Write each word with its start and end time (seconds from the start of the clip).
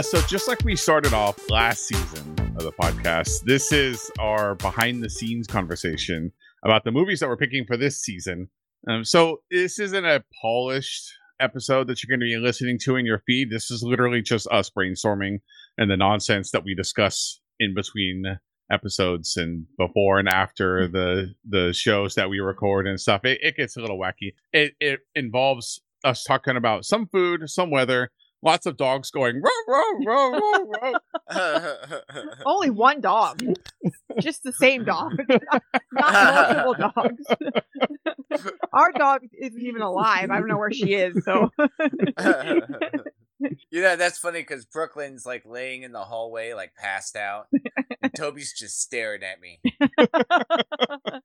Uh, 0.00 0.02
so, 0.02 0.18
just 0.22 0.48
like 0.48 0.64
we 0.64 0.74
started 0.74 1.12
off 1.12 1.50
last 1.50 1.86
season 1.86 2.34
of 2.56 2.62
the 2.62 2.72
podcast, 2.72 3.44
this 3.44 3.70
is 3.70 4.10
our 4.18 4.54
behind 4.54 5.02
the 5.02 5.10
scenes 5.10 5.46
conversation 5.46 6.32
about 6.64 6.84
the 6.84 6.90
movies 6.90 7.20
that 7.20 7.28
we're 7.28 7.36
picking 7.36 7.66
for 7.66 7.76
this 7.76 8.00
season. 8.00 8.48
Um, 8.88 9.04
so, 9.04 9.42
this 9.50 9.78
isn't 9.78 10.06
a 10.06 10.24
polished 10.40 11.12
episode 11.38 11.86
that 11.86 12.02
you're 12.02 12.16
going 12.16 12.26
to 12.26 12.34
be 12.34 12.42
listening 12.42 12.78
to 12.84 12.96
in 12.96 13.04
your 13.04 13.22
feed. 13.26 13.50
This 13.50 13.70
is 13.70 13.82
literally 13.82 14.22
just 14.22 14.48
us 14.50 14.70
brainstorming 14.70 15.40
and 15.76 15.90
the 15.90 15.98
nonsense 15.98 16.50
that 16.52 16.64
we 16.64 16.74
discuss 16.74 17.38
in 17.58 17.74
between 17.74 18.24
episodes 18.72 19.36
and 19.36 19.66
before 19.76 20.18
and 20.18 20.30
after 20.30 20.88
the 20.88 21.34
the 21.46 21.74
shows 21.74 22.14
that 22.14 22.30
we 22.30 22.40
record 22.40 22.86
and 22.86 22.98
stuff. 22.98 23.26
It, 23.26 23.40
it 23.42 23.56
gets 23.56 23.76
a 23.76 23.82
little 23.82 23.98
wacky. 23.98 24.32
It 24.54 24.72
it 24.80 25.00
involves 25.14 25.82
us 26.04 26.24
talking 26.24 26.56
about 26.56 26.86
some 26.86 27.06
food, 27.06 27.42
some 27.50 27.70
weather, 27.70 28.10
lots 28.42 28.66
of 28.66 28.76
dogs 28.76 29.10
going 29.10 29.40
row 29.42 29.50
row 29.68 29.82
row 30.06 30.30
row 30.32 30.72
row. 30.82 31.78
Only 32.46 32.70
one 32.70 33.00
dog. 33.00 33.42
Just 34.20 34.42
the 34.42 34.52
same 34.52 34.84
dog. 34.84 35.18
not, 35.28 35.62
not 35.92 36.64
multiple 36.64 36.92
dogs. 36.92 38.44
Our 38.72 38.92
dog 38.92 39.22
isn't 39.38 39.62
even 39.62 39.82
alive. 39.82 40.30
I 40.30 40.38
don't 40.38 40.48
know 40.48 40.58
where 40.58 40.72
she 40.72 40.94
is. 40.94 41.24
So 41.24 41.50
you 43.70 43.82
know 43.82 43.96
that's 43.96 44.18
funny 44.18 44.40
because 44.40 44.64
Brooklyn's 44.64 45.24
like 45.26 45.44
laying 45.46 45.82
in 45.82 45.92
the 45.92 46.00
hallway, 46.00 46.52
like 46.52 46.74
passed 46.74 47.16
out. 47.16 47.46
And 48.02 48.14
Toby's 48.16 48.52
just 48.56 48.80
staring 48.80 49.22
at 49.22 49.40
me. 49.40 49.60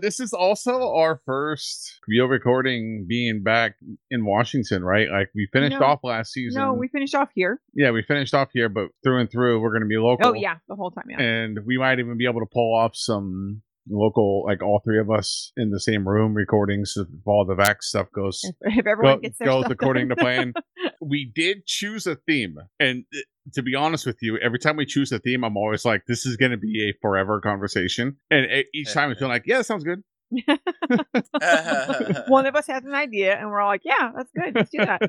this 0.00 0.20
is 0.20 0.32
also 0.32 0.94
our 0.94 1.20
first 1.24 2.00
video 2.08 2.26
recording 2.26 3.06
being 3.08 3.42
back 3.42 3.76
in 4.10 4.24
Washington, 4.24 4.84
right? 4.84 5.08
Like 5.10 5.30
we 5.34 5.48
finished 5.52 5.78
No. 5.80 5.86
off 5.86 6.00
last 6.02 6.32
season. 6.32 6.60
no, 6.62 6.72
we 6.72 6.88
finished 6.88 7.14
off 7.14 7.30
here. 7.34 7.60
yeah, 7.74 7.90
we 7.90 8.02
finished 8.02 8.34
off 8.34 8.48
here, 8.52 8.68
but 8.68 8.88
through 9.02 9.20
and 9.20 9.30
through, 9.30 9.60
we're 9.60 9.70
going 9.70 9.82
to 9.82 9.88
be 9.88 9.96
oh, 9.96 10.04
local. 10.04 10.28
Oh 10.28 10.34
yeah, 10.34 10.56
the 10.68 10.74
whole 10.76 10.90
time. 10.90 11.06
Yeah. 11.10 11.20
and 11.20 11.58
we 11.66 11.78
might 11.78 11.98
even 11.98 12.16
be 12.16 12.26
able 12.26 12.40
to 12.40 12.46
pull 12.52 12.74
off 12.74 12.94
some 12.94 13.62
local, 13.90 14.44
like 14.46 14.62
all 14.62 14.80
three 14.84 14.98
of 14.98 15.10
us 15.10 15.52
in 15.56 15.70
the 15.70 15.80
same 15.80 16.08
room 16.08 16.34
recordings 16.34 16.94
if 16.96 17.06
all 17.26 17.44
the 17.44 17.54
vax 17.54 17.82
stuff 17.82 18.06
goes 18.14 18.40
If, 18.44 18.54
if 18.78 18.86
everyone 18.86 19.16
go- 19.16 19.20
gets 19.20 19.38
goes 19.38 19.64
according 19.68 20.08
to 20.10 20.16
plan. 20.16 20.54
we 21.00 21.30
did 21.34 21.66
choose 21.66 22.06
a 22.06 22.16
theme, 22.16 22.58
and 22.78 23.04
uh, 23.14 23.20
to 23.54 23.62
be 23.62 23.74
honest 23.74 24.06
with 24.06 24.18
you, 24.20 24.38
every 24.38 24.58
time 24.58 24.76
we 24.76 24.86
choose 24.86 25.12
a 25.12 25.18
theme, 25.18 25.44
I'm 25.44 25.56
always 25.56 25.84
like, 25.84 26.02
"This 26.06 26.26
is 26.26 26.36
going 26.36 26.52
to 26.52 26.58
be 26.58 26.90
a 26.90 26.94
forever 27.00 27.40
conversation," 27.40 28.16
and 28.30 28.46
each 28.74 28.92
time 28.92 29.10
it's 29.10 29.20
been 29.20 29.28
like, 29.28 29.44
"Yeah, 29.46 29.58
that 29.58 29.64
sounds 29.64 29.84
good." 29.84 30.02
One 32.28 32.46
of 32.46 32.54
us 32.54 32.66
has 32.66 32.84
an 32.84 32.94
idea, 32.94 33.36
and 33.38 33.48
we're 33.48 33.60
all 33.60 33.68
like, 33.68 33.84
"Yeah, 33.84 34.12
that's 34.14 34.30
good. 34.32 34.54
Let's 34.54 34.70
do 34.70 34.78
that." 34.78 35.00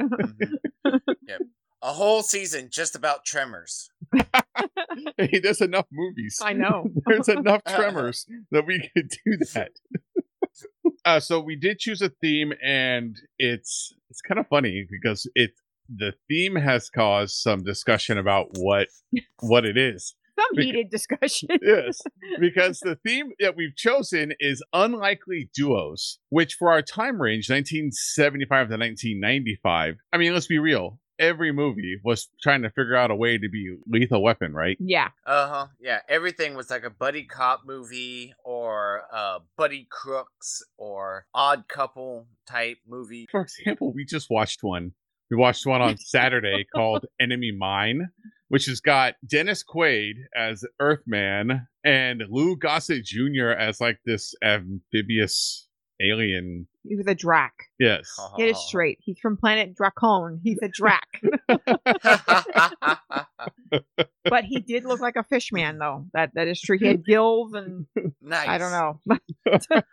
yep. 1.28 1.42
A 1.82 1.94
whole 1.94 2.24
season 2.24 2.70
just 2.70 2.96
about 2.96 3.24
tremors. 3.24 3.90
hey, 5.18 5.40
there's 5.42 5.62
enough 5.62 5.86
movies. 5.92 6.40
I 6.44 6.54
know. 6.54 6.90
There's 7.06 7.30
enough 7.30 7.62
tremors 7.64 8.26
that 8.52 8.66
we 8.66 8.90
could 8.94 9.10
do 9.10 9.38
that. 9.54 9.72
uh, 11.06 11.20
so 11.20 11.40
we 11.40 11.56
did 11.56 11.80
choose 11.80 12.02
a 12.02 12.10
theme, 12.10 12.54
and 12.64 13.16
it's 13.38 13.94
it's 14.10 14.22
kind 14.22 14.40
of 14.40 14.48
funny 14.48 14.86
because 14.90 15.30
it 15.36 15.52
the 15.88 16.14
theme 16.28 16.56
has 16.56 16.90
caused 16.90 17.36
some 17.36 17.64
discussion 17.64 18.18
about 18.18 18.50
what 18.58 18.88
what 19.40 19.66
it 19.66 19.78
is. 19.78 20.16
Some 20.38 20.56
Bec- 20.56 20.66
heated 20.66 20.90
discussion. 20.90 21.50
Yes, 21.62 22.02
because 22.40 22.80
the 22.80 22.98
theme 23.06 23.32
that 23.40 23.56
we've 23.56 23.76
chosen 23.76 24.34
is 24.40 24.64
unlikely 24.74 25.50
duos, 25.54 26.20
which 26.30 26.56
for 26.56 26.72
our 26.72 26.82
time 26.82 27.22
range, 27.22 27.50
1975 27.50 28.50
to 28.50 28.78
1995. 28.78 29.96
I 30.12 30.18
mean, 30.18 30.34
let's 30.34 30.48
be 30.48 30.60
real. 30.60 31.00
Every 31.20 31.52
movie 31.52 32.00
was 32.04 32.30
trying 32.42 32.62
to 32.62 32.70
figure 32.70 32.96
out 32.96 33.12
a 33.12 33.16
way 33.16 33.38
to 33.38 33.50
be 33.50 33.76
lethal 33.88 34.24
weapon, 34.24 34.54
right? 34.54 34.78
Yeah. 34.80 35.10
Uh 35.26 35.48
huh. 35.48 35.68
Yeah, 35.80 36.00
everything 36.08 36.56
was 36.56 36.70
like 36.70 36.84
a 36.84 36.90
buddy 36.90 37.24
cop 37.24 37.62
movie 37.66 38.34
or 38.44 39.04
uh, 39.14 39.40
buddy 39.58 39.88
crooks 39.92 40.64
or 40.78 41.26
odd 41.34 41.68
couple 41.68 42.28
type 42.48 42.78
movie. 42.88 43.28
For 43.30 43.42
example, 43.42 43.94
we 43.94 44.06
just 44.06 44.30
watched 44.30 44.64
one. 44.64 44.94
We 45.30 45.38
watched 45.38 45.66
one 45.66 45.82
on 45.82 45.98
Saturday 46.00 46.66
called 46.74 47.06
Enemy 47.20 47.52
Mine, 47.52 48.10
which 48.48 48.66
has 48.66 48.80
got 48.82 49.16
Dennis 49.26 49.64
Quaid 49.64 50.14
as 50.36 50.64
Earthman 50.80 51.68
and 51.84 52.24
Lou 52.30 52.58
Gossett 52.58 53.06
Jr. 53.06 53.50
as 53.50 53.80
like 53.80 54.00
this 54.06 54.34
amphibious 54.44 55.68
alien. 56.02 56.68
He 56.84 56.96
was 56.96 57.08
a 57.08 57.16
Drac. 57.16 57.54
Yes. 57.80 58.10
Get 58.38 58.50
it 58.50 58.58
straight. 58.58 59.00
He's 59.02 59.20
from 59.20 59.38
planet 59.38 59.76
Dracon. 59.76 60.40
He's 60.44 60.60
a 60.62 60.68
Drac. 60.68 61.08
but 64.24 64.44
he 64.46 64.60
did 64.60 64.86
look 64.86 65.00
like 65.00 65.16
a 65.16 65.24
fish 65.24 65.52
man, 65.52 65.78
though. 65.78 66.06
That 66.14 66.32
that 66.36 66.48
is 66.48 66.62
true. 66.62 66.78
He 66.78 66.88
had 66.88 67.06
gills 67.06 67.54
and 67.54 67.86
nice. 68.22 68.48
I 68.48 68.58
don't 68.58 68.72
know. 68.72 69.00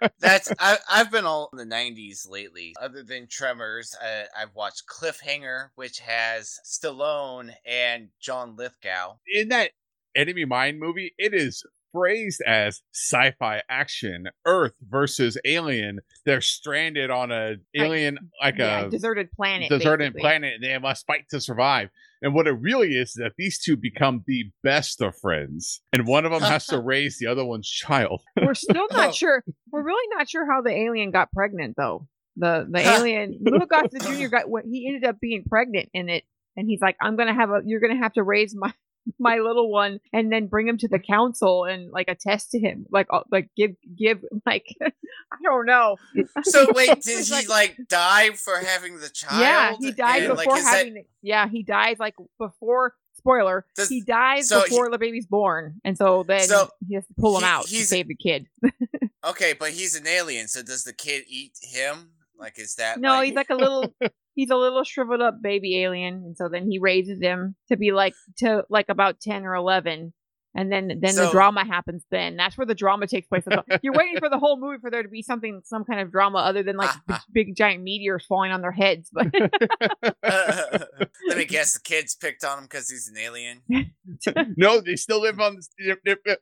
That's 0.21 0.53
I, 0.59 0.79
I've 0.91 1.11
been 1.11 1.27
all 1.27 1.51
in 1.53 1.59
the 1.59 1.75
'90s 1.75 2.29
lately. 2.29 2.75
Other 2.81 3.03
than 3.03 3.27
Tremors, 3.29 3.95
uh, 4.03 4.25
I've 4.37 4.55
watched 4.55 4.85
Cliffhanger, 4.87 5.71
which 5.75 5.99
has 6.01 6.59
Stallone 6.65 7.53
and 7.67 8.09
John 8.21 8.57
Lithgow. 8.57 9.17
in 9.33 9.49
that 9.49 9.73
enemy 10.15 10.45
mine 10.45 10.79
movie, 10.79 11.15
it 11.19 11.35
is 11.35 11.65
phrased 11.97 12.43
as 12.47 12.83
sci-fi 12.93 13.63
action, 13.71 14.27
Earth 14.45 14.75
versus 14.87 15.39
alien. 15.45 16.01
They're 16.27 16.41
stranded 16.41 17.11
on 17.11 17.33
a 17.33 17.55
alien 17.75 18.19
like 18.43 18.59
yeah, 18.59 18.83
a 18.83 18.91
deserted 18.91 19.33
planet. 19.33 19.71
deserted 19.71 20.13
basically. 20.13 20.21
planet, 20.21 20.55
and 20.57 20.65
they 20.65 20.79
must 20.79 21.07
fight 21.07 21.25
to 21.31 21.41
survive. 21.41 21.89
And 22.23 22.35
what 22.35 22.47
it 22.47 22.53
really 22.53 22.95
is, 22.97 23.11
is 23.11 23.15
that 23.15 23.33
these 23.39 23.59
two 23.59 23.77
become 23.77 24.25
the 24.27 24.45
best 24.63 25.01
of 25.01 25.17
friends, 25.17 25.81
and 25.93 26.07
one 26.07 26.25
of 26.25 26.33
them 26.33 26.43
has 26.43 26.67
to 26.67 26.79
raise 26.81 27.19
the 27.19 27.27
other 27.27 27.45
one's 27.45 27.69
child. 27.69 28.23
We're 28.41 28.55
still 28.55 28.87
not 28.91 29.15
sure. 29.15 29.43
We're 29.71 29.85
really 29.85 30.09
not 30.17 30.29
sure 30.29 30.51
how 30.51 30.61
the 30.63 30.71
alien 30.71 31.11
got 31.11 31.33
pregnant, 31.33 31.77
though. 31.77 32.09
The 32.37 32.67
the 32.71 32.81
alien, 32.97 33.39
Lou 33.41 33.67
Gossett 33.67 34.03
Jr. 34.03 34.29
got 34.29 34.49
what 34.49 34.65
he 34.65 34.87
ended 34.87 35.09
up 35.09 35.19
being 35.21 35.45
pregnant 35.49 35.89
in 35.95 36.09
it, 36.09 36.25
and 36.57 36.67
he's 36.69 36.81
like, 36.81 36.97
"I'm 37.01 37.17
gonna 37.17 37.35
have 37.35 37.51
a. 37.51 37.61
You're 37.65 37.81
gonna 37.81 38.03
have 38.03 38.15
to 38.15 38.23
raise 38.23 38.55
my." 38.55 38.73
My 39.19 39.39
little 39.39 39.71
one 39.71 40.01
and 40.13 40.33
then 40.33 40.47
bring 40.47 40.67
him 40.67 40.77
to 40.79 40.89
the 40.89 40.99
council 40.99 41.65
and 41.65 41.91
like 41.91 42.09
attest 42.09 42.51
to 42.51 42.59
him 42.59 42.87
like 42.91 43.07
uh, 43.11 43.21
like 43.31 43.49
give 43.57 43.73
give 43.97 44.25
like 44.47 44.67
i 44.83 44.91
don't 45.43 45.67
know 45.67 45.97
So 46.43 46.67
wait, 46.75 47.01
did 47.03 47.25
he 47.25 47.33
like- 47.33 47.49
like 47.49 47.77
die 47.89 48.31
for 48.31 48.57
having 48.59 48.99
the 48.99 49.09
child? 49.09 49.41
yeah 49.41 49.75
he 49.79 49.93
died 49.93 50.25
And, 50.25 50.35
like, 50.37 50.47
before 50.49 50.61
that- 50.63 50.77
having 50.77 50.95
the, 50.95 51.03
yeah 51.23 51.49
he 51.49 51.63
dies 51.63 51.99
like 51.99 52.15
before 52.39 52.95
spoiler 53.15 53.65
Does- 53.77 53.89
he 53.89 54.03
dies 54.03 54.49
so 54.49 54.61
he- 54.63 54.69
before 54.69 54.91
the 54.91 54.99
baby's 54.99 55.27
born 55.27 55.81
and 55.85 55.97
so 55.97 56.23
then 56.23 56.41
So 56.43 56.69
he 56.89 56.95
has 56.97 57.07
to 57.07 57.15
pull 57.19 57.37
him 57.37 57.43
he- 57.43 57.49
out 57.49 57.67
to 57.67 57.75
save 57.85 58.09
the 58.09 58.17
kid 58.17 58.47
Okay, 59.25 59.55
but 59.59 59.71
he's 59.71 59.97
an 59.97 60.07
alien, 60.07 60.47
so 60.47 60.63
does 60.63 60.85
the 60.85 60.93
kid 60.93 61.25
eat 61.27 61.51
him? 61.61 62.11
Like, 62.39 62.61
is 62.61 62.77
that 62.77 63.01
No, 63.01 63.23
he's 63.23 63.35
like 63.35 63.51
a 63.51 63.57
little 63.57 63.93
he's 64.37 64.51
a 64.51 64.57
little 64.57 64.85
shriveled 64.85 65.21
up 65.21 65.43
baby 65.43 65.83
alien, 65.83 66.15
and 66.15 66.37
so 66.37 66.49
then 66.49 66.71
he 66.71 66.79
raises 66.79 67.21
him 67.21 67.57
to 67.69 67.77
be 67.77 67.91
like 67.91 68.15
to 68.39 68.65
like 68.71 68.89
about 68.89 69.19
ten 69.21 69.45
or 69.45 69.55
eleven. 69.55 70.13
And 70.59 70.73
then 70.73 70.89
then 71.03 71.17
the 71.17 71.29
drama 71.31 71.67
happens 71.67 72.03
then. 72.11 72.37
That's 72.37 72.57
where 72.57 72.67
the 72.67 72.75
drama 72.75 73.07
takes 73.07 73.27
place. 73.29 73.45
You're 73.83 73.93
waiting 73.93 74.19
for 74.19 74.31
the 74.31 74.39
whole 74.39 74.59
movie 74.59 74.79
for 74.81 74.91
there 74.91 75.03
to 75.03 75.09
be 75.09 75.21
something 75.21 75.61
some 75.65 75.85
kind 75.85 76.01
of 76.01 76.11
drama 76.11 76.39
other 76.39 76.63
than 76.63 76.79
like 76.79 76.89
ah, 76.89 77.03
ah. 77.11 77.25
big, 77.35 77.49
big 77.49 77.57
giant 77.57 77.83
meteors 77.83 78.25
falling 78.25 78.53
on 78.53 78.63
their 78.63 78.73
heads. 78.73 79.11
But 79.13 79.27
Let 81.29 81.37
me 81.37 81.45
guess, 81.45 81.75
the 81.75 81.81
kid's 81.81 82.15
picked 82.15 82.43
on 82.43 82.59
him 82.59 82.65
because 82.65 82.89
he's 82.89 83.07
an 83.09 83.19
alien. 83.19 83.63
no, 84.57 84.81
they 84.81 84.97
still 84.97 85.21
live 85.21 85.41
on. 85.41 85.59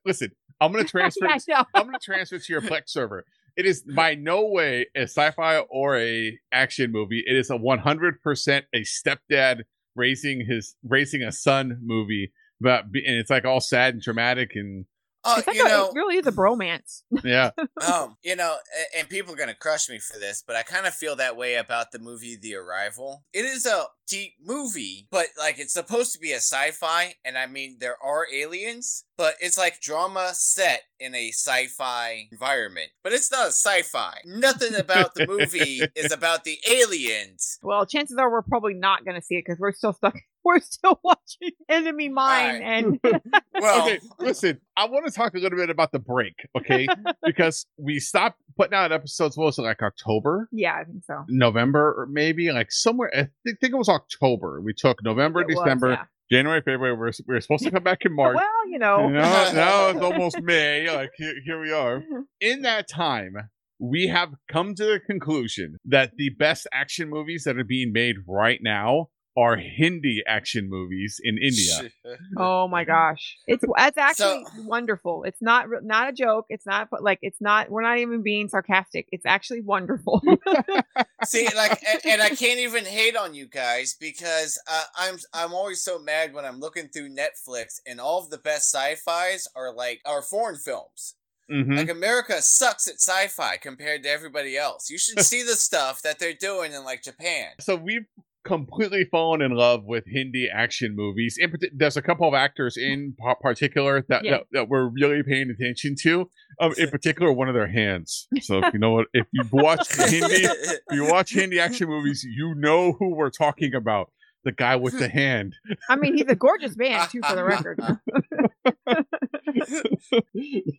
Listen, 0.04 0.30
I'm 0.60 0.70
gonna 0.70 0.84
transfer. 0.84 1.26
I 1.26 1.38
know. 1.48 1.64
I'm 1.74 1.86
gonna 1.86 1.98
transfer 1.98 2.38
to 2.38 2.52
your 2.52 2.62
Plex 2.62 2.90
server. 2.90 3.24
It 3.56 3.66
is 3.66 3.82
by 3.82 4.14
no 4.14 4.46
way 4.46 4.86
a 4.96 5.02
sci-fi 5.02 5.58
or 5.58 5.96
a 5.98 6.38
action 6.52 6.90
movie. 6.90 7.22
It 7.24 7.36
is 7.36 7.50
a 7.50 7.54
100% 7.54 8.62
a 8.72 8.80
stepdad 8.80 9.62
raising 9.94 10.44
his 10.46 10.76
raising 10.82 11.22
a 11.22 11.32
son 11.32 11.78
movie. 11.82 12.32
But 12.60 12.84
and 12.84 12.92
it's 12.94 13.30
like 13.30 13.44
all 13.44 13.60
sad 13.60 13.94
and 13.94 14.02
dramatic 14.02 14.52
and 14.54 14.86
Oh, 15.24 15.36
It's 15.38 15.46
like 15.46 15.56
you 15.56 15.64
a, 15.64 15.68
know, 15.68 15.88
it 15.88 15.94
really 15.94 16.16
is 16.16 16.26
a 16.26 16.32
bromance. 16.32 17.02
yeah. 17.24 17.50
um, 17.90 18.16
you 18.22 18.36
know, 18.36 18.56
and 18.96 19.08
people 19.08 19.32
are 19.32 19.36
gonna 19.36 19.54
crush 19.54 19.88
me 19.88 19.98
for 19.98 20.18
this, 20.18 20.42
but 20.46 20.56
I 20.56 20.62
kind 20.62 20.86
of 20.86 20.94
feel 20.94 21.16
that 21.16 21.36
way 21.36 21.54
about 21.54 21.92
the 21.92 21.98
movie 21.98 22.36
The 22.40 22.54
Arrival. 22.56 23.24
It 23.32 23.44
is 23.44 23.66
a 23.66 23.84
deep 24.06 24.34
movie, 24.44 25.06
but 25.10 25.26
like 25.38 25.58
it's 25.58 25.72
supposed 25.72 26.12
to 26.12 26.18
be 26.18 26.32
a 26.32 26.36
sci-fi, 26.36 27.14
and 27.24 27.38
I 27.38 27.46
mean 27.46 27.78
there 27.80 27.96
are 28.02 28.26
aliens, 28.32 29.04
but 29.16 29.34
it's 29.40 29.58
like 29.58 29.80
drama 29.80 30.30
set 30.34 30.82
in 31.00 31.14
a 31.14 31.28
sci-fi 31.28 32.28
environment. 32.30 32.90
But 33.02 33.12
it's 33.12 33.30
not 33.30 33.48
a 33.48 33.52
sci-fi. 33.52 34.18
Nothing 34.24 34.74
about 34.74 35.14
the 35.14 35.26
movie 35.28 35.80
is 35.94 36.12
about 36.12 36.44
the 36.44 36.58
aliens. 36.70 37.58
Well, 37.62 37.86
chances 37.86 38.16
are 38.18 38.30
we're 38.30 38.42
probably 38.42 38.74
not 38.74 39.04
going 39.04 39.16
to 39.16 39.22
see 39.22 39.36
it 39.36 39.44
because 39.46 39.58
we're 39.58 39.72
still 39.72 39.92
stuck. 39.92 40.16
We're 40.44 40.60
still 40.60 41.00
watching 41.04 41.52
Enemy 41.68 42.08
Mine, 42.10 42.62
Alright. 42.62 42.62
and 42.84 43.00
Well, 43.60 43.86
okay, 43.88 43.98
listen, 44.18 44.60
I 44.76 44.86
want 44.86 45.06
to 45.06 45.12
talk 45.12 45.34
a 45.34 45.38
little 45.38 45.58
bit 45.58 45.70
about 45.70 45.92
the 45.92 45.98
break, 45.98 46.34
okay? 46.56 46.86
because 47.24 47.66
we 47.78 47.98
stopped 48.00 48.40
putting 48.56 48.74
out 48.74 48.92
episodes, 48.92 49.36
what 49.36 49.46
was 49.46 49.58
it, 49.58 49.62
like 49.62 49.82
October? 49.82 50.48
yeah, 50.52 50.74
I 50.74 50.84
think 50.84 51.04
so. 51.04 51.24
November 51.28 51.94
or 51.96 52.06
maybe 52.10 52.52
like 52.52 52.70
somewhere 52.70 53.10
I 53.14 53.22
thi- 53.44 53.56
think 53.60 53.72
it 53.72 53.76
was 53.76 53.88
October. 53.88 54.60
We 54.60 54.74
took 54.74 55.02
November, 55.02 55.40
It 55.40 55.48
was, 55.48 55.56
December, 55.56 55.90
yeah. 55.92 56.04
January, 56.30 56.60
February. 56.62 56.94
We're 56.96 57.12
we're 57.26 57.40
supposed 57.40 57.64
to 57.64 57.70
come 57.70 57.82
back 57.82 58.04
in 58.04 58.14
March. 58.14 58.36
Well, 58.36 58.68
you 58.70 58.78
know. 58.78 59.08
now, 59.08 59.52
now 59.52 59.88
it's 59.88 60.00
almost 60.00 60.40
May. 60.40 60.90
Like 60.90 61.10
here, 61.16 61.34
here 61.44 61.60
we 61.60 61.70
are. 61.72 62.02
In 62.40 62.62
that 62.62 62.88
time, 62.88 63.34
we 63.78 64.06
have 64.08 64.30
come 64.48 64.74
to 64.74 64.84
the 64.84 65.00
conclusion 65.00 65.76
that 65.84 66.12
the 66.16 66.30
best 66.30 66.66
action 66.72 67.10
movies 67.10 67.44
that 67.44 67.58
are 67.58 67.64
being 67.64 67.92
made 67.92 68.16
right 68.26 68.58
now 68.62 69.08
are 69.36 69.56
Hindi 69.56 70.22
action 70.26 70.68
movies 70.68 71.20
in 71.22 71.38
India. 71.38 71.90
Oh 72.36 72.68
my 72.68 72.84
gosh, 72.84 73.36
it's 73.46 73.64
it's 73.78 73.98
actually 73.98 74.44
wonderful. 74.64 75.24
It's 75.24 75.42
not 75.42 75.66
not 75.82 76.08
a 76.08 76.12
joke. 76.12 76.46
It's 76.48 76.66
not 76.66 76.88
like 77.02 77.18
it's 77.22 77.40
not. 77.40 77.70
We're 77.70 77.82
not 77.82 77.98
even 77.98 78.22
being 78.22 78.48
sarcastic. 78.48 79.08
It's 79.10 79.26
actually 79.26 79.62
wonderful. 79.62 80.22
See, 81.24 81.48
like, 81.56 81.82
and, 81.88 82.00
and 82.06 82.22
I 82.22 82.30
can't 82.30 82.60
even 82.60 82.84
hate 82.84 83.16
on 83.16 83.34
you 83.34 83.46
guys 83.46 83.96
because 83.98 84.60
uh, 84.70 84.84
I'm 84.96 85.16
I'm 85.32 85.52
always 85.52 85.82
so 85.82 85.98
mad 85.98 86.32
when 86.32 86.44
I'm 86.44 86.60
looking 86.60 86.88
through 86.88 87.14
Netflix 87.14 87.80
and 87.86 88.00
all 88.00 88.20
of 88.20 88.30
the 88.30 88.38
best 88.38 88.72
sci-fi's 88.74 89.48
are 89.56 89.72
like 89.72 90.00
are 90.04 90.22
foreign 90.22 90.56
films. 90.56 91.16
Mhm. 91.50 91.76
Like 91.76 91.90
America 91.90 92.40
sucks 92.40 92.88
at 92.88 92.94
sci-fi 92.94 93.58
compared 93.58 94.02
to 94.04 94.10
everybody 94.10 94.56
else. 94.56 94.88
You 94.88 94.96
should 94.96 95.20
see 95.20 95.42
the 95.42 95.56
stuff 95.56 96.00
that 96.02 96.18
they're 96.18 96.32
doing 96.32 96.72
in 96.72 96.84
like 96.84 97.02
Japan. 97.02 97.50
So 97.60 97.76
we've 97.76 98.06
completely 98.44 99.04
fallen 99.10 99.40
in 99.42 99.52
love 99.52 99.84
with 99.84 100.04
Hindi 100.06 100.48
action 100.52 100.94
movies. 100.94 101.36
In 101.38 101.50
parti- 101.50 101.70
there's 101.74 101.96
a 101.96 102.02
couple 102.02 102.28
of 102.28 102.34
actors 102.34 102.76
in 102.76 103.14
pa- 103.18 103.34
particular 103.34 104.04
that, 104.08 104.24
Yeah. 104.24 104.30
that, 104.32 104.42
that 104.52 104.68
we're 104.68 104.86
really 104.88 105.22
paying 105.22 105.50
attention 105.50 105.94
to. 106.02 106.30
Um, 106.60 106.72
in 106.76 106.90
particular, 106.90 107.32
one 107.32 107.48
of 107.48 107.54
their 107.54 107.66
hands. 107.68 108.26
So 108.42 108.58
if 108.64 108.72
you 108.72 108.78
know 108.78 108.92
what, 108.92 109.06
if 109.12 109.26
you 109.32 109.44
watch 109.50 109.92
Hindi, 109.96 110.44
if 110.44 110.78
you 110.92 111.06
watch 111.10 111.32
Hindi 111.32 111.58
action 111.58 111.88
movies, 111.88 112.24
you 112.24 112.54
know 112.54 112.92
who 112.92 113.14
we're 113.14 113.30
talking 113.30 113.74
about. 113.74 114.10
The 114.44 114.52
guy 114.52 114.76
with 114.76 114.98
the 114.98 115.08
hand. 115.22 115.54
I 115.88 115.96
mean, 115.96 116.14
he's 116.18 116.26
a 116.28 116.34
gorgeous 116.36 116.76
man 116.76 117.08
too, 117.08 117.20
for 117.26 117.34
the 117.34 117.42
record. 117.44 117.80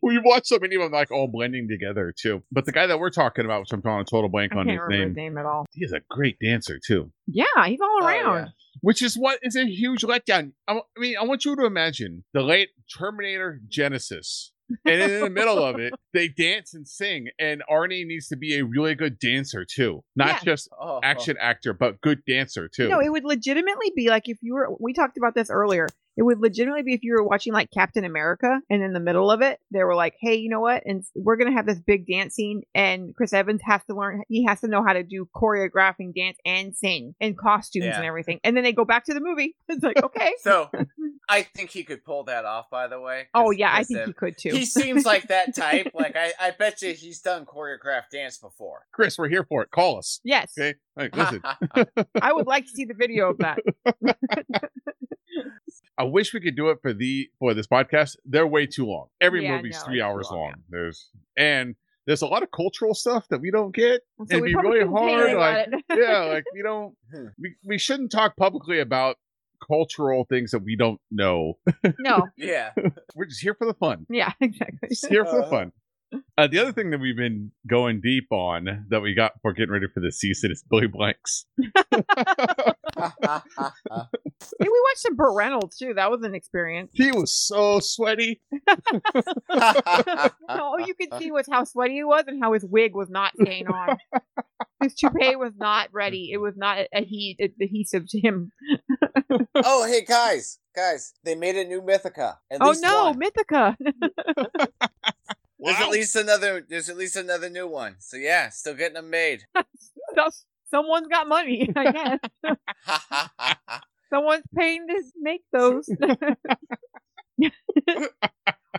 we 0.02 0.20
watched 0.24 0.48
so 0.48 0.58
many 0.60 0.76
of 0.76 0.82
them 0.82 0.92
like 0.92 1.12
all 1.12 1.28
blending 1.28 1.68
together 1.68 2.14
too. 2.18 2.44
But 2.52 2.66
the 2.66 2.72
guy 2.72 2.88
that 2.88 3.00
we're 3.00 3.10
talking 3.10 3.46
about, 3.46 3.62
which 3.62 3.72
I'm 3.74 3.82
drawing 3.82 4.02
a 4.02 4.06
total 4.06 4.30
blank 4.30 4.54
I 4.54 4.60
on 4.60 4.66
can't 4.68 4.80
his 4.82 4.90
name, 4.90 5.08
his 5.10 5.16
name 5.16 5.38
at 5.38 5.46
all. 5.46 5.66
he's 5.74 5.92
a 5.92 6.02
great 6.10 6.38
dancer 6.40 6.80
too. 6.86 7.12
Yeah, 7.28 7.46
he's 7.66 7.82
all 7.82 8.00
Oh, 8.02 8.06
around. 8.06 8.36
yeah. 8.36 8.48
which 8.82 9.02
is 9.02 9.16
what 9.16 9.40
is 9.42 9.56
a 9.56 9.66
huge 9.66 10.02
letdown. 10.02 10.52
I 10.68 10.80
mean, 10.98 11.16
I 11.20 11.24
want 11.24 11.46
you 11.46 11.56
to 11.56 11.66
imagine 11.66 12.24
the 12.34 12.42
late 12.42 12.70
Terminator 12.98 13.62
Genisys, 13.70 14.50
and 14.86 15.02
in 15.02 15.22
the 15.22 15.30
middle 15.30 15.64
of 15.64 15.80
it, 15.80 15.94
they 16.14 16.28
dance 16.28 16.74
and 16.74 16.88
sing, 16.88 17.30
and 17.40 17.64
Arnie 17.72 18.06
needs 18.06 18.28
to 18.30 18.36
be 18.36 18.58
a 18.58 18.66
really 18.66 18.96
good 18.96 19.18
dancer 19.20 19.66
too, 19.66 20.04
not 20.16 20.28
Yeah. 20.28 20.40
just 20.44 20.70
Oh, 20.80 21.00
action 21.04 21.38
actor, 21.40 21.74
but 21.74 22.02
good 22.02 22.24
dancer 22.28 22.68
too. 22.68 22.90
No, 22.90 23.00
it 23.00 23.10
would 23.10 23.24
legitimately 23.24 23.92
be 23.96 24.10
like 24.10 24.28
if 24.28 24.38
you 24.42 24.54
were. 24.56 24.70
We 24.80 24.94
talked 24.94 25.18
about 25.18 25.36
this 25.36 25.50
earlier. 25.50 25.88
It 26.18 26.24
would 26.24 26.40
legitimately 26.40 26.84
be 26.84 26.94
if 26.94 27.04
you 27.04 27.14
were 27.14 27.24
watching 27.24 27.52
like 27.54 27.72
Captain 27.72 28.06
America, 28.06 28.60
and 28.70 28.82
in 28.82 28.94
the 28.94 29.00
middle 29.00 29.30
of 29.30 29.42
it, 29.42 29.60
they 29.72 29.84
were 29.84 29.96
like, 29.96 30.16
"Hey, 30.22 30.36
you 30.36 30.50
know 30.50 30.62
what? 30.62 30.84
And 30.86 31.04
we're 31.16 31.36
gonna 31.36 31.52
have 31.54 31.66
this 31.66 31.80
big 31.80 32.08
dance 32.08 32.36
scene, 32.36 32.62
and 32.74 33.14
Chris 33.16 33.34
Evans 33.34 33.62
has 33.66 33.82
to 33.90 33.96
learn. 33.96 34.22
He 34.30 34.46
has 34.46 34.62
to 34.62 34.68
know 34.68 34.84
how 34.86 34.94
to 34.94 35.04
do 35.04 35.28
choreographing, 35.36 36.16
dance, 36.16 36.38
and 36.46 36.76
sing, 36.76 37.16
and 37.20 37.38
costumes 37.38 37.86
Yeah. 37.86 37.98
and 37.98 38.06
everything. 38.06 38.40
And 38.44 38.56
then 38.56 38.64
they 38.64 38.74
go 38.74 38.86
back 38.86 39.06
to 39.06 39.14
the 39.14 39.22
movie. 39.22 39.56
It's 39.68 39.84
like, 39.84 40.02
okay, 40.02 40.34
So, 40.42 40.70
I 41.30 41.42
think 41.42 41.72
he 41.72 41.84
could 41.84 42.04
pull 42.06 42.24
that 42.26 42.46
off. 42.46 42.70
By 42.70 42.88
the 42.88 43.00
way. 43.00 43.28
Oh, 43.34 43.52
yeah, 43.52 43.72
I 43.74 43.84
think 43.84 44.00
uh, 44.02 44.06
he 44.06 44.14
could 44.14 44.38
too. 44.38 44.52
He 44.52 44.66
seems 44.66 45.06
like 45.06 45.28
that 45.28 45.56
type. 45.56 45.92
Like 45.94 46.16
I, 46.16 46.32
I 46.40 46.52
bet 46.52 46.82
you 46.82 46.94
he's 46.94 47.20
done 47.22 47.46
choreographed 47.46 48.10
dance 48.12 48.38
before. 48.38 48.86
Chris, 48.94 49.18
we're 49.18 49.28
here 49.30 49.44
for 49.44 49.64
it. 49.64 49.72
Call 49.72 49.98
us, 49.98 50.20
yes, 50.24 50.54
okay? 50.58 50.76
Like, 50.96 51.16
listen, 51.16 51.42
I 52.22 52.32
would 52.32 52.48
like 52.48 52.66
to 52.66 52.72
see 52.72 52.86
the 52.86 52.94
video 52.94 53.32
of 53.32 53.38
that. 53.40 53.60
I 55.98 56.04
wish 56.04 56.34
we 56.34 56.42
could 56.42 56.56
do 56.56 56.70
it 56.70 56.80
for 56.82 56.94
the 56.94 57.30
for 57.40 57.54
this 57.54 57.68
podcast. 57.68 58.18
They're 58.26 58.48
way 58.48 58.66
too 58.66 58.86
long. 58.86 59.08
Every 59.22 59.44
Yeah, 59.44 59.56
movie's 59.58 59.76
no, 59.80 59.86
three 59.86 60.02
hours 60.02 60.28
long, 60.32 60.40
long. 60.42 60.54
There's 60.70 61.10
and 61.38 61.76
there's 62.06 62.22
a 62.22 62.28
lot 62.28 62.44
of 62.44 62.52
cultural 62.52 62.94
stuff 62.94 63.28
that 63.30 63.42
we 63.42 63.50
don't 63.52 63.74
get. 63.74 64.02
So 64.28 64.38
It'd 64.38 64.44
be 64.46 64.56
really 64.56 64.86
hard, 64.86 65.34
like, 65.34 65.68
yeah, 65.90 66.20
like 66.26 66.44
we 66.54 66.62
don't 66.62 66.96
Hmm. 67.12 67.28
we, 67.40 67.56
we 67.66 67.78
shouldn't 67.78 68.12
talk 68.12 68.36
publicly 68.38 68.80
about 68.80 69.18
cultural 69.66 70.26
things 70.30 70.52
that 70.52 70.60
we 70.60 70.76
don't 70.76 71.00
know. 71.12 71.58
no, 72.00 72.28
yeah. 72.38 72.72
We're 73.16 73.26
just 73.26 73.42
here 73.42 73.56
for 73.56 73.66
the 73.66 73.74
fun. 73.74 74.06
yeah, 74.10 74.34
exactly. 74.42 74.90
Just 74.90 75.08
here 75.08 75.26
for 75.26 75.38
the 75.38 75.46
Uh. 75.46 75.50
fun. 75.50 75.72
Uh, 76.38 76.48
the 76.48 76.60
other 76.60 76.72
thing 76.72 76.92
that 76.92 77.00
we've 77.00 77.16
been 77.18 77.52
going 77.68 78.02
deep 78.02 78.28
on 78.32 78.86
that 78.90 79.02
we 79.02 79.14
got 79.14 79.34
for 79.42 79.54
getting 79.54 79.72
ready 79.72 79.88
for 79.94 80.00
this 80.00 80.20
season 80.20 80.52
is 80.52 80.64
Billy 80.70 80.88
Blanks. 80.88 81.46
Hey, 84.60 84.68
we 84.68 84.82
watched 84.90 85.00
some 85.00 85.16
Burt 85.16 85.36
Reynolds 85.36 85.78
too. 85.78 85.94
That 85.96 86.12
was 86.12 86.22
an 86.24 86.36
experience. 86.36 86.92
He 86.94 87.12
was 87.12 87.34
so 87.34 87.80
sweaty. 87.80 88.42
All 90.50 90.80
you 90.80 90.94
could 90.94 91.14
see 91.20 91.32
was 91.32 91.48
how 91.50 91.64
sweaty 91.64 91.96
he 91.96 92.04
was 92.04 92.26
and 92.28 92.42
how 92.42 92.54
his 92.54 92.64
wig 92.66 92.96
was 92.96 93.10
not 93.10 93.34
staying 93.42 93.68
on. 93.68 93.98
his 94.82 94.94
toupee 94.94 95.36
was 95.36 95.54
not 95.58 95.90
ready. 95.92 96.32
It 96.32 96.38
was 96.38 96.56
not 96.56 96.88
adhe- 96.94 97.38
adhesive 97.62 98.08
to 98.10 98.20
him. 98.20 98.52
oh, 99.56 99.86
hey 99.86 100.04
guys, 100.06 100.60
guys, 100.76 101.14
they 101.24 101.36
made 101.36 101.56
a 101.56 101.66
new 101.66 101.82
Mythica. 101.82 102.36
At 102.52 102.60
oh 102.62 102.76
no, 102.80 103.06
one. 103.06 103.20
Mythica. 103.20 103.76
There's 105.66 105.78
Wow. 105.80 105.86
at 105.88 105.92
least 105.92 106.16
another. 106.16 106.64
There's 106.68 106.90
at 106.90 106.98
least 106.98 107.16
another 107.16 107.50
new 107.50 107.68
one. 107.68 107.96
So 108.00 108.18
yeah, 108.18 108.50
still 108.50 108.76
getting 108.76 108.94
them 108.94 109.10
made. 109.10 109.46
Someone's 110.72 111.08
got 111.08 111.28
money, 111.28 111.70
I 111.76 111.92
guess. 112.44 112.56
Someone's 114.10 114.44
paying 114.56 114.88
to 114.88 115.04
make 115.20 115.42
those. 115.52 115.90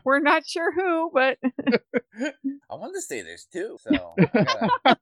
We're 0.04 0.20
not 0.20 0.46
sure 0.46 0.72
who, 0.72 1.10
but 1.12 1.38
I 2.70 2.74
want 2.74 2.94
to 2.94 3.00
say 3.02 3.22
there's 3.22 3.46
two. 3.52 3.76
So 3.80 4.14
gotta- 4.16 4.96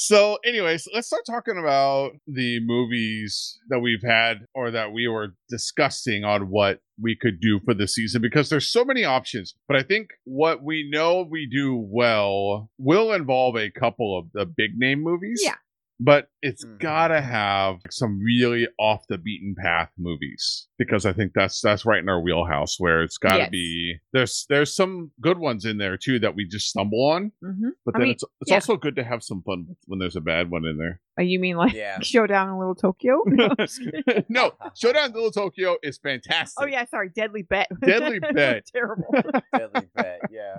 So, 0.00 0.38
anyways, 0.44 0.86
let's 0.94 1.08
start 1.08 1.24
talking 1.26 1.58
about 1.58 2.12
the 2.28 2.60
movies 2.64 3.58
that 3.68 3.80
we've 3.80 4.04
had 4.06 4.46
or 4.54 4.70
that 4.70 4.92
we 4.92 5.08
were 5.08 5.34
discussing 5.48 6.22
on 6.22 6.50
what 6.50 6.78
we 7.02 7.16
could 7.16 7.40
do 7.40 7.58
for 7.64 7.74
the 7.74 7.88
season 7.88 8.22
because 8.22 8.48
there's 8.48 8.70
so 8.70 8.84
many 8.84 9.02
options. 9.02 9.56
But 9.66 9.76
I 9.76 9.82
think 9.82 10.10
what 10.22 10.62
we 10.62 10.88
know 10.88 11.26
we 11.28 11.48
do 11.50 11.74
well 11.76 12.70
will 12.78 13.12
involve 13.12 13.56
a 13.56 13.72
couple 13.72 14.16
of 14.16 14.26
the 14.32 14.46
big 14.46 14.78
name 14.78 15.02
movies. 15.02 15.42
Yeah. 15.44 15.56
But 16.00 16.28
it's 16.42 16.64
Mhm. 16.64 16.78
gotta 16.78 17.20
have 17.20 17.78
some 17.90 18.20
really 18.20 18.68
off 18.78 19.04
the 19.08 19.18
beaten 19.18 19.56
path 19.60 19.90
movies 19.98 20.68
because 20.78 21.04
I 21.04 21.12
think 21.12 21.32
that's 21.34 21.60
that's 21.60 21.84
right 21.84 22.00
in 22.00 22.08
our 22.08 22.20
wheelhouse 22.20 22.76
where 22.78 23.02
it's 23.02 23.18
gotta 23.18 23.38
Yes. 23.38 23.50
be 23.50 23.96
there's 24.12 24.46
there's 24.48 24.74
some 24.76 25.10
good 25.20 25.38
ones 25.38 25.64
in 25.64 25.78
there 25.78 25.96
too 25.96 26.20
that 26.20 26.36
we 26.36 26.46
just 26.46 26.68
stumble 26.68 27.04
on. 27.04 27.32
Mhm. 27.42 27.70
But 27.84 27.96
I 27.96 27.98
then 27.98 28.02
mean, 28.06 28.12
it's 28.12 28.24
it's 28.40 28.50
yeah. 28.50 28.54
also 28.56 28.76
good 28.76 28.94
to 28.94 29.02
have 29.02 29.24
some 29.24 29.42
fun 29.42 29.74
when 29.86 29.98
there's 29.98 30.14
a 30.14 30.20
bad 30.20 30.50
one 30.50 30.64
in 30.66 30.78
there. 30.78 31.00
Oh, 31.18 31.22
you 31.22 31.40
mean 31.40 31.56
like 31.56 31.72
yeah. 31.72 31.98
Showdown 32.02 32.48
in 32.50 32.58
Little 32.58 32.76
Tokyo? 32.76 33.24
no, 34.28 34.52
Showdown 34.76 35.06
in 35.06 35.12
Little 35.14 35.32
Tokyo 35.32 35.78
is 35.82 35.98
fantastic. 35.98 36.62
oh 36.62 36.66
yeah, 36.66 36.84
sorry, 36.84 37.08
Deadly 37.08 37.42
Bet. 37.42 37.66
Deadly 37.80 38.20
Bet. 38.20 38.66
Terrible. 38.72 39.12
Deadly 39.52 39.88
bet. 39.96 40.20
Yeah. 40.30 40.58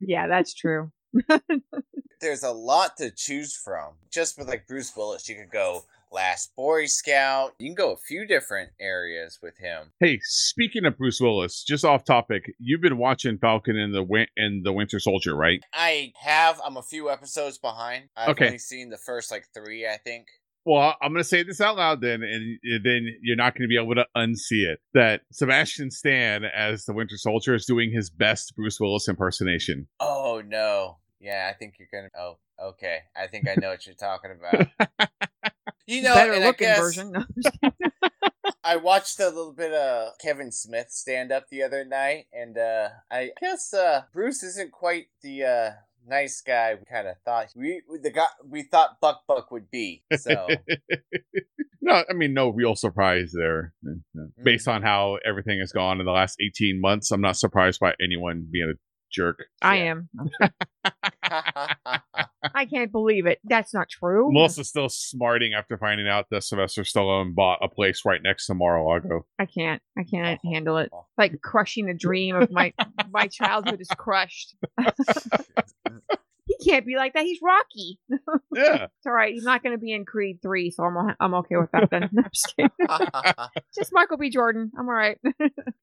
yeah, 0.00 0.26
that's 0.26 0.54
true. 0.54 0.90
There's 2.20 2.42
a 2.42 2.50
lot 2.52 2.96
to 2.98 3.10
choose 3.10 3.54
from. 3.56 3.94
Just 4.10 4.38
with 4.38 4.48
like 4.48 4.66
Bruce 4.66 4.92
Willis, 4.96 5.28
you 5.28 5.34
could 5.36 5.50
go 5.50 5.84
Last 6.12 6.54
Boy 6.56 6.86
Scout. 6.86 7.52
You 7.58 7.68
can 7.68 7.74
go 7.74 7.92
a 7.92 7.96
few 7.96 8.26
different 8.26 8.70
areas 8.80 9.38
with 9.42 9.58
him. 9.58 9.92
Hey, 10.00 10.18
speaking 10.22 10.84
of 10.86 10.96
Bruce 10.96 11.20
Willis, 11.20 11.62
just 11.64 11.84
off 11.84 12.04
topic, 12.04 12.54
you've 12.58 12.80
been 12.80 12.96
watching 12.98 13.38
Falcon 13.38 13.76
and 13.76 13.94
the 13.94 14.02
Win- 14.02 14.28
and 14.36 14.64
the 14.64 14.72
Winter 14.72 14.98
Soldier, 15.00 15.34
right? 15.36 15.60
I 15.74 16.12
have. 16.20 16.60
I'm 16.64 16.76
a 16.76 16.82
few 16.82 17.10
episodes 17.10 17.58
behind. 17.58 18.08
I've 18.16 18.30
Okay. 18.30 18.46
only 18.46 18.58
seen 18.58 18.88
the 18.88 18.96
first 18.98 19.30
like 19.30 19.46
three, 19.52 19.86
I 19.86 19.96
think. 19.98 20.28
Well, 20.64 20.96
I'm 21.00 21.12
going 21.12 21.22
to 21.22 21.28
say 21.28 21.44
this 21.44 21.60
out 21.60 21.76
loud 21.76 22.00
then, 22.00 22.24
and 22.24 22.58
then 22.82 23.06
you're 23.22 23.36
not 23.36 23.54
going 23.54 23.62
to 23.62 23.68
be 23.68 23.80
able 23.80 23.94
to 23.94 24.06
unsee 24.16 24.66
it. 24.66 24.80
That 24.94 25.20
Sebastian 25.30 25.92
Stan, 25.92 26.42
as 26.44 26.86
the 26.86 26.92
Winter 26.92 27.16
Soldier, 27.16 27.54
is 27.54 27.66
doing 27.66 27.92
his 27.92 28.10
best 28.10 28.52
Bruce 28.56 28.80
Willis 28.80 29.06
impersonation. 29.08 29.86
Oh 30.00 30.42
no. 30.44 30.98
Yeah, 31.26 31.50
I 31.52 31.58
think 31.58 31.74
you're 31.78 31.88
gonna. 31.92 32.08
Oh, 32.16 32.38
okay. 32.70 33.00
I 33.16 33.26
think 33.26 33.48
I 33.48 33.56
know 33.60 33.70
what 33.70 33.84
you're 33.84 33.96
talking 33.96 34.30
about. 34.30 34.68
You 35.88 36.02
know, 36.02 36.14
Better 36.14 36.34
I 36.34 36.38
looking 36.38 36.66
guess 36.66 36.78
version. 36.80 37.14
I 38.64 38.74
watched 38.74 39.20
a 39.20 39.28
little 39.28 39.52
bit 39.52 39.72
of 39.72 40.18
Kevin 40.20 40.50
Smith 40.50 40.90
stand 40.90 41.30
up 41.30 41.44
the 41.48 41.62
other 41.62 41.84
night, 41.84 42.26
and 42.32 42.58
uh, 42.58 42.88
I 43.08 43.30
guess 43.40 43.72
uh, 43.72 44.02
Bruce 44.12 44.42
isn't 44.42 44.72
quite 44.72 45.06
the 45.22 45.44
uh, 45.44 45.70
nice 46.08 46.40
guy 46.40 46.74
we 46.74 46.84
kind 46.92 47.06
of 47.06 47.16
thought 47.24 47.52
we 47.54 47.82
the 48.02 48.10
guy 48.10 48.26
we 48.44 48.62
thought 48.62 49.00
Buck 49.00 49.22
Buck 49.28 49.52
would 49.52 49.70
be. 49.70 50.02
So 50.16 50.48
no, 51.80 52.02
I 52.10 52.12
mean, 52.14 52.34
no 52.34 52.48
real 52.48 52.74
surprise 52.74 53.32
there. 53.32 53.72
Mm-hmm. 53.86 54.42
Based 54.42 54.66
on 54.66 54.82
how 54.82 55.18
everything 55.24 55.60
has 55.60 55.70
gone 55.70 56.00
in 56.00 56.06
the 56.06 56.12
last 56.12 56.36
18 56.40 56.80
months, 56.80 57.12
I'm 57.12 57.20
not 57.20 57.36
surprised 57.36 57.78
by 57.78 57.94
anyone 58.02 58.48
being 58.50 58.74
a 58.74 58.78
jerk. 59.16 59.46
I 59.62 59.76
am. 59.76 60.08
I 62.54 62.66
can't 62.66 62.92
believe 62.92 63.26
it. 63.26 63.40
That's 63.44 63.74
not 63.74 63.88
true. 63.88 64.30
Melissa's 64.32 64.68
still 64.68 64.88
smarting 64.88 65.52
after 65.54 65.76
finding 65.76 66.06
out 66.06 66.26
that 66.30 66.44
Sylvester 66.44 66.82
Stallone 66.82 67.34
bought 67.34 67.58
a 67.62 67.68
place 67.68 68.02
right 68.04 68.20
next 68.22 68.46
to 68.46 68.54
Mar-a-Lago. 68.54 69.26
I 69.38 69.46
can't. 69.46 69.82
I 69.98 70.04
can't 70.04 70.40
handle 70.44 70.78
it. 70.78 70.90
Like 71.18 71.40
crushing 71.42 71.88
a 71.88 71.94
dream 71.94 72.36
of 72.36 72.50
my 72.50 72.72
my 73.10 73.26
childhood 73.26 73.80
is 73.80 73.88
crushed. 73.88 74.54
He 76.66 76.70
can't 76.70 76.86
be 76.86 76.96
like 76.96 77.14
that. 77.14 77.24
He's 77.24 77.40
Rocky. 77.42 77.98
Yeah. 78.54 78.84
It's 78.84 79.06
all 79.06 79.12
right. 79.12 79.34
He's 79.34 79.44
not 79.44 79.62
going 79.62 79.74
to 79.74 79.78
be 79.78 79.92
in 79.92 80.06
Creed 80.06 80.38
three, 80.40 80.70
so 80.70 80.84
I'm 80.84 81.14
I'm 81.20 81.34
okay 81.34 81.56
with 81.56 81.70
that. 81.72 81.90
Then 81.90 82.04
I'm 82.16 82.30
just 82.32 82.54
kidding. 82.56 82.70
Just 83.74 83.92
Michael 83.92 84.16
B. 84.16 84.30
Jordan. 84.30 84.70
I'm 84.78 84.88
all 84.88 84.94
right. 84.94 85.18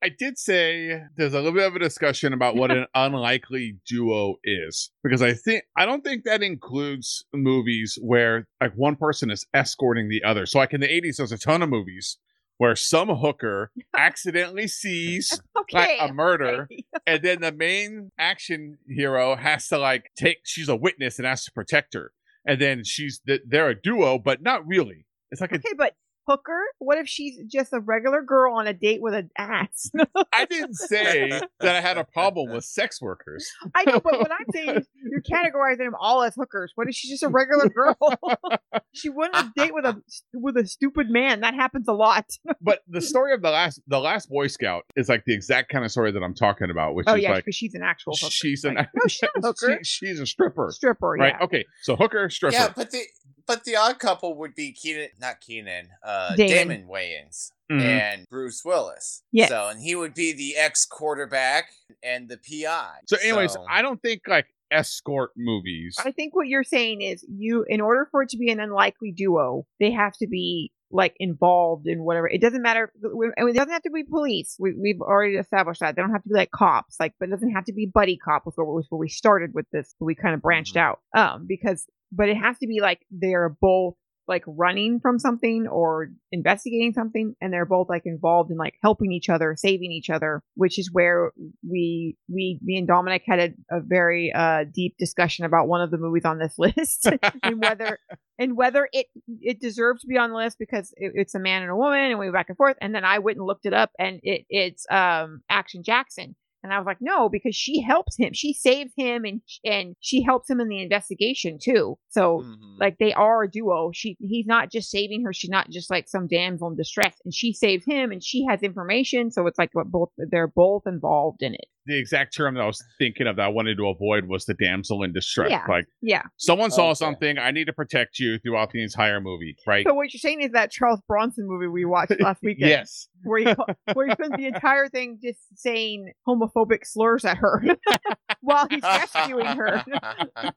I 0.04 0.10
did 0.10 0.40
say 0.40 1.02
there's 1.16 1.34
a 1.34 1.38
little 1.38 1.52
bit 1.52 1.68
of 1.68 1.76
a 1.76 1.80
discussion 1.80 2.34
about 2.34 2.56
what 2.56 2.72
an 2.72 2.88
unlikely 2.96 3.78
duo 3.86 4.38
is 4.44 4.90
because 5.04 5.22
I 5.22 5.34
think 5.34 5.66
I 5.78 5.86
don't 5.86 6.04
think 6.04 6.24
that 6.24 6.42
includes 6.42 7.26
movies 7.32 8.00
where 8.02 8.48
like 8.60 8.74
one 8.74 8.96
person 8.96 9.30
is 9.30 9.46
escorting 9.54 10.10
the 10.10 10.24
other. 10.24 10.48
So 10.48 10.58
like 10.58 10.74
in 10.74 10.82
the 10.82 10.88
80s 10.88 11.18
there's 11.18 11.32
a 11.32 11.38
ton 11.38 11.62
of 11.62 11.70
movies 11.70 12.18
where 12.64 12.78
some 12.78 13.10
hooker 13.10 13.72
accidentally 13.98 14.70
sees 14.70 15.42
Okay. 15.60 15.98
like 16.00 16.10
a 16.10 16.14
murder 16.14 16.70
okay. 16.72 16.86
and 17.06 17.22
then 17.22 17.42
the 17.42 17.52
main 17.52 18.10
action 18.18 18.78
hero 18.88 19.36
has 19.36 19.68
to 19.68 19.78
like 19.78 20.12
take 20.16 20.38
she's 20.46 20.70
a 20.70 20.76
witness 20.78 21.20
and 21.20 21.28
has 21.28 21.44
to 21.44 21.52
protect 21.52 21.94
her. 21.94 22.14
And 22.48 22.62
then 22.62 22.86
she's 22.86 23.20
th- 23.28 23.42
they're 23.46 23.68
a 23.68 23.76
duo 23.76 24.18
but 24.18 24.42
not 24.42 24.66
really. 24.66 25.06
It's 25.30 25.42
like 25.42 25.52
a 25.52 25.56
Okay, 25.56 25.74
but 25.78 25.94
hooker. 26.28 26.60
What 26.80 26.98
if 26.98 27.08
she's 27.08 27.38
just 27.48 27.74
a 27.74 27.80
regular 27.80 28.22
girl 28.22 28.56
on 28.56 28.68
a 28.68 28.74
date 28.74 29.02
with 29.02 29.14
an 29.14 29.30
ass? 29.38 29.92
I 30.34 30.46
didn't 30.46 30.76
say 30.76 31.30
that 31.60 31.76
I 31.76 31.82
had 31.82 31.98
a 31.98 32.04
problem 32.04 32.52
with 32.52 32.66
sex 32.66 33.02
workers. 33.02 33.48
I 33.76 33.84
know, 33.86 34.00
but 34.00 34.20
what 34.20 34.32
I'm 34.32 34.46
saying 34.54 34.70
is 34.78 34.88
you're 34.96 35.22
categorizing 35.22 35.80
them 35.80 35.96
all 36.00 36.24
as 36.24 36.36
hookers. 36.36 36.72
What 36.76 36.88
if 36.88 36.96
she's 36.96 37.12
just 37.12 37.24
a 37.24 37.30
regular 37.30 37.70
girl? 37.70 37.98
she 38.94 39.10
went 39.10 39.36
on 39.36 39.46
a 39.48 39.54
date 39.60 39.74
with 39.74 39.86
a 39.86 40.02
with 40.34 40.58
a 40.58 40.66
stupid 40.68 41.10
man. 41.10 41.42
That 41.42 41.54
happens 41.54 41.88
a 41.88 41.94
lot. 41.94 42.26
but 42.62 42.80
the 42.88 43.02
story 43.02 43.34
of 43.34 43.42
the 43.42 43.50
last 43.50 43.82
the 43.88 44.00
last 44.00 44.30
Boy 44.30 44.48
Scout 44.48 44.84
is 44.96 45.10
like 45.10 45.24
the 45.26 45.34
exact 45.34 45.72
kind 45.72 45.86
of 45.86 45.92
story 45.92 46.12
that 46.12 46.24
I'm 46.24 46.34
talking 46.36 46.70
about, 46.70 46.96
which 46.96 47.06
oh 47.08 47.16
is 47.16 47.24
yeah, 47.24 47.32
like 47.32 47.46
because 47.46 47.56
she's 47.56 47.74
an 47.74 47.84
actual 47.84 48.14
hooker. 48.16 48.32
she's 48.32 48.64
an 48.64 48.76
Like, 48.76 48.90
no, 48.96 49.08
she's 49.08 49.24
a 49.24 49.42
hooker. 49.42 49.80
she- 49.84 50.04
she's 50.04 50.20
a 50.20 50.26
stripper, 50.26 50.70
Stripper, 50.72 51.12
right? 51.20 51.34
yeah. 51.40 51.46
Okay, 51.46 51.66
so 51.82 51.96
hooker 51.96 52.30
stripper. 52.30 52.54
yeah, 52.56 52.70
but 52.76 52.92
the 52.92 53.02
but 53.48 53.64
the 53.64 53.76
odd 53.76 54.00
couple 54.00 54.36
would 54.38 54.56
be 54.56 54.72
Keenen, 54.72 55.10
not 55.20 55.42
Keenen, 55.42 55.90
uh, 56.04 56.36
Damon. 56.36 56.68
Damon, 56.84 56.88
Wayans 56.88 57.52
Mhm. 57.72 57.82
and 57.82 58.30
Bruce 58.30 58.64
Willis. 58.66 59.24
Yeah. 59.32 59.48
So, 59.48 59.68
and 59.70 59.82
he 59.82 59.96
would 59.96 60.14
be 60.14 60.34
the 60.34 60.56
ex 60.58 60.86
quarterback 60.86 61.72
and 62.02 62.30
the 62.30 62.38
PI. 62.38 63.00
So, 63.08 63.18
anyways, 63.24 63.54
So- 63.54 63.66
I 63.70 63.82
don't 63.82 64.02
think 64.02 64.22
like 64.28 64.48
escort 64.72 65.32
movies. 65.38 65.96
I 66.04 66.12
think 66.12 66.36
what 66.36 66.48
you're 66.48 66.64
saying 66.64 67.02
is 67.02 67.24
you, 67.30 67.64
in 67.68 67.80
order 67.82 68.08
for 68.12 68.24
it 68.24 68.30
to 68.30 68.38
be 68.38 68.50
an 68.52 68.60
unlikely 68.60 69.12
duo, 69.12 69.66
they 69.80 69.92
have 69.92 70.14
to 70.18 70.28
be 70.28 70.72
like 70.92 71.16
involved 71.20 71.88
in 71.88 72.04
whatever. 72.04 72.28
It 72.28 72.40
doesn't 72.40 72.62
matter. 72.62 72.92
It 73.04 73.56
doesn't 73.56 73.72
have 73.72 73.82
to 73.82 73.90
be 73.90 74.04
police. 74.04 74.56
We, 74.60 74.74
we've 74.74 75.02
already 75.02 75.36
established 75.38 75.80
that. 75.80 75.96
They 75.96 76.02
don't 76.04 76.12
have 76.12 76.22
to 76.24 76.30
be 76.30 76.36
like 76.36 76.52
cops. 76.52 76.98
Like, 77.00 77.14
but 77.20 77.30
it 77.30 77.32
doesn't 77.32 77.50
have 77.52 77.66
to 77.66 77.74
be 77.74 77.88
buddy 77.88 78.16
cop. 78.16 78.46
Was 78.46 78.54
where, 78.58 78.66
was 78.66 78.86
where 78.90 79.00
we 79.00 79.10
started 79.10 79.56
with 79.56 79.66
this. 79.72 79.96
But 80.00 80.06
we 80.06 80.14
kind 80.16 80.36
of 80.36 80.42
branched 80.44 80.76
Mhm. 80.76 80.82
out. 80.82 81.00
Um, 81.16 81.46
because 81.48 81.88
but 82.16 82.30
it 82.30 82.38
has 82.38 82.58
to 82.60 82.68
be 82.68 82.80
like 82.82 83.00
they're 83.12 83.50
both 83.50 83.96
like 84.28 84.44
running 84.48 85.00
from 85.02 85.20
something 85.20 85.68
or 85.68 86.10
investigating 86.32 86.94
something 86.94 87.36
and 87.42 87.52
they're 87.52 87.66
both 87.66 87.90
like 87.90 88.04
involved 88.06 88.52
in 88.52 88.58
like 88.58 88.76
helping 88.82 89.12
each 89.12 89.30
other 89.30 89.56
saving 89.58 89.92
each 89.92 90.10
other 90.10 90.42
which 90.56 90.80
is 90.80 90.90
where 90.92 91.32
we 91.70 92.16
we 92.34 92.58
me 92.62 92.78
and 92.78 92.88
dominic 92.88 93.24
had 93.26 93.40
a, 93.40 93.78
a 93.78 93.82
very 93.82 94.32
uh 94.34 94.64
deep 94.74 94.96
discussion 94.98 95.46
about 95.46 95.68
one 95.68 95.82
of 95.82 95.92
the 95.92 95.98
movies 95.98 96.26
on 96.26 96.40
this 96.40 96.54
list 96.58 97.10
and 97.44 97.62
whether 97.62 98.00
and 98.40 98.56
whether 98.56 98.88
it 98.94 99.08
it 99.42 99.60
deserves 99.60 100.02
to 100.02 100.08
be 100.08 100.18
on 100.18 100.30
the 100.30 100.38
list 100.38 100.58
because 100.58 100.94
it, 100.96 101.12
it's 101.16 101.36
a 101.36 101.40
man 101.40 101.62
and 101.62 101.72
a 101.72 101.76
woman 101.76 102.00
and 102.00 102.20
we 102.20 102.26
went 102.26 102.34
back 102.34 102.50
and 102.50 102.58
forth 102.58 102.78
and 102.82 102.96
then 102.96 103.04
i 103.04 103.20
went 103.20 103.38
and 103.38 103.46
looked 103.46 103.66
it 103.66 103.74
up 103.74 103.92
and 104.00 104.20
it 104.24 104.46
it's 104.50 104.86
um 104.90 105.42
action 105.50 105.84
jackson 105.84 106.36
and 106.64 106.74
I 106.74 106.78
was 106.80 106.86
like, 106.86 106.98
no, 107.02 107.30
because 107.30 107.56
she 107.56 107.82
helps 107.82 108.18
him. 108.18 108.34
She 108.34 108.54
saves 108.54 108.92
him, 108.98 109.26
and 109.26 109.42
and 109.64 109.96
she 110.00 110.24
helps 110.24 110.50
him 110.50 110.60
in 110.60 110.70
the 110.70 110.82
investigation 110.82 111.58
too. 111.62 111.98
So 112.10 112.44
Mhm. 112.46 112.80
like 112.80 112.98
they 113.00 113.14
are 113.14 113.44
a 113.44 113.50
duo. 113.52 113.92
She 113.94 114.18
he's 114.20 114.46
not 114.46 114.72
just 114.72 114.90
saving 114.90 115.24
her. 115.26 115.34
She's 115.34 115.50
not 115.50 115.70
just 115.70 115.90
like 115.92 116.08
some 116.08 116.28
damsel 116.28 116.70
in 116.70 116.76
distress. 116.78 117.16
And 117.26 117.34
she 117.34 117.54
saves 117.54 117.86
him, 117.86 118.12
and 118.12 118.24
she 118.24 118.46
has 118.50 118.62
information. 118.64 119.32
So 119.32 119.46
it's 119.48 119.58
like 119.60 119.70
what 119.74 119.88
both 119.92 120.10
they're 120.18 120.48
both 120.48 120.84
involved 120.88 121.42
in 121.44 121.54
it. 121.54 121.66
the 121.86 122.00
exact 122.00 122.34
term 122.34 122.54
that 122.56 122.62
I 122.62 122.66
was 122.66 122.82
thinking 122.98 123.28
of 123.28 123.36
that 123.36 123.42
I 123.44 123.48
wanted 123.50 123.76
to 123.76 123.90
avoid 123.90 124.30
was 124.30 124.46
the 124.46 124.54
damsel 124.54 125.04
in 125.04 125.12
distress. 125.12 125.50
Yeah. 125.52 125.66
Like 125.68 125.86
Yeah. 126.02 126.22
someone 126.38 126.72
saw 126.72 126.92
Okay. 126.92 126.94
something, 126.94 127.38
I 127.38 127.52
need 127.52 127.66
to 127.66 127.74
protect 127.74 128.20
you 128.20 128.40
throughout 128.40 128.72
the 128.72 128.82
entire 128.82 129.20
movie, 129.20 129.58
right? 129.68 129.86
So 129.86 129.94
what 129.94 130.14
you're 130.14 130.20
saying 130.22 130.40
is 130.40 130.52
that 130.52 130.72
Charles 130.72 131.02
Bronson 131.10 131.46
movie 131.46 131.68
we 131.68 131.84
watched 131.84 132.14
last 132.22 132.42
weekend, 132.42 132.70
yes. 132.70 133.10
where 133.26 133.40
he 133.40 133.46
where 133.96 134.08
he 134.08 134.14
spent 134.14 134.38
the 134.38 134.46
entire 134.46 134.88
thing 134.88 135.20
just 135.22 135.40
saying 135.60 136.14
homophobic 136.26 136.52
slurs 136.84 137.26
at 137.26 137.38
her 137.38 137.64
while 138.42 138.68
he's 138.70 138.84
rescuing 138.84 139.46
her. 139.46 139.84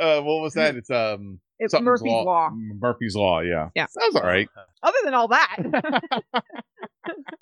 Uh, 0.00 0.22
what 0.22 0.40
was 0.40 0.54
that? 0.54 0.76
It's 0.76 0.90
um 0.90 1.38
It's 1.58 1.78
Murphy's 1.78 2.10
Law. 2.10 2.50
Murphy's 2.52 3.14
Law. 3.14 3.40
Yeah. 3.40 3.68
Yeah. 3.74 3.86
Sounds 3.86 4.16
all 4.16 4.22
right. 4.22 4.48
Other 4.82 4.96
than 5.04 5.12
all 5.14 5.28
that, 5.28 5.56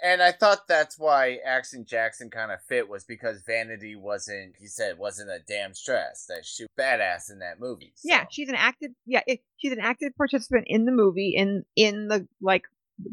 And 0.02 0.20
I 0.22 0.32
thought 0.32 0.68
that's 0.68 0.98
why 0.98 1.38
Action 1.46 1.84
Jackson 1.86 2.28
kind 2.30 2.52
of 2.52 2.58
fit 2.68 2.88
was 2.88 3.04
because 3.04 3.42
Vanity 3.46 3.96
wasn't, 3.96 4.54
he 4.58 4.66
said, 4.66 4.98
wasn't 4.98 5.30
a 5.30 5.38
damn 5.46 5.72
stress. 5.72 6.26
That 6.28 6.44
she 6.44 6.64
was 6.64 6.70
badass 6.78 7.30
in 7.30 7.38
that 7.38 7.58
movie. 7.60 7.94
yeah, 8.04 8.24
she's 8.30 8.48
an 8.48 8.54
active. 8.56 8.90
Yeah, 9.06 9.22
it, 9.26 9.40
she's 9.56 9.72
an 9.72 9.80
active 9.80 10.12
participant 10.16 10.64
in 10.66 10.84
the 10.84 10.92
movie 10.92 11.30
in 11.36 11.64
in 11.74 12.08
the 12.08 12.26
like 12.40 12.64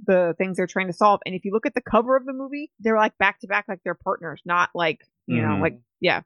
the 0.05 0.33
things 0.37 0.57
they're 0.57 0.67
trying 0.67 0.87
to 0.87 0.93
solve. 0.93 1.19
And 1.25 1.35
if 1.35 1.45
you 1.45 1.51
look 1.51 1.65
at 1.65 1.73
the 1.73 1.81
cover 1.81 2.15
of 2.15 2.25
the 2.25 2.33
movie, 2.33 2.71
they're 2.79 2.97
like 2.97 3.17
back 3.17 3.39
to 3.41 3.47
back, 3.47 3.65
like 3.67 3.79
they're 3.83 3.93
partners, 3.95 4.41
not 4.45 4.69
like 4.73 4.99
you 5.27 5.41
know, 5.41 5.49
Mhm. 5.55 5.61
like 5.61 5.79
yeah. 6.01 6.21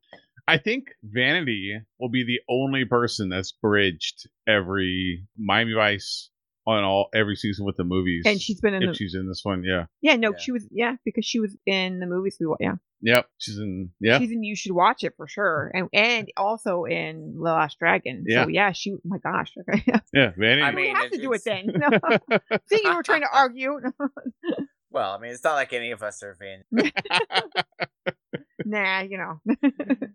I 0.48 0.58
think 0.58 0.86
Vanity 1.04 1.80
will 2.00 2.10
be 2.10 2.24
the 2.24 2.40
only 2.50 2.86
person 2.86 3.30
that's 3.30 3.52
bridged 3.52 4.28
every 4.48 5.28
Miami 5.38 5.74
Vice 5.74 6.30
on 6.66 6.84
all 6.84 7.10
every 7.14 7.36
season 7.36 7.66
with 7.66 7.78
the 7.78 7.84
movies. 7.84 8.24
And 8.26 8.42
she's 8.42 8.60
been 8.62 8.74
in 8.74 8.84
if 8.84 8.90
the 8.90 8.96
she's 8.96 9.14
in 9.14 9.28
this 9.28 9.42
one, 9.44 9.64
yeah. 9.64 9.86
yeah 10.02 10.16
no, 10.16 10.32
Yeah. 10.32 10.38
she 10.40 10.52
was 10.52 10.68
yeah 10.72 10.96
because 11.06 11.26
she 11.26 11.40
was 11.40 11.56
in 11.66 12.00
the 12.00 12.08
movies 12.08 12.38
we 12.40 12.48
wa- 12.48 12.58
yeah 12.60 12.76
Yep. 13.02 13.30
She's 13.38 13.58
in 13.58 13.92
yeah. 14.00 14.18
she's 14.18 14.32
in 14.32 14.44
You 14.44 14.56
Should 14.56 14.72
Watch 14.72 15.04
It 15.04 15.14
for 15.18 15.28
sure, 15.28 15.72
and 15.74 15.88
and 15.94 16.32
also 16.36 16.86
in 16.86 17.36
The 17.38 17.44
Last 17.44 17.78
Dragon. 17.80 18.24
Yeah. 18.28 18.44
So 18.44 18.50
yeah, 18.50 18.72
she. 18.72 18.96
My 19.06 19.18
gosh. 19.18 19.54
Yeah, 20.14 20.32
Vanity. 20.38 20.62
I 20.64 20.70
we 20.72 20.76
mean, 20.84 20.96
have 20.96 21.12
to 21.12 21.18
do 21.18 21.34
it 21.34 21.44
then. 21.44 21.68
No. 21.68 21.90
See, 22.70 22.82
you 22.84 22.96
were 22.96 23.04
trying 23.04 23.22
to 23.22 23.28
argue. 23.34 23.80
Well, 24.92 25.12
I 25.12 25.20
mean, 25.20 25.32
it's 25.32 25.44
not 25.44 25.56
like 25.56 25.74
any 25.74 25.92
of 25.92 26.02
us 26.02 26.24
are 26.24 26.36
Vanity. 26.40 26.94
nah, 28.66 29.02
you 29.02 29.18
know. 29.18 29.42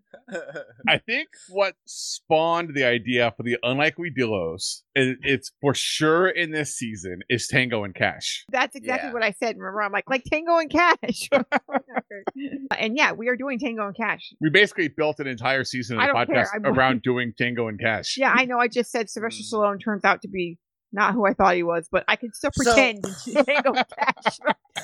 I 0.87 0.97
think 0.97 1.27
what 1.49 1.75
spawned 1.85 2.71
the 2.73 2.83
idea 2.83 3.31
for 3.37 3.43
the 3.43 3.57
unlikely 3.63 4.09
duos, 4.09 4.83
it, 4.95 5.17
it's 5.21 5.51
for 5.61 5.73
sure 5.75 6.27
in 6.27 6.51
this 6.51 6.75
season, 6.75 7.19
is 7.29 7.47
Tango 7.47 7.83
and 7.83 7.93
Cash. 7.93 8.45
That's 8.51 8.75
exactly 8.75 9.09
Yeah. 9.09 9.13
what 9.13 9.23
I 9.23 9.31
said. 9.31 9.57
Remember, 9.57 9.81
I'm 9.83 9.91
like, 9.91 10.09
like 10.09 10.23
Tango 10.23 10.57
and 10.57 10.69
Cash. 10.71 11.29
and 12.77 12.97
yeah, 12.97 13.11
we 13.11 13.27
are 13.29 13.35
doing 13.35 13.59
Tango 13.59 13.85
and 13.87 13.95
Cash. 13.95 14.33
We 14.41 14.49
basically 14.49 14.87
built 14.87 15.19
an 15.19 15.27
entire 15.27 15.63
season 15.63 15.99
I 15.99 16.07
of 16.07 16.07
the 16.07 16.13
don't 16.25 16.35
care. 16.35 16.45
podcast 16.45 16.65
I'm- 16.65 16.65
around 16.77 17.01
doing 17.03 17.33
Tango 17.37 17.67
and 17.67 17.79
Cash. 17.79 18.15
Yeah, 18.17 18.33
I 18.35 18.45
know. 18.45 18.57
I 18.59 18.67
just 18.67 18.91
said 18.91 19.09
Sylvester 19.09 19.43
Mm. 19.43 19.53
Stallone 19.53 19.83
turns 19.83 20.03
out 20.03 20.21
to 20.23 20.27
be 20.27 20.57
not 20.93 21.13
who 21.13 21.25
I 21.25 21.33
thought 21.33 21.55
he 21.55 21.63
was, 21.63 21.89
but 21.91 22.05
I 22.07 22.15
can 22.15 22.31
still 22.33 22.51
So- 22.53 22.63
pretend 22.63 23.03
in 23.27 23.43
Tango 23.45 23.73
Cash. 23.97 24.39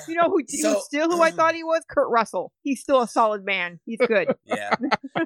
you 0.08 0.16
know 0.16 0.28
who 0.28 0.42
So- 0.46 0.74
who's 0.74 0.84
still 0.84 1.10
who 1.10 1.22
I 1.22 1.30
thought 1.30 1.54
he 1.54 1.64
was? 1.64 1.82
Kurt 1.88 2.08
Russell. 2.10 2.52
He's 2.62 2.80
still 2.80 3.00
a 3.00 3.08
solid 3.08 3.44
man. 3.44 3.80
He's 3.86 3.98
good. 4.06 4.34
yeah. 4.44 4.74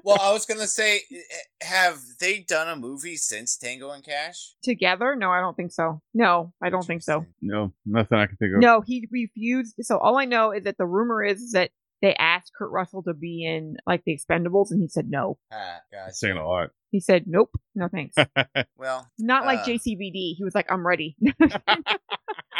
Well, 0.04 0.18
I 0.20 0.32
was 0.32 0.46
gonna 0.46 0.66
say, 0.66 1.00
eh, 1.12 1.16
have 1.62 1.98
they 2.20 2.40
done 2.40 2.68
a 2.68 2.76
movie 2.76 3.16
since 3.16 3.56
Tango 3.56 3.90
and 3.90 4.04
Cash? 4.04 4.54
Together? 4.62 5.16
No, 5.16 5.30
I 5.30 5.40
don't 5.40 5.56
think 5.56 5.72
so. 5.72 6.00
No, 6.12 6.52
I 6.62 6.70
don't 6.70 6.84
think 6.86 7.02
so. 7.02 7.24
No, 7.40 7.72
nothing 7.86 8.18
I 8.18 8.26
can 8.26 8.36
think 8.36 8.54
of. 8.54 8.60
No, 8.60 8.80
he 8.82 9.08
refused. 9.10 9.74
So 9.80 9.98
all 9.98 10.18
I 10.18 10.26
know 10.26 10.52
is 10.52 10.64
that 10.64 10.76
the 10.78 10.86
rumor 10.86 11.24
is 11.24 11.52
that 11.52 11.70
they 12.04 12.14
asked 12.16 12.52
Kurt 12.56 12.70
Russell 12.70 13.02
to 13.04 13.14
be 13.14 13.46
in 13.46 13.78
like 13.86 14.02
the 14.04 14.14
Expendables, 14.14 14.70
and 14.70 14.82
he 14.82 14.88
said 14.88 15.08
no. 15.08 15.38
Ah, 15.50 15.78
gotcha. 15.90 16.12
Saying 16.12 16.36
a 16.36 16.46
lot. 16.46 16.68
He 16.90 17.00
said 17.00 17.24
nope, 17.26 17.50
no 17.74 17.88
thanks. 17.88 18.14
Well, 18.76 19.08
Not 19.18 19.46
like 19.46 19.60
Uh. 19.60 19.64
JCVD. 19.64 20.34
He 20.36 20.44
was 20.44 20.54
like, 20.54 20.70
I'm 20.70 20.86
ready. 20.86 21.16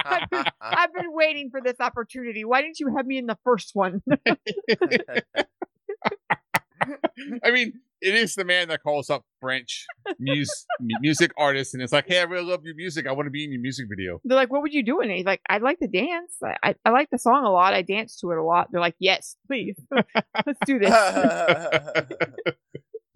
I've 0.03 0.95
been 0.95 1.13
waiting 1.13 1.51
for 1.51 1.61
this 1.61 1.77
opportunity. 1.79 2.45
Why 2.47 2.63
didn't 2.63 2.81
you 2.81 2.97
have 2.97 3.05
me 3.07 3.19
in 3.19 3.27
the 3.27 3.37
first 3.45 3.73
one? 3.75 4.03
I 7.45 7.51
mean, 7.51 7.73
it 8.01 8.15
is 8.15 8.35
the 8.35 8.45
man 8.45 8.69
that 8.69 8.83
calls 8.83 9.09
up 9.11 9.25
French 9.41 9.87
mus- 10.19 10.67
music 10.81 11.33
artists 11.39 11.75
and 11.75 11.83
it's 11.83 11.93
like, 11.93 12.07
hey, 12.07 12.21
I 12.21 12.25
really 12.25 12.45
love 12.45 12.65
your 12.65 12.75
music. 12.75 13.07
I 13.07 13.13
want 13.13 13.27
to 13.27 13.31
be 13.31 13.45
in 13.45 13.53
your 13.53 13.61
music 13.61 13.87
video. 13.89 14.21
They're 14.25 14.37
like, 14.37 14.51
what 14.53 14.63
would 14.63 14.75
you 14.75 14.83
do 14.85 15.01
in 15.01 15.11
it? 15.11 15.17
He's 15.17 15.25
like, 15.27 15.41
I'd 15.49 15.63
like 15.63 15.79
to 15.81 15.89
dance. 15.89 16.37
I, 16.43 16.71
I, 16.71 16.75
I 16.85 16.91
like 16.91 17.09
the 17.11 17.19
song 17.19 17.45
a 17.45 17.51
lot. 17.51 17.73
I 17.75 17.83
dance 17.83 18.19
to 18.21 18.31
it 18.33 18.39
a 18.39 18.43
lot. 18.43 18.69
They're 18.71 18.81
like, 18.81 18.97
yes, 18.99 19.37
please. 19.47 19.77
Let's 20.47 20.59
do 20.67 20.79
this. 20.79 20.91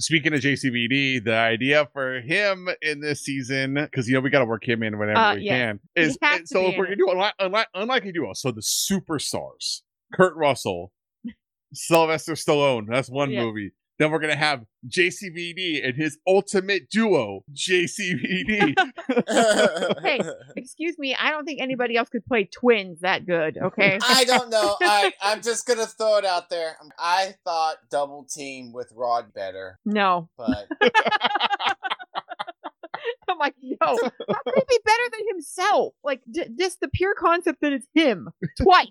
speaking 0.00 0.32
of 0.32 0.40
JCVD, 0.40 1.24
the 1.24 1.34
idea 1.34 1.88
for 1.92 2.20
him 2.20 2.68
in 2.82 3.00
this 3.00 3.24
season, 3.24 3.74
because 3.74 4.08
you 4.08 4.14
know 4.14 4.20
we 4.20 4.30
got 4.30 4.40
to 4.40 4.44
work 4.46 4.66
him 4.66 4.82
in 4.82 4.98
whenever 4.98 5.18
Uh, 5.18 5.34
we 5.34 5.42
yes. 5.42 5.52
can, 5.52 5.80
is 5.96 6.18
has 6.22 6.38
and 6.38 6.46
to 6.46 6.52
so 6.54 6.66
if 6.68 6.76
we're 6.78 6.84
gonna 6.84 6.96
do 6.96 7.08
unlike, 7.10 7.34
unlike, 7.38 7.68
unlike 7.74 8.04
a 8.04 8.12
duo, 8.12 8.32
so 8.32 8.50
the 8.52 8.60
superstars, 8.62 9.82
Kurt 10.14 10.36
Russell, 10.36 10.92
Sylvester 11.74 12.32
Stallone, 12.34 12.86
that's 12.88 13.08
one 13.10 13.30
Yeah. 13.30 13.44
movie. 13.44 13.72
Then 13.98 14.12
we're 14.12 14.20
gonna 14.20 14.36
have 14.36 14.62
JCVD 14.88 15.84
and 15.84 15.96
his 15.96 16.18
ultimate 16.26 16.88
duo, 16.88 17.40
JCVD. 17.52 18.74
Hey. 20.02 20.20
Excuse 20.56 20.96
me, 20.98 21.16
I 21.18 21.30
don't 21.30 21.44
think 21.44 21.60
anybody 21.60 21.96
else 21.96 22.08
could 22.08 22.24
play 22.24 22.44
twins 22.44 23.00
that 23.00 23.26
good. 23.26 23.58
Okay. 23.58 23.98
I 24.00 24.22
don't 24.24 24.50
know. 24.50 24.76
I 24.82 25.12
I'm 25.22 25.42
just 25.42 25.66
gonna 25.66 25.86
throw 25.86 26.18
it 26.18 26.24
out 26.24 26.48
there. 26.50 26.76
Um, 26.80 26.90
I 26.98 27.34
thought 27.44 27.76
double 27.90 28.24
team 28.24 28.72
with 28.72 28.92
Rod 28.94 29.32
better, 29.34 29.78
No. 29.84 30.28
but 30.38 30.68
I'm 33.28 33.38
like, 33.38 33.54
no. 33.62 33.76
How 33.80 33.96
could 33.96 34.54
he 34.54 34.62
be 34.68 34.78
better 34.84 35.02
than 35.12 35.20
himself? 35.28 35.94
Like, 36.02 36.20
d- 36.30 36.48
just 36.58 36.80
the 36.80 36.88
pure 36.88 37.14
concept 37.14 37.60
that 37.62 37.72
it's 37.72 37.86
him 37.94 38.28
twice. 38.60 38.86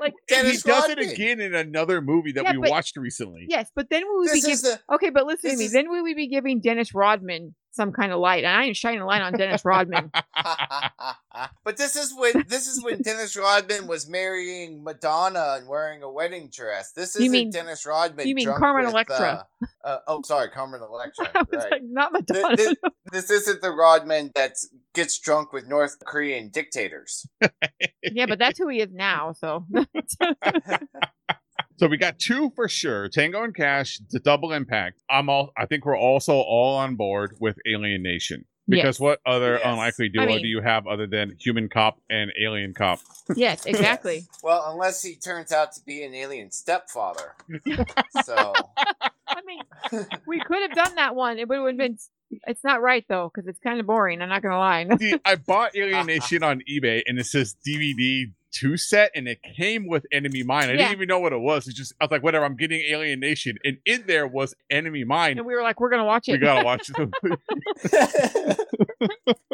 Like, 0.00 0.14
he 0.28 0.34
does 0.36 0.64
Rodman. 0.64 0.98
it 0.98 1.12
again 1.12 1.40
in 1.40 1.54
another 1.54 2.00
movie 2.00 2.32
that 2.32 2.44
Yeah, 2.44 2.52
we 2.52 2.58
but- 2.62 2.70
watched 2.70 2.96
recently. 2.96 3.46
yes, 3.48 3.70
but 3.74 3.90
then 3.90 4.02
we 4.08 4.18
would 4.18 4.32
be 4.32 4.40
giving. 4.40 4.56
the 4.56 4.80
Okay, 4.94 5.10
but 5.10 5.26
listen 5.26 5.50
to 5.50 5.56
me. 5.56 5.64
is- 5.64 5.72
Then 5.72 5.90
we 5.90 6.00
would 6.02 6.14
be 6.16 6.28
giving 6.28 6.60
Dennis 6.60 6.94
Rodman 6.94 7.54
some 7.78 7.92
kind 7.92 8.10
of 8.10 8.18
light, 8.18 8.42
and 8.42 8.52
I 8.52 8.64
ain't 8.64 8.76
shining 8.76 9.00
a 9.00 9.06
light 9.06 9.22
on 9.22 9.32
Dennis 9.34 9.64
Rodman. 9.64 10.10
but 11.64 11.76
this 11.76 11.94
is 11.94 12.12
when 12.18 12.44
this 12.48 12.66
is 12.66 12.82
when 12.82 13.00
Dennis 13.02 13.36
Rodman 13.36 13.86
was 13.86 14.08
marrying 14.08 14.82
Madonna 14.82 15.58
and 15.58 15.68
wearing 15.68 16.02
a 16.02 16.10
wedding 16.10 16.50
dress. 16.52 16.90
This 16.90 17.14
isn't 17.14 17.30
mean- 17.30 17.50
Dennis 17.50 17.86
Rodman. 17.86 18.26
you 18.26 18.34
mean 18.34 18.52
Carmen 18.52 18.86
with, 18.86 18.94
Electra. 18.94 19.46
Uh, 19.62 19.66
uh, 19.84 19.98
oh, 20.08 20.22
sorry, 20.22 20.50
Carmen 20.50 20.82
Electra. 20.82 21.26
Right. 21.38 21.70
like, 21.70 21.82
not 21.84 22.12
Madonna. 22.12 22.56
this, 22.56 22.74
this 23.12 23.30
isn't 23.30 23.62
the 23.62 23.70
Rodman 23.70 24.32
that 24.34 24.56
gets 24.92 25.18
drunk 25.18 25.52
with 25.52 25.68
North 25.68 25.96
Korean 26.04 26.48
dictators. 26.48 27.26
yeah, 28.02 28.26
but 28.26 28.40
that's 28.40 28.58
who 28.58 28.68
he 28.68 28.80
is 28.80 28.92
now. 28.92 29.32
So 29.32 29.64
So 31.78 31.86
we 31.86 31.96
got 31.96 32.18
two 32.18 32.50
for 32.56 32.68
sure: 32.68 33.08
Tango 33.08 33.42
and 33.44 33.54
Cash, 33.54 34.00
the 34.10 34.18
double 34.20 34.52
impact. 34.52 35.00
I'm 35.08 35.28
all. 35.28 35.52
I 35.56 35.66
think 35.66 35.84
we're 35.86 35.96
also 35.98 36.34
all 36.34 36.76
on 36.76 36.96
board 36.96 37.36
with 37.40 37.56
Alien 37.66 38.02
Nation 38.02 38.44
because 38.68 38.96
Yes. 38.96 39.00
what 39.00 39.20
other 39.24 39.54
Yes. 39.54 39.62
unlikely 39.64 40.08
duo 40.10 40.24
I 40.24 40.26
mean- 40.26 40.42
do 40.42 40.48
you 40.48 40.60
have 40.60 40.86
other 40.86 41.06
than 41.06 41.36
Human 41.40 41.68
Cop 41.68 42.00
and 42.10 42.30
Alien 42.40 42.74
Cop? 42.74 43.00
yes, 43.36 43.64
exactly. 43.66 44.24
Well, 44.42 44.64
unless 44.72 45.02
he 45.02 45.14
turns 45.16 45.52
out 45.52 45.72
to 45.72 45.80
be 45.84 46.02
an 46.02 46.14
alien 46.14 46.50
stepfather. 46.50 47.34
so 48.24 48.52
I 49.28 49.40
mean, 49.46 50.06
we 50.26 50.40
could 50.40 50.62
have 50.62 50.74
done 50.74 50.96
that 50.96 51.14
one. 51.14 51.38
It 51.38 51.48
would 51.48 51.64
have 51.66 51.76
been. 51.76 51.96
It's 52.46 52.62
not 52.62 52.82
right 52.82 53.04
though, 53.08 53.30
because 53.32 53.48
it's 53.48 53.60
kind 53.60 53.80
of 53.80 53.86
boring. 53.86 54.20
I'm 54.20 54.28
not 54.28 54.42
gonna 54.42 54.58
lie. 54.58 54.86
See, 54.98 55.14
I 55.24 55.36
bought 55.36 55.70
Alien 55.76 56.06
Nation 56.06 56.42
on 56.42 56.60
eBay 56.70 57.02
and 57.06 57.18
it 57.18 57.24
says 57.24 57.56
DVD 57.66 58.30
two 58.52 58.76
set 58.76 59.10
and 59.14 59.28
it 59.28 59.38
came 59.56 59.86
with 59.88 60.06
Enemy 60.12 60.42
Mine. 60.42 60.64
I 60.68 60.72
Yeah. 60.72 60.76
didn't 60.78 60.92
even 60.92 61.08
know 61.08 61.18
what 61.20 61.32
it 61.32 61.40
was. 61.40 61.66
It's 61.68 61.76
just 61.76 61.92
I 62.00 62.04
was 62.04 62.10
like, 62.10 62.22
whatever. 62.22 62.44
I'm 62.44 62.56
getting 62.56 62.80
Alien 62.88 63.20
Nation, 63.20 63.56
and 63.64 63.78
in 63.84 64.04
there 64.06 64.26
was 64.26 64.54
Enemy 64.70 65.04
Mine. 65.04 65.38
and 65.38 65.46
we 65.46 65.54
were 65.54 65.62
like, 65.62 65.80
we're 65.80 65.90
gonna 65.90 66.04
watch 66.04 66.28
it. 66.28 66.32
We 66.32 66.38
gotta 66.38 66.64
watch 66.64 66.86
the 66.88 68.58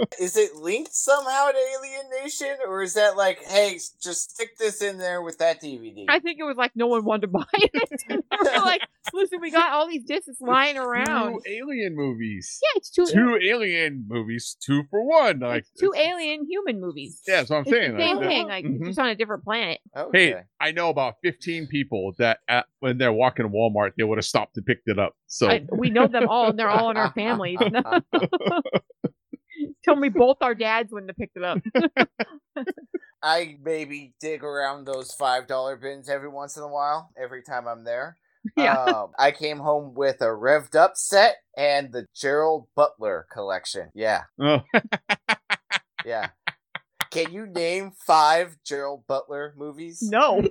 is 0.20 0.36
it 0.36 0.54
linked 0.56 0.94
somehow 0.94 1.50
to 1.50 1.56
Alien 1.58 2.06
Nation, 2.22 2.56
or 2.66 2.82
is 2.82 2.94
that 2.94 3.16
like, 3.16 3.42
hey, 3.44 3.78
just 4.02 4.30
stick 4.32 4.56
this 4.58 4.82
in 4.82 4.98
there 4.98 5.22
with 5.22 5.38
that 5.38 5.60
DVD? 5.62 6.04
I 6.08 6.20
think 6.20 6.38
it 6.38 6.44
was 6.44 6.56
like 6.56 6.72
no 6.74 6.86
one 6.86 7.04
wanted 7.04 7.22
to 7.22 7.28
buy 7.28 7.44
it. 7.54 7.90
we 8.08 8.16
were 8.38 8.64
like, 8.64 8.82
listen, 9.12 9.40
we 9.40 9.50
got 9.50 9.72
all 9.72 9.88
these 9.88 10.04
discs 10.04 10.40
lying 10.40 10.76
around. 10.78 11.32
two 11.32 11.40
Alien 11.50 11.94
movies. 11.96 12.60
Yeah, 12.62 12.78
it's 12.78 12.90
two. 12.90 13.06
Two 13.06 13.38
Alien 13.42 14.04
movies, 14.08 14.56
two 14.60 14.82
for 14.90 15.04
one. 15.06 15.40
Like 15.40 15.60
it's 15.70 15.80
two 15.80 15.92
alien 15.96 16.46
human 16.48 16.80
movies. 16.80 17.20
Yeah, 17.26 17.36
that's 17.36 17.50
what 17.50 17.56
I'm 17.58 17.62
It's 17.62 17.70
saying. 17.70 17.96
the 17.96 18.00
same 18.02 18.16
Like, 18.18 18.26
thing, 18.28 18.46
like 18.48 18.64
mm-hmm. 18.64 18.83
Mhm. 18.84 18.88
just 18.88 18.98
on 18.98 19.08
a 19.08 19.14
different 19.14 19.44
planet. 19.44 19.80
okay. 19.96 20.30
Hey, 20.32 20.42
I 20.60 20.72
know 20.72 20.90
about 20.90 21.14
15 21.22 21.66
people 21.66 22.12
that 22.18 22.38
at, 22.48 22.66
when 22.80 22.98
they're 22.98 23.12
walking 23.12 23.48
Walmart, 23.48 23.92
they 23.96 24.04
would 24.04 24.18
have 24.18 24.24
stopped 24.24 24.56
and 24.56 24.66
picked 24.66 24.88
it 24.88 24.98
up. 24.98 25.14
So 25.26 25.48
I, 25.48 25.64
we 25.72 25.90
know 25.90 26.06
them 26.06 26.28
all, 26.28 26.50
and 26.50 26.58
they're 26.58 26.70
all 26.70 26.90
in 26.90 26.96
our 26.96 27.12
families. 27.12 27.58
Tell 29.84 29.96
me 29.96 30.08
both 30.08 30.38
our 30.40 30.54
dads 30.54 30.92
wouldn't 30.92 31.10
have 31.10 31.16
picked 31.16 31.36
it 31.36 31.44
up. 31.44 31.58
I 33.22 33.56
maybe 33.62 34.14
dig 34.20 34.44
around 34.44 34.84
those 34.86 35.12
five 35.12 35.46
dollar 35.46 35.76
bins 35.76 36.08
every 36.08 36.28
once 36.28 36.56
in 36.56 36.62
a 36.62 36.68
while. 36.68 37.10
Every 37.16 37.42
time 37.42 37.66
I'm 37.66 37.84
there. 37.84 38.18
Yeah. 38.58 38.74
Um, 38.74 39.12
I 39.18 39.30
came 39.30 39.58
home 39.58 39.94
with 39.94 40.20
a 40.20 40.26
revved 40.26 40.74
up 40.74 40.92
set 40.96 41.36
and 41.56 41.92
the 41.92 42.06
Gerald 42.14 42.66
Butler 42.76 43.26
collection. 43.32 43.90
Yeah, 43.94 44.24
Oh, 44.38 44.60
yeah. 46.04 46.28
Can 47.14 47.32
you 47.32 47.46
name 47.46 47.92
five 47.92 48.58
Gerald 48.64 49.06
Butler 49.06 49.54
movies? 49.56 50.02
No. 50.02 50.42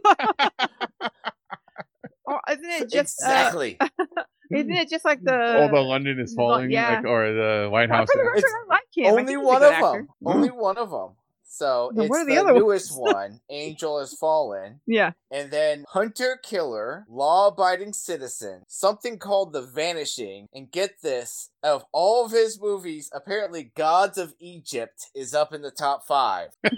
or 2.23 2.39
isn't 2.49 2.65
it 2.65 2.89
just 2.89 3.21
uh, 3.21 3.27
exactly. 3.27 3.77
isn't 4.55 4.71
it 4.71 4.89
just 4.89 5.03
like 5.03 5.21
the 5.21 5.35
oh, 5.35 5.67
the 5.67 5.81
London 5.81 6.21
is 6.21 6.33
falling, 6.33 6.71
yeah. 6.71 6.95
like, 6.95 7.05
or 7.05 7.33
the 7.33 7.67
White 7.69 7.89
House. 7.89 8.07
for 8.09 8.33
It's 8.33 8.47
like 8.69 8.83
him. 8.95 9.13
Only 9.13 9.35
one 9.35 9.61
of 9.61 9.73
actor. 9.73 9.81
them. 9.81 10.07
Only 10.25 10.51
one 10.51 10.77
of 10.77 10.89
them. 10.89 11.09
So 11.55 11.91
Then 11.93 12.05
it's 12.05 12.09
what 12.09 12.21
are 12.21 12.25
the, 12.25 12.33
the 12.33 12.41
other 12.41 12.53
newest 12.53 12.99
one, 12.99 13.39
Angel 13.51 13.99
Has 13.99 14.15
Fallen, 14.15 14.81
Yeah. 14.87 15.11
and 15.29 15.51
then 15.51 15.85
Hunter 15.87 16.39
Killer, 16.41 17.05
Law 17.07 17.49
Abiding 17.49 17.93
Citizen, 17.93 18.63
something 18.67 19.19
called 19.19 19.53
The 19.53 19.61
Vanishing, 19.61 20.47
and 20.51 20.71
get 20.71 20.95
this: 21.03 21.51
of 21.61 21.85
all 21.91 22.25
of 22.25 22.31
his 22.31 22.59
movies, 22.59 23.07
apparently 23.13 23.71
Gods 23.77 24.17
of 24.17 24.33
Egypt 24.39 25.05
is 25.13 25.35
up 25.35 25.53
in 25.53 25.61
the 25.61 25.69
top 25.69 26.07
five. 26.07 26.49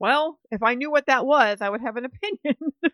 Well, 0.00 0.38
if 0.50 0.62
I 0.62 0.74
knew 0.74 0.90
what 0.90 1.06
that 1.06 1.24
was, 1.24 1.62
I 1.62 1.70
would 1.70 1.80
have 1.80 1.96
an 1.96 2.04
opinion. 2.04 2.56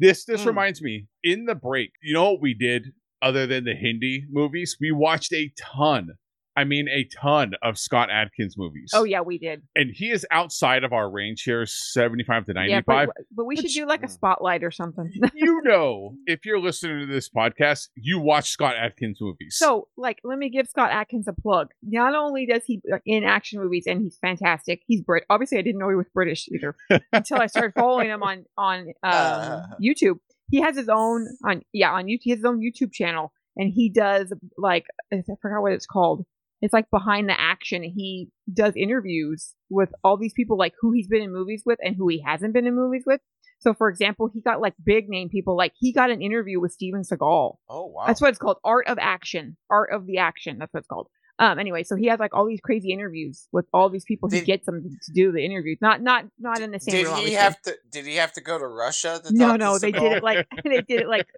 This 0.00 0.24
this 0.24 0.42
Mm. 0.42 0.46
reminds 0.46 0.80
me. 0.82 1.06
In 1.22 1.44
the 1.44 1.54
break, 1.54 1.92
you 2.02 2.14
know 2.14 2.32
what 2.32 2.40
we 2.40 2.54
did 2.54 2.86
other 3.22 3.46
than 3.46 3.64
the 3.64 3.74
Hindi 3.74 4.24
movies? 4.30 4.78
We 4.80 4.90
watched 4.92 5.32
a 5.34 5.52
ton. 5.60 6.08
I 6.56 6.64
mean, 6.64 6.88
a 6.88 7.04
ton 7.04 7.52
of 7.62 7.78
Scott 7.78 8.08
Adkins 8.10 8.56
movies. 8.58 8.90
oh 8.94 9.04
yeah, 9.04 9.20
we 9.20 9.38
did. 9.38 9.62
and 9.76 9.90
he 9.94 10.10
is 10.10 10.26
outside 10.30 10.84
of 10.84 10.92
our 10.92 11.10
range 11.10 11.42
here, 11.44 11.64
seventy-five 11.66 12.46
to 12.46 12.52
Yeah, 12.54 12.60
ninety-five. 12.80 13.08
but, 13.08 13.24
but 13.34 13.44
we 13.46 13.56
should 13.56 13.64
Which- 13.66 13.74
do 13.74 13.86
like 13.86 14.02
a 14.02 14.06
Mm. 14.06 14.10
spotlight 14.10 14.64
or 14.64 14.70
something. 14.70 15.10
you 15.34 15.60
know, 15.64 16.16
if 16.26 16.44
you're 16.44 16.60
listening 16.60 17.06
to 17.06 17.12
this 17.12 17.28
podcast, 17.28 17.88
you 17.94 18.18
watch 18.20 18.50
Scott 18.50 18.74
Adkins 18.76 19.18
movies. 19.20 19.56
So, 19.58 19.88
like, 19.96 20.18
let 20.24 20.38
me 20.38 20.50
give 20.50 20.66
Scott 20.66 20.90
Adkins 20.90 21.28
a 21.28 21.32
plug. 21.32 21.68
Not 21.82 22.14
only 22.14 22.46
does 22.46 22.62
he 22.66 22.80
uh, 22.92 22.98
in 23.06 23.24
action 23.24 23.60
movies, 23.60 23.84
and 23.86 24.00
he's 24.02 24.18
fantastic. 24.20 24.82
He's 24.86 25.02
Brit. 25.02 25.24
Obviously, 25.30 25.58
I 25.58 25.62
didn't 25.62 25.78
know 25.78 25.88
he 25.88 25.94
was 25.94 26.06
British 26.12 26.48
either 26.48 26.74
until 27.12 27.38
I 27.40 27.46
started 27.46 27.72
following 27.78 28.08
him 28.08 28.22
on 28.22 28.44
on 28.58 28.78
um, 29.02 29.12
Uh. 29.12 29.62
YouTube. 29.82 30.16
He 30.50 30.60
has 30.60 30.76
his 30.76 30.88
own 30.88 31.28
on 31.44 31.62
yeah 31.72 31.92
on 31.92 32.06
YouTube. 32.06 32.18
He 32.22 32.30
has 32.30 32.38
his 32.40 32.44
own 32.44 32.60
YouTube 32.60 32.92
channel, 32.92 33.32
and 33.56 33.72
he 33.72 33.88
does 33.88 34.32
like 34.58 34.84
I 35.12 35.22
forgot 35.40 35.62
what 35.62 35.72
it's 35.72 35.86
called. 35.86 36.24
It's 36.62 36.74
like 36.74 36.90
behind 36.90 37.28
the 37.28 37.40
action. 37.40 37.82
He 37.82 38.28
does 38.52 38.74
interviews 38.76 39.54
with 39.70 39.90
all 40.04 40.16
these 40.16 40.34
people, 40.34 40.58
like 40.58 40.74
who 40.80 40.92
he's 40.92 41.08
been 41.08 41.22
in 41.22 41.32
movies 41.32 41.62
with 41.64 41.78
and 41.82 41.96
who 41.96 42.08
he 42.08 42.22
hasn't 42.24 42.52
been 42.52 42.66
in 42.66 42.74
movies 42.74 43.04
with. 43.06 43.20
So, 43.60 43.74
for 43.74 43.88
example, 43.88 44.30
he 44.32 44.40
got 44.40 44.60
like 44.60 44.74
big 44.82 45.08
name 45.08 45.28
people. 45.28 45.56
Like 45.56 45.72
he 45.78 45.92
got 45.92 46.10
an 46.10 46.22
interview 46.22 46.60
with 46.60 46.72
Steven 46.72 47.02
Seagal. 47.02 47.56
Oh 47.68 47.86
wow! 47.86 48.06
That's 48.06 48.20
what 48.20 48.30
it's 48.30 48.38
called. 48.38 48.56
Art 48.64 48.88
of 48.88 48.98
action. 48.98 49.56
Art 49.70 49.92
of 49.92 50.06
the 50.06 50.18
action. 50.18 50.56
That's 50.58 50.72
what 50.72 50.80
it's 50.80 50.88
called. 50.88 51.08
Um. 51.38 51.58
Anyway, 51.58 51.82
so 51.82 51.94
he 51.94 52.06
has 52.06 52.18
like 52.18 52.34
all 52.34 52.46
these 52.46 52.60
crazy 52.60 52.90
interviews 52.90 53.48
with 53.52 53.66
all 53.74 53.90
these 53.90 54.04
people. 54.06 54.30
he 54.30 54.40
gets 54.40 54.64
them 54.64 54.82
to 54.82 55.12
do 55.12 55.30
the 55.30 55.44
interviews. 55.44 55.76
Not 55.82 56.02
not 56.02 56.24
not 56.38 56.60
in 56.60 56.70
the 56.70 56.80
same. 56.80 56.92
did 56.92 57.06
room, 57.06 57.16
he 57.16 57.20
obviously. 57.20 57.34
have 57.36 57.62
to? 57.62 57.76
Did 57.90 58.06
he 58.06 58.16
have 58.16 58.32
to 58.32 58.40
go 58.40 58.58
to 58.58 58.66
Russia? 58.66 59.20
To 59.24 59.32
No, 59.34 59.56
no, 59.56 59.78
they 59.78 59.92
did 59.92 60.12
it 60.12 60.22
like 60.22 60.46
they 60.64 60.80
did 60.80 61.02
it 61.02 61.08
like 61.08 61.28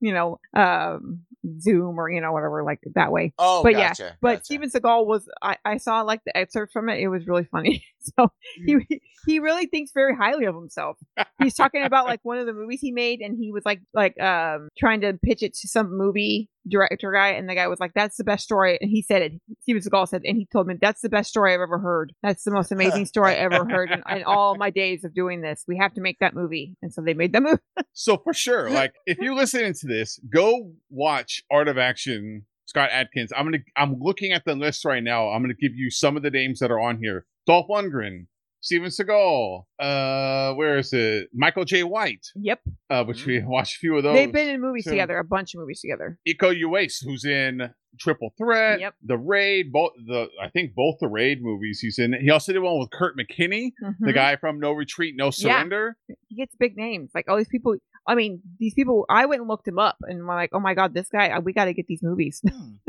you 0.00 0.12
know, 0.12 0.40
um, 0.54 1.22
Zoom 1.60 1.98
or 1.98 2.10
you 2.10 2.20
know 2.20 2.32
whatever 2.32 2.62
like 2.62 2.80
that 2.94 3.12
way. 3.12 3.32
Oh, 3.38 3.62
but 3.62 3.72
yeah, 3.72 3.92
But 4.20 4.36
gotcha. 4.36 4.44
Steven 4.44 4.70
Seagal 4.70 5.06
was 5.06 5.28
I, 5.42 5.56
I 5.64 5.76
saw 5.78 6.02
like 6.02 6.20
the 6.24 6.36
excerpt 6.36 6.72
from 6.72 6.88
it. 6.88 7.00
It 7.00 7.08
was 7.08 7.26
really 7.26 7.44
funny. 7.50 7.84
So 8.18 8.32
he 8.66 9.00
he 9.28 9.38
really 9.38 9.66
thinks 9.66 9.92
very 9.94 10.12
highly 10.16 10.46
of 10.46 10.56
himself. 10.56 10.96
He's 11.40 11.54
talking 11.54 11.84
about 11.84 12.06
like 12.06 12.18
one 12.24 12.38
of 12.38 12.46
the 12.46 12.52
movies 12.52 12.80
he 12.80 12.90
made, 12.90 13.20
and 13.20 13.36
he 13.38 13.52
was 13.52 13.62
like 13.64 13.80
like 13.94 14.20
um 14.20 14.70
trying 14.76 15.02
to 15.02 15.12
pitch 15.24 15.44
it 15.44 15.54
to 15.54 15.68
some 15.68 15.96
movie 15.96 16.50
director 16.68 17.12
guy, 17.12 17.30
and 17.30 17.48
the 17.48 17.54
guy 17.54 17.68
was 17.68 17.80
like, 17.80 17.92
"That's 17.94 18.16
the 18.16 18.24
best 18.24 18.44
story," 18.44 18.78
and 18.80 18.90
he 18.90 19.02
said 19.02 19.22
it. 19.22 19.32
Steven 19.62 19.82
Seagal 19.82 20.08
said, 20.08 20.22
and 20.24 20.36
he 20.36 20.46
told 20.52 20.66
me, 20.66 20.74
"That's 20.80 21.00
the 21.00 21.08
best 21.08 21.30
story 21.30 21.54
I've 21.54 21.60
ever 21.60 21.78
heard. 21.78 22.12
That's 22.22 22.44
the 22.44 22.50
most 22.50 22.72
amazing 22.72 23.06
story 23.06 23.32
I 23.32 23.36
ever 23.36 23.64
heard 23.68 23.90
in, 23.90 24.02
in 24.16 24.24
all 24.24 24.56
my 24.56 24.70
days 24.70 25.04
of 25.04 25.14
doing 25.14 25.40
this. 25.40 25.64
We 25.66 25.78
have 25.78 25.94
to 25.94 26.00
make 26.00 26.18
that 26.20 26.34
movie." 26.34 26.76
And 26.82 26.92
so 26.92 27.02
they 27.02 27.14
made 27.14 27.32
that 27.32 27.42
movie. 27.42 27.58
So 27.94 28.16
for 28.16 28.32
sure, 28.32 28.70
like 28.70 28.94
if 29.06 29.18
you're 29.18 29.34
listening 29.34 29.74
to 29.74 29.86
this, 29.86 30.18
go 30.32 30.72
watch 30.90 31.42
Art 31.50 31.68
of 31.68 31.78
Action. 31.78 32.46
Scott 32.64 32.88
Adkins. 32.90 33.32
I'm 33.36 33.44
gonna. 33.44 33.58
I'm 33.76 33.96
looking 34.00 34.32
at 34.32 34.44
the 34.44 34.54
list 34.54 34.84
right 34.84 35.02
now. 35.02 35.28
I'm 35.28 35.42
gonna 35.42 35.52
give 35.52 35.74
you 35.74 35.90
some 35.90 36.16
of 36.16 36.22
the 36.22 36.30
names 36.30 36.60
that 36.60 36.70
are 36.70 36.80
on 36.80 36.98
here: 37.02 37.26
Dolph 37.46 37.66
Lundgren, 37.68 38.26
Steven 38.62 38.88
Seagal. 38.88 39.64
Uh, 39.78 40.54
where 40.54 40.78
is 40.78 40.92
it? 40.92 41.28
Michael 41.34 41.64
Jai 41.64 41.82
White. 41.82 42.24
Yep. 42.36 42.60
Uh, 42.88 43.04
which 43.04 43.26
we 43.26 43.42
watched 43.44 43.76
a 43.76 43.78
few 43.80 43.96
of 43.96 44.02
those. 44.04 44.14
They've 44.14 44.32
been 44.32 44.48
in 44.48 44.60
movies 44.60 44.84
too. 44.84 44.90
together, 44.90 45.18
a 45.18 45.24
bunch 45.24 45.54
of 45.54 45.60
movies 45.60 45.80
together. 45.80 46.18
Iko 46.28 46.58
Uwais, 46.62 47.04
who's 47.04 47.24
in 47.24 47.70
Triple 48.00 48.32
Threat, 48.38 48.80
Yep. 48.80 48.94
The 49.04 49.18
Raid, 49.18 49.72
both 49.72 49.92
the 50.06 50.28
I 50.40 50.48
think 50.48 50.74
both 50.74 50.96
the 51.00 51.08
Raid 51.08 51.42
movies 51.42 51.80
he's 51.80 51.98
in. 51.98 52.14
He 52.20 52.30
also 52.30 52.52
did 52.52 52.60
one 52.60 52.78
with 52.78 52.90
Kurt 52.90 53.16
McKinney, 53.18 53.72
the 54.00 54.12
Mhm. 54.12 54.14
guy 54.14 54.36
from 54.36 54.60
No 54.60 54.72
Retreat, 54.72 55.14
No 55.16 55.30
Surrender. 55.30 55.96
He 56.28 56.36
gets 56.36 56.54
big 56.56 56.76
names. 56.76 57.10
Like 57.14 57.28
all 57.28 57.36
these 57.36 57.48
people. 57.48 57.74
I 58.06 58.14
mean, 58.16 58.40
these 58.58 58.74
people. 58.74 59.04
I 59.10 59.26
went 59.26 59.40
and 59.42 59.48
looked 59.48 59.68
him 59.68 59.78
up, 59.78 59.96
and 60.02 60.20
I'm 60.20 60.26
like, 60.26 60.50
oh 60.52 60.58
my 60.60 60.74
god, 60.74 60.92
this 60.94 61.08
guy. 61.08 61.28
uh, 61.30 61.40
We 61.40 61.52
got 61.52 61.66
to 61.66 61.72
get 61.74 61.86
these 61.86 62.02
movies. 62.02 62.42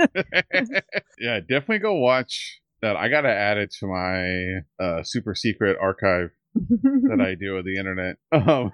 yeah, 1.20 1.40
definitely 1.40 1.80
go 1.80 1.96
watch 1.96 2.60
that. 2.84 2.96
I 2.96 3.10
gotta 3.10 3.30
add 3.30 3.58
it 3.58 3.74
to 3.80 3.88
my 3.88 4.60
uh, 4.86 5.04
super 5.04 5.34
secret 5.36 5.78
archive 5.82 6.30
that 6.56 7.20
I 7.28 7.34
do 7.36 7.58
of 7.58 7.66
the 7.66 7.78
internet. 7.78 8.18
Um, 8.34 8.72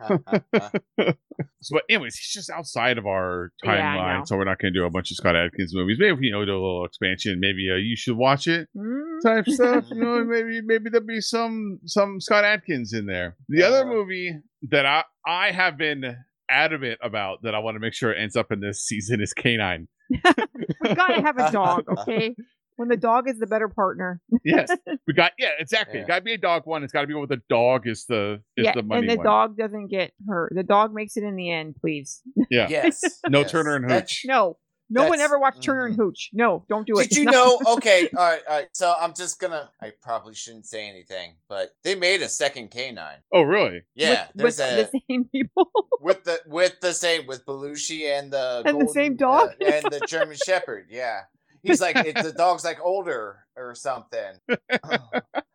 so, 1.62 1.74
but 1.76 1.84
anyways, 1.90 2.16
he's 2.18 2.32
just 2.34 2.50
outside 2.50 2.98
of 2.98 3.06
our 3.06 3.52
timeline, 3.66 4.20
know. 4.20 4.24
so 4.26 4.36
we're 4.38 4.44
not 4.46 4.60
gonna 4.60 4.74
do 4.74 4.84
a 4.86 4.90
bunch 4.90 5.12
of 5.12 5.18
Scott 5.18 5.36
Adkins 5.36 5.74
movies. 5.74 5.98
Maybe 6.00 6.28
you 6.28 6.32
know 6.34 6.44
do 6.46 6.52
a 6.52 6.54
little 6.54 6.86
expansion. 6.86 7.40
Maybe 7.40 7.70
uh, 7.72 7.76
you 7.78 7.96
should 7.96 8.18
watch 8.18 8.48
it 8.48 8.68
Mm. 8.76 9.22
type 9.24 9.46
stuff. 9.48 9.86
You 9.90 9.98
know, 10.04 10.24
maybe 10.26 10.62
maybe 10.62 10.90
there'll 10.90 11.06
be 11.08 11.22
some 11.22 11.80
some 11.86 12.20
Scott 12.20 12.44
Adkins 12.46 12.94
in 12.94 13.06
there. 13.06 13.36
The 13.50 13.64
other 13.64 13.86
movie 13.86 14.38
that 14.70 14.86
I 14.86 15.04
I 15.26 15.52
have 15.52 15.78
been 15.78 16.16
adamant 16.50 17.00
about 17.04 17.44
that 17.44 17.54
I 17.56 17.60
want 17.60 17.76
to 17.76 17.80
make 17.80 17.94
sure 17.94 18.14
ends 18.14 18.36
up 18.36 18.52
in 18.52 18.60
this 18.60 18.82
season 18.84 19.22
is 19.22 19.34
K9. 19.38 19.88
we 20.10 20.96
gotta 20.96 21.22
have 21.22 21.38
a 21.38 21.52
dog, 21.52 21.86
okay? 22.00 22.36
When 22.80 22.88
the 22.88 22.96
dog 22.96 23.28
is 23.30 23.38
the 23.40 23.46
better 23.48 23.68
partner. 23.68 24.22
Yes, 24.46 24.70
we 25.06 25.14
got 25.14 25.34
yeah 25.38 25.50
exactly. 25.60 26.00
Yeah. 26.00 26.08
Got 26.08 26.16
to 26.16 26.22
be 26.22 26.34
a 26.34 26.38
dog 26.38 26.62
one. 26.66 26.82
It's 26.84 26.94
got 26.94 27.02
to 27.02 27.08
be 27.08 27.14
one 27.14 27.22
with 27.28 27.30
the 27.30 27.42
dog 27.50 27.86
is 27.88 28.06
the 28.06 28.42
is 28.56 28.64
yeah, 28.66 28.72
the 28.74 28.84
money 28.84 29.02
and 29.02 29.10
the 29.10 29.18
one. 29.18 29.26
dog 29.26 29.58
doesn't 29.58 29.88
get 29.88 30.14
hurt. 30.30 30.54
The 30.56 30.64
dog 30.64 30.94
makes 30.94 31.18
it 31.18 31.24
in 31.24 31.36
the 31.36 31.52
end, 31.52 31.76
please. 31.82 32.22
Yeah. 32.50 32.68
yes. 32.70 33.02
No 33.30 33.42
yes. 33.42 33.52
Turner 33.52 33.76
and 33.76 33.90
That- 33.90 34.04
Hooch. 34.10 34.22
No, 34.26 34.58
no 34.90 35.08
one 35.10 35.20
ever 35.20 35.38
watched 35.38 35.62
Turner 35.62 35.86
and 35.86 35.96
mhm. 35.96 36.00
Hooch. 36.04 36.30
No, 36.34 36.66
don't 36.70 36.88
do 36.88 36.98
it. 37.00 37.10
Did 37.10 37.18
you 37.20 37.26
No. 37.26 37.32
know? 37.32 37.74
Okay, 37.74 38.10
all 38.18 38.24
right, 38.24 38.42
all 38.50 38.56
right. 38.58 38.68
So 38.74 38.92
I'm 39.00 39.14
just 39.14 39.40
gonna. 39.40 39.70
I 39.82 39.92
probably 40.02 40.34
shouldn't 40.34 40.66
say 40.66 40.88
anything, 40.90 41.34
but 41.50 41.72
they 41.84 41.94
made 41.96 42.22
a 42.22 42.30
second 42.30 42.72
Canine. 42.72 43.18
Oh 43.34 43.42
really? 43.44 43.82
Yeah, 43.94 44.28
with, 44.34 44.58
there's 44.58 44.58
with 44.58 44.90
a 44.90 44.90
the 44.92 45.02
same 45.10 45.26
people. 45.26 45.70
with 46.02 46.24
the 46.24 46.40
with 46.48 46.80
the 46.82 46.94
same 46.94 47.28
with 47.28 47.46
Belushi 47.46 48.10
and 48.18 48.32
the 48.32 48.64
And 48.66 48.80
the 48.82 48.88
same 48.88 49.16
dog? 49.18 49.50
uh, 49.62 49.66
and 49.66 49.86
the 49.92 50.00
German 50.08 50.38
Shepherd. 50.44 50.88
Yeah, 50.90 51.22
he's 51.64 51.82
like 51.88 51.96
it, 51.96 52.16
the 52.22 52.32
dog's 52.34 52.64
like 52.64 52.80
older 52.82 53.46
or 53.56 53.76
something. 53.76 54.34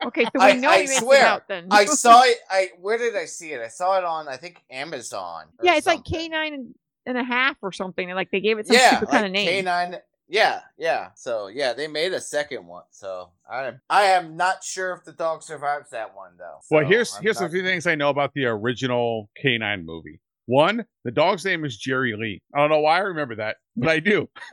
okay, 0.07 0.25
so 0.25 0.31
we 0.35 0.41
I- 0.41 0.53
know 0.53 0.69
I 0.71 0.81
he 0.83 0.87
swear, 0.89 1.25
out 1.27 1.49
then. 1.49 1.69
I 1.71 1.85
saw 1.87 2.23
it. 2.25 2.37
I 2.51 2.69
where 2.81 2.99
did 2.99 3.17
I 3.17 3.25
see 3.27 3.53
it? 3.53 3.61
I 3.61 3.69
saw 3.69 3.99
it 3.99 4.05
on 4.05 4.29
I 4.29 4.37
think 4.37 4.63
Amazon. 4.71 5.47
yeah, 5.63 5.77
it's 5.77 5.87
like 5.87 6.07
something. 6.07 6.31
K9 6.33 6.55
and, 6.55 6.75
and 7.07 7.19
a 7.19 7.25
half 7.25 7.57
or 7.63 7.73
something. 7.73 8.09
and 8.09 8.17
Like 8.17 8.31
they 8.31 8.41
gave 8.41 8.59
it 8.59 8.67
some 8.67 8.77
Yeah, 8.77 8.97
stupid 8.97 9.09
kind 9.11 9.27
of 9.27 9.33
like 9.33 9.45
name. 9.45 9.65
K9. 9.65 10.01
Yeah, 10.27 10.61
yeah. 10.79 11.11
So 11.17 11.49
yeah, 11.49 11.75
they 11.75 11.87
made 11.87 12.15
a 12.15 12.21
second 12.21 12.67
one. 12.67 12.85
So 12.91 13.31
I 13.49 13.67
am 13.67 13.81
I 13.91 14.03
am 14.05 14.37
not 14.37 14.65
sure 14.65 14.95
if 14.95 15.05
the 15.05 15.13
dog 15.13 15.43
survives 15.43 15.91
that 15.91 16.17
one 16.17 16.31
though. 16.39 16.61
Well, 16.71 16.85
here's 16.87 17.15
I'm 17.15 17.23
here's 17.23 17.39
a 17.39 17.43
not- 17.43 17.51
few 17.51 17.63
things 17.63 17.87
I 17.87 17.95
know 17.95 18.09
about 18.09 18.33
the 18.35 18.47
original 18.47 19.29
K9 19.45 19.85
movie. 19.85 20.21
One, 20.47 20.85
the 21.05 21.11
dog's 21.11 21.45
name 21.45 21.65
is 21.65 21.77
Jerry 21.77 22.15
Lee. 22.17 22.43
I 22.55 22.61
don't 22.61 22.71
know 22.71 22.81
why 22.81 22.97
I 22.97 23.01
remember 23.01 23.37
that, 23.37 23.57
but 23.77 23.89
I 23.89 24.01
do. 24.01 24.29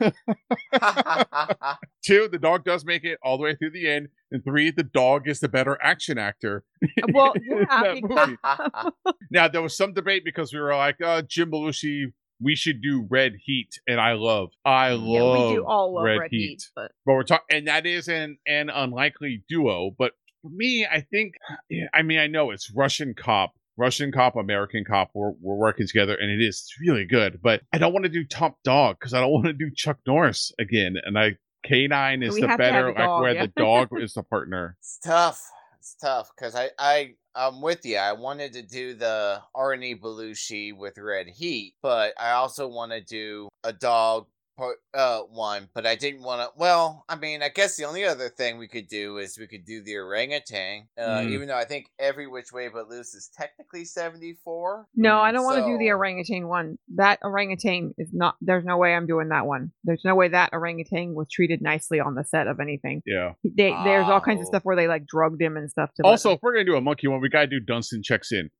Two, 2.04 2.28
the 2.28 2.38
dog 2.40 2.64
does 2.64 2.84
make 2.84 3.04
it 3.04 3.18
all 3.22 3.36
the 3.36 3.44
way 3.44 3.54
through 3.54 3.72
the 3.72 3.88
end. 3.88 4.08
And 4.30 4.42
three, 4.42 4.70
the 4.70 4.82
dog 4.84 5.28
is 5.28 5.40
the 5.40 5.48
better 5.48 5.78
action 5.82 6.16
actor. 6.18 6.64
well, 7.12 7.34
yeah, 7.42 7.64
that 7.68 7.94
because- 8.02 8.28
movie. 8.28 9.16
Now 9.30 9.48
there 9.48 9.62
was 9.62 9.76
some 9.76 9.92
debate 9.92 10.24
because 10.24 10.52
we 10.52 10.60
were 10.60 10.74
like, 10.74 11.00
uh, 11.02 11.22
Jim 11.22 11.50
Belushi, 11.50 12.12
we 12.40 12.56
should 12.56 12.82
do 12.82 13.06
Red 13.08 13.34
Heat, 13.44 13.78
and 13.86 14.00
I 14.00 14.14
love, 14.14 14.50
I 14.64 14.90
yeah, 14.90 15.22
love 15.22 15.48
we 15.50 15.54
do 15.56 15.64
all 15.64 15.94
love 15.94 16.04
Red, 16.04 16.18
Red, 16.18 16.30
Heat. 16.32 16.48
Heat, 16.48 16.70
but 16.74 16.90
But 17.06 17.12
we're 17.12 17.22
talking, 17.22 17.56
and 17.56 17.68
that 17.68 17.86
is 17.86 18.08
an 18.08 18.38
an 18.48 18.68
unlikely 18.68 19.44
duo. 19.48 19.90
But 19.96 20.12
for 20.42 20.50
me, 20.50 20.84
I 20.84 21.02
think, 21.02 21.34
I 21.94 22.02
mean, 22.02 22.18
I 22.18 22.26
know 22.26 22.50
it's 22.50 22.70
Russian 22.74 23.14
cop, 23.14 23.52
Russian 23.76 24.12
cop, 24.12 24.36
American 24.36 24.84
cop. 24.84 25.10
We're 25.14 25.32
we're 25.40 25.56
working 25.56 25.86
together, 25.86 26.14
and 26.14 26.30
it 26.30 26.44
is 26.44 26.70
really 26.80 27.04
good. 27.04 27.40
But 27.42 27.62
I 27.72 27.78
don't 27.78 27.92
want 27.92 28.04
to 28.04 28.10
do 28.10 28.24
Top 28.24 28.58
Dog 28.64 28.96
because 28.98 29.14
I 29.14 29.20
don't 29.20 29.32
want 29.32 29.46
to 29.46 29.52
do 29.52 29.70
Chuck 29.74 29.98
Norris 30.06 30.52
again. 30.58 30.96
And 31.04 31.18
I 31.18 31.36
K9 31.66 32.24
is 32.24 32.34
We 32.34 32.42
the 32.42 32.48
have 32.48 32.58
to 32.58 32.64
have 32.64 32.72
better, 32.72 32.88
a 32.88 32.92
like 32.92 33.20
where 33.20 33.34
yeah. 33.34 33.46
the 33.46 33.52
dog 33.56 33.88
is 34.00 34.14
the 34.14 34.22
partner. 34.22 34.76
It's 34.80 34.98
tough. 34.98 35.42
It's 35.78 35.96
tough 36.00 36.30
because 36.36 36.54
I 36.54 36.70
I 36.78 37.14
I'm 37.34 37.62
with 37.62 37.84
you. 37.84 37.96
I 37.96 38.12
wanted 38.12 38.52
to 38.54 38.62
do 38.62 38.94
the 38.94 39.40
Arnie 39.56 39.98
Belushi 39.98 40.76
with 40.76 40.98
Red 40.98 41.28
Heat, 41.28 41.74
but 41.82 42.12
I 42.20 42.32
also 42.32 42.68
want 42.68 42.92
to 42.92 43.00
do 43.00 43.48
a 43.64 43.72
dog 43.72 44.26
part 44.56 44.76
uh 44.94 45.20
one. 45.20 45.68
But 45.74 45.86
I 45.86 45.94
didn't 45.96 46.22
want 46.22 46.40
to. 46.42 46.48
Well, 46.58 47.04
I 47.08 47.16
mean, 47.16 47.42
I 47.42 47.48
guess 47.48 47.76
the 47.76 47.84
only 47.84 48.04
other 48.04 48.28
thing 48.28 48.58
we 48.58 48.68
could 48.68 48.88
do 48.88 49.18
is 49.18 49.38
we 49.38 49.46
could 49.46 49.64
do 49.64 49.82
the 49.82 49.96
orangutan. 49.96 50.88
Uh, 50.98 51.20
Mm. 51.22 51.30
Even 51.30 51.48
though 51.48 51.56
I 51.56 51.64
think 51.64 51.86
every 51.98 52.26
which 52.26 52.52
way 52.52 52.68
but 52.68 52.88
loose 52.88 53.14
is 53.14 53.30
technically 53.36 53.84
seventy 53.84 54.36
four. 54.44 54.86
no, 54.94 55.18
I 55.18 55.32
don't 55.32 55.44
want 55.44 55.58
to 55.64 55.70
do 55.70 55.78
the 55.78 55.90
orangutan 55.90 56.48
one. 56.48 56.78
That 56.96 57.18
orangutan 57.22 57.94
is 57.98 58.10
not. 58.12 58.36
There's 58.40 58.64
no 58.64 58.76
way 58.76 58.94
I'm 58.94 59.06
doing 59.06 59.28
that 59.28 59.46
one. 59.46 59.72
There's 59.84 60.02
no 60.04 60.14
way 60.14 60.28
that 60.28 60.50
orangutan 60.52 61.14
was 61.14 61.28
treated 61.30 61.62
nicely 61.62 62.00
on 62.00 62.14
the 62.14 62.24
set 62.24 62.46
of 62.46 62.60
anything. 62.60 63.02
Yeah. 63.06 63.32
They, 63.44 63.70
there's 63.84 64.06
all 64.08 64.20
kinds 64.20 64.40
of 64.40 64.46
Oh. 64.46 64.50
stuff 64.50 64.64
where 64.64 64.76
they 64.76 64.88
like 64.88 65.06
drugged 65.06 65.40
him 65.40 65.56
and 65.56 65.70
stuff. 65.70 65.90
To 65.96 66.02
Also, 66.04 66.30
him- 66.30 66.34
if 66.36 66.42
we're 66.42 66.52
gonna 66.54 66.64
do 66.64 66.76
a 66.76 66.80
monkey 66.80 67.08
one, 67.08 67.20
we 67.20 67.28
gotta 67.28 67.46
do 67.46 67.60
Dunstan 67.60 68.02
checks 68.02 68.32
in. 68.32 68.50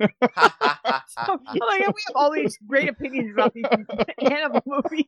I'm 1.16 1.40
like, 1.46 1.80
we 1.80 2.02
have 2.06 2.14
all 2.14 2.32
these 2.32 2.58
great 2.66 2.88
opinions 2.88 3.32
about 3.32 3.54
these 3.54 3.64
animal 4.20 4.62
movies. 4.66 5.06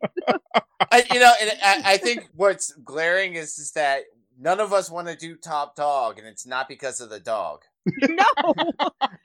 I, 0.90 1.04
you 1.12 1.20
know, 1.20 1.32
and 1.40 1.50
I, 1.62 1.82
I 1.84 1.96
think 1.96 2.28
what's 2.34 2.72
glaring 2.72 3.34
is, 3.34 3.58
is 3.58 3.72
that 3.72 4.02
none 4.38 4.60
of 4.60 4.72
us 4.72 4.90
want 4.90 5.08
to 5.08 5.16
do 5.16 5.36
top 5.36 5.76
dog, 5.76 6.18
and 6.18 6.26
it's 6.26 6.46
not 6.46 6.68
because 6.68 7.00
of 7.00 7.10
the 7.10 7.20
dog. 7.20 7.62
no, 7.86 8.24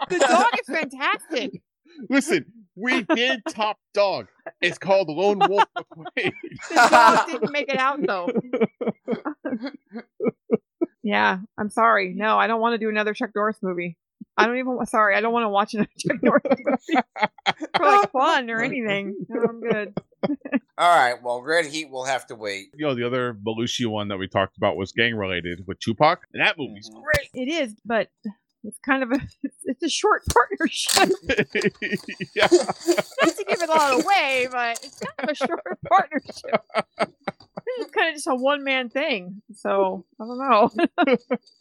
the 0.10 0.20
dog 0.20 0.48
is 0.60 0.68
fantastic. 0.68 1.62
Listen, 2.10 2.46
we 2.76 3.04
did 3.04 3.42
Top 3.50 3.78
Dog. 3.94 4.28
It's 4.62 4.78
called 4.78 5.10
Lone 5.10 5.40
Wolf 5.40 5.66
McQuade. 5.78 6.32
The 6.70 6.88
dog 6.90 7.28
didn't 7.28 7.52
make 7.52 7.70
it 7.70 7.78
out 7.78 8.00
though. 8.06 8.30
yeah, 11.04 11.40
I'm 11.58 11.70
sorry. 11.70 12.14
No, 12.16 12.38
I 12.38 12.48
don't 12.48 12.62
want 12.62 12.74
to 12.74 12.78
do 12.78 12.90
another 12.90 13.14
Chuck 13.14 13.32
Norris 13.36 13.58
movie. 13.62 13.98
I 14.38 14.46
don't 14.48 14.58
even. 14.58 14.78
Sorry, 14.86 15.16
I 15.16 15.22
don't 15.22 15.34
want 15.34 15.44
to 15.44 15.50
watch 15.50 15.74
another 15.74 15.90
Chuck 16.00 16.18
Norris 16.24 16.44
movie 16.46 17.02
for 17.78 17.86
like 17.86 18.12
fun 18.12 18.50
or 18.50 18.62
anything. 18.64 19.16
No, 19.30 19.42
I'm 19.44 19.60
good. 19.62 19.94
All 20.78 20.90
right, 20.98 21.22
well, 21.22 21.42
Red 21.42 21.66
Heat 21.66 21.90
will 21.92 22.06
have 22.06 22.26
to 22.28 22.36
wait. 22.36 22.70
You 22.76 22.86
know, 22.88 22.96
the 22.96 23.06
other 23.06 23.34
Belushi 23.34 23.86
one 23.88 24.08
that 24.08 24.18
we 24.18 24.28
talked 24.28 24.58
about 24.58 24.78
was 24.78 24.92
gang 24.94 25.16
related 25.16 25.66
with 25.68 25.80
Tupac. 25.80 26.28
And 26.34 26.42
that 26.42 26.58
movie's 26.58 26.90
Mhm. 26.90 27.04
great. 27.04 27.30
It 27.34 27.52
is, 27.52 27.76
but 27.86 28.10
it's 28.64 28.80
kind 28.80 29.04
of 29.04 29.12
a. 29.12 29.20
It's, 29.44 29.56
it's 29.66 29.84
a 29.84 29.90
short 29.90 30.24
partnership. 30.34 31.10
yeah. 32.36 32.48
Not 32.52 33.36
to 33.36 33.46
give 33.48 33.62
it 33.62 33.70
all 33.70 34.02
away, 34.02 34.48
but 34.52 34.80
it's 34.84 35.00
kind 35.00 35.14
of 35.20 35.30
a 35.30 35.36
short 35.36 35.62
partnership. 35.88 36.62
It's 37.78 37.92
kind 37.92 38.10
of 38.10 38.16
just 38.16 38.28
a 38.28 38.36
one 38.36 38.64
man 38.64 38.90
thing. 38.90 39.42
So 39.54 40.06
I 40.20 40.26
don't 40.26 40.38
know. 40.38 40.70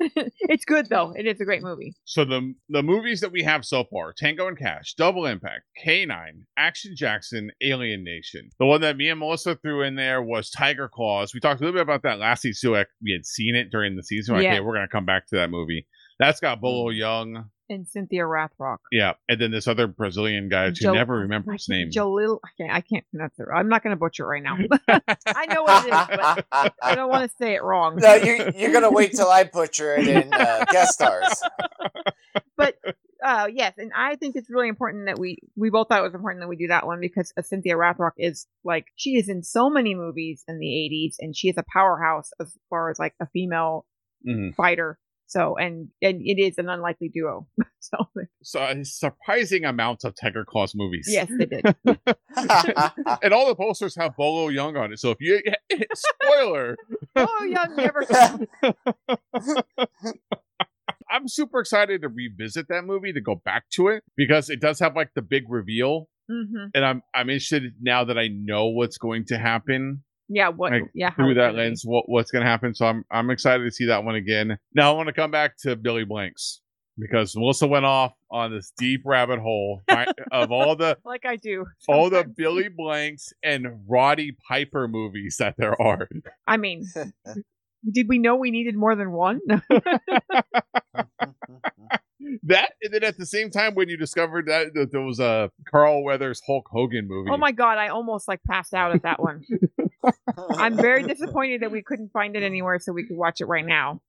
it's 0.41 0.65
good 0.65 0.89
though. 0.89 1.13
It 1.17 1.27
is 1.27 1.41
a 1.41 1.45
great 1.45 1.63
movie. 1.63 1.95
So 2.05 2.25
the 2.25 2.55
the 2.69 2.83
movies 2.83 3.21
that 3.21 3.33
we 3.33 3.43
have 3.43 3.65
so 3.65 3.85
far: 3.85 4.13
Tango 4.13 4.49
and 4.49 4.59
Cash, 4.59 4.95
Double 4.95 5.27
Impact, 5.27 5.63
K9, 5.85 6.43
Action 6.57 6.95
Jackson, 6.97 7.51
Alien 7.63 8.05
Nation. 8.05 8.51
The 8.59 8.67
one 8.67 8.81
that 8.83 8.97
me 8.97 9.09
and 9.09 9.21
Melissa 9.21 9.57
threw 9.57 9.83
in 9.83 9.97
there 9.97 10.23
was 10.23 10.51
Tiger 10.51 10.89
Claws. 10.89 11.35
We 11.35 11.41
talked 11.41 11.61
a 11.61 11.65
little 11.65 11.79
bit 11.79 11.83
about 11.83 12.03
that 12.03 12.19
last 12.19 12.43
season. 12.43 12.75
So 12.75 12.85
we 13.03 13.13
had 13.13 13.27
seen 13.27 13.55
it 13.55 13.71
during 13.71 13.97
the 13.97 14.03
season. 14.03 14.35
Like, 14.35 14.45
Yeah. 14.45 14.55
hey, 14.55 14.61
we're 14.61 14.75
gonna 14.75 14.89
come 14.89 15.07
back 15.07 15.27
to 15.29 15.37
that 15.37 15.51
movie. 15.51 15.87
That's 16.19 16.41
got 16.41 16.61
Bolo 16.61 16.93
mm. 16.93 16.99
Young, 16.99 17.51
And 17.71 17.87
Cynthia 17.89 18.23
Rothrock. 18.25 18.79
yeah, 18.91 19.13
and 19.29 19.41
then 19.41 19.53
this 19.53 19.67
other 19.69 19.87
Brazilian 19.87 20.49
guy 20.49 20.67
who 20.67 20.73
Jo- 20.73 20.93
never 20.93 21.19
remember 21.21 21.53
his 21.53 21.69
name. 21.69 21.89
Jalil. 21.91 22.41
I 22.45 22.49
can't. 22.59 22.73
I 22.73 22.81
can't 22.81 23.05
pronounce 23.11 23.39
it. 23.39 23.47
I'm 23.55 23.69
not 23.69 23.83
going 23.85 23.93
to 23.93 23.97
butcher 23.99 24.25
it 24.25 24.27
right 24.27 24.43
now. 24.43 24.57
I 25.27 25.47
know 25.47 25.63
what 25.63 25.87
it 25.87 25.95
is, 25.95 26.07
but 26.51 26.75
I 26.83 26.95
don't 26.97 27.09
want 27.09 27.31
to 27.31 27.37
say 27.39 27.55
it 27.55 27.63
wrong. 27.63 27.97
no, 27.97 28.15
you, 28.15 28.53
you're 28.57 28.73
gonna 28.73 28.91
wait 28.91 29.13
till 29.13 29.29
I 29.31 29.45
butcher 29.45 29.95
it 29.97 30.09
in 30.09 30.33
uh, 30.35 30.65
guest 30.71 30.95
stars. 30.95 31.31
but 32.57 32.75
uh 33.25 33.47
yes 33.53 33.75
and 33.79 33.91
i 33.95 34.17
think 34.17 34.35
it's 34.37 34.49
really 34.51 34.69
important 34.69 35.07
that 35.07 35.19
we 35.19 35.39
we 35.57 35.69
both 35.71 35.89
thought 35.89 35.99
it 36.01 36.03
was 36.03 36.15
important 36.15 36.43
that 36.43 36.49
we 36.49 36.57
do 36.57 36.69
that 36.69 36.87
one 36.87 37.01
because 37.01 37.33
uh, 37.39 37.43
cynthia 37.43 37.75
rothrock 37.75 38.13
is 38.17 38.47
like 38.65 38.87
she 38.97 39.11
is 39.17 39.29
in 39.29 39.43
so 39.43 39.69
many 39.69 39.95
movies 39.95 40.43
in 40.49 40.59
the 40.59 40.67
80s 40.67 41.17
and 41.21 41.37
she 41.37 41.49
is 41.49 41.57
a 41.59 41.65
powerhouse 41.73 42.31
as 42.41 42.57
far 42.71 42.91
as 42.91 42.99
like 42.99 43.15
a 43.21 43.27
female 43.27 43.85
Mhm. 44.27 44.55
fighter 44.55 44.99
so 45.31 45.57
and 45.57 45.89
and 46.03 46.21
it 46.23 46.41
is 46.41 46.59
an 46.59 46.69
unlikely 46.69 47.09
duo. 47.09 47.47
So 47.83 47.97
So 48.43 48.61
a 48.63 48.85
surprising 48.85 49.65
amount 49.65 50.05
of 50.05 50.15
Tiger 50.15 50.45
Claws 50.45 50.75
movies. 50.75 51.07
yes 51.09 51.31
they 51.39 51.47
did. 51.47 51.65
And 53.23 53.33
all 53.33 53.47
the 53.49 53.55
posters 53.55 53.97
have 53.97 54.17
Bolo 54.17 54.51
Yeung 54.51 54.79
on 54.79 54.93
it. 54.93 54.99
So 54.99 55.13
if 55.13 55.17
you 55.21 55.41
spoiler, 55.95 56.77
oh 57.17 57.45
young 57.45 57.75
never 57.77 58.07
I'm 61.11 61.27
super 61.27 61.61
excited 61.61 62.03
to 62.03 62.09
revisit 62.09 62.69
that 62.69 62.85
movie 62.85 63.13
to 63.15 63.21
go 63.21 63.35
back 63.43 63.65
to 63.71 63.89
it 63.89 64.05
because 64.17 64.51
it 64.51 64.61
does 64.61 64.79
have 64.81 64.95
like 64.95 65.11
the 65.15 65.23
big 65.23 65.45
reveal, 65.49 66.09
hmm 66.29 66.67
and 66.75 66.85
I'm 66.85 67.03
I'm 67.15 67.31
interested 67.31 67.63
now 67.81 68.05
that 68.05 68.19
I 68.19 68.29
know 68.29 68.67
what's 68.69 68.99
going 68.99 69.25
to 69.27 69.39
happen 69.39 70.05
Yeah. 70.33 70.49
What? 70.49 70.73
Like, 70.73 70.83
yeah. 70.95 71.11
through 71.11 71.35
that 71.35 71.55
lens. 71.57 71.83
What 71.85 72.09
what's 72.09 72.31
going 72.31 72.45
to 72.45 72.51
happen? 72.51 72.75
So 72.75 72.87
I'm 72.87 73.05
I'm 73.11 73.31
excited 73.31 73.65
to 73.65 73.71
see 73.71 73.87
that 73.87 74.05
one 74.05 74.15
again. 74.15 74.57
Now 74.75 74.93
I 74.93 74.97
want 74.97 75.09
to 75.09 75.13
come 75.13 75.31
back 75.33 75.57
to 75.63 75.75
Billy 75.77 76.05
Blanks 76.05 76.61
because 76.99 77.35
Melissa 77.37 77.67
went 77.67 77.85
off 77.85 78.13
on 78.31 78.53
this 78.53 78.73
deep 78.79 79.03
rabbit 79.05 79.41
hole 79.41 79.81
fi- 79.91 80.07
of 80.33 80.53
all 80.53 80.77
the 80.77 80.97
Like 81.05 81.27
I 81.27 81.37
do. 81.37 81.67
all 81.89 82.11
the. 82.11 82.25
Billy 82.37 82.69
Blanks 82.69 83.33
and 83.43 83.67
Roddy 83.89 84.37
Piper 84.49 84.87
movies 84.87 85.37
that 85.41 85.55
there 85.59 85.81
are. 85.83 86.09
I 86.47 86.57
mean, 86.59 86.85
did 87.93 88.09
we 88.09 88.19
know 88.19 88.37
we 88.37 88.51
needed 88.53 88.77
more 88.77 88.95
than 88.95 89.11
one? 89.11 89.41
That 92.45 92.73
and 92.83 92.93
then 92.95 93.03
at 93.03 93.17
the 93.17 93.27
same 93.27 93.51
time 93.51 93.75
when 93.75 93.89
you 93.89 93.97
discovered 93.97 94.47
that, 94.47 94.75
that 94.75 94.93
there 94.93 95.01
was 95.01 95.19
a 95.21 95.51
Carl 95.71 96.05
Weathers 96.05 96.41
Hulk 96.47 96.67
Hogan 96.71 97.09
movie. 97.09 97.31
oh 97.31 97.37
my 97.37 97.51
god, 97.53 97.79
I 97.79 97.89
almost 97.89 98.29
like 98.29 98.41
passed 98.49 98.73
out 98.75 98.95
at 98.95 99.03
that 99.03 99.21
one. 99.21 99.43
I'm 100.37 100.77
very 100.77 101.03
disappointed 101.07 101.63
that 101.63 101.71
we 101.71 101.83
couldn't 101.83 102.13
find 102.13 102.37
it 102.37 102.43
anywhere 102.43 102.79
so 102.79 102.93
we 102.93 103.07
could 103.07 103.17
watch 103.17 103.41
it 103.41 103.47
right 103.47 103.65
now. 103.65 104.01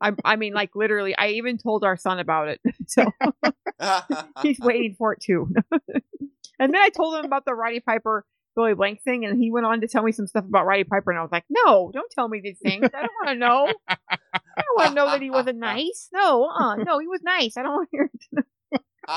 I, 0.00 0.12
I 0.24 0.36
mean, 0.36 0.52
like 0.54 0.70
literally, 0.74 1.16
I 1.16 1.28
even 1.28 1.58
told 1.58 1.84
our 1.84 1.96
son 1.96 2.18
about 2.18 2.48
it, 2.48 2.60
so 2.86 3.06
he's 4.42 4.58
waiting 4.60 4.94
for 4.98 5.12
it 5.12 5.20
too. 5.20 5.52
and 6.58 6.74
then 6.74 6.80
I 6.80 6.88
told 6.90 7.18
him 7.18 7.24
about 7.24 7.44
the 7.44 7.54
Roddy 7.54 7.80
Piper 7.80 8.24
Billy 8.56 8.74
Blank 8.74 9.02
thing, 9.02 9.24
and 9.24 9.40
he 9.40 9.50
went 9.50 9.66
on 9.66 9.80
to 9.80 9.88
tell 9.88 10.02
me 10.02 10.12
some 10.12 10.26
stuff 10.26 10.44
about 10.44 10.66
Roddy 10.66 10.84
Piper, 10.84 11.10
and 11.10 11.18
I 11.18 11.22
was 11.22 11.32
like, 11.32 11.44
"No, 11.48 11.90
don't 11.92 12.10
tell 12.10 12.28
me 12.28 12.40
these 12.42 12.58
things. 12.58 12.88
I 12.94 13.00
don't 13.00 13.12
want 13.24 13.28
to 13.28 13.34
know. 13.36 13.72
I 13.88 14.06
don't 14.56 14.76
want 14.76 14.88
to 14.88 14.94
know 14.94 15.06
that 15.06 15.22
he 15.22 15.30
wasn't 15.30 15.58
nice. 15.58 16.08
No, 16.12 16.46
uh, 16.46 16.76
no, 16.76 16.98
he 16.98 17.06
was 17.06 17.20
nice. 17.22 17.56
I 17.56 17.62
don't 17.62 17.72
want 17.72 17.90
to 17.90 17.96
hear." 17.96 18.10
It. 18.32 18.44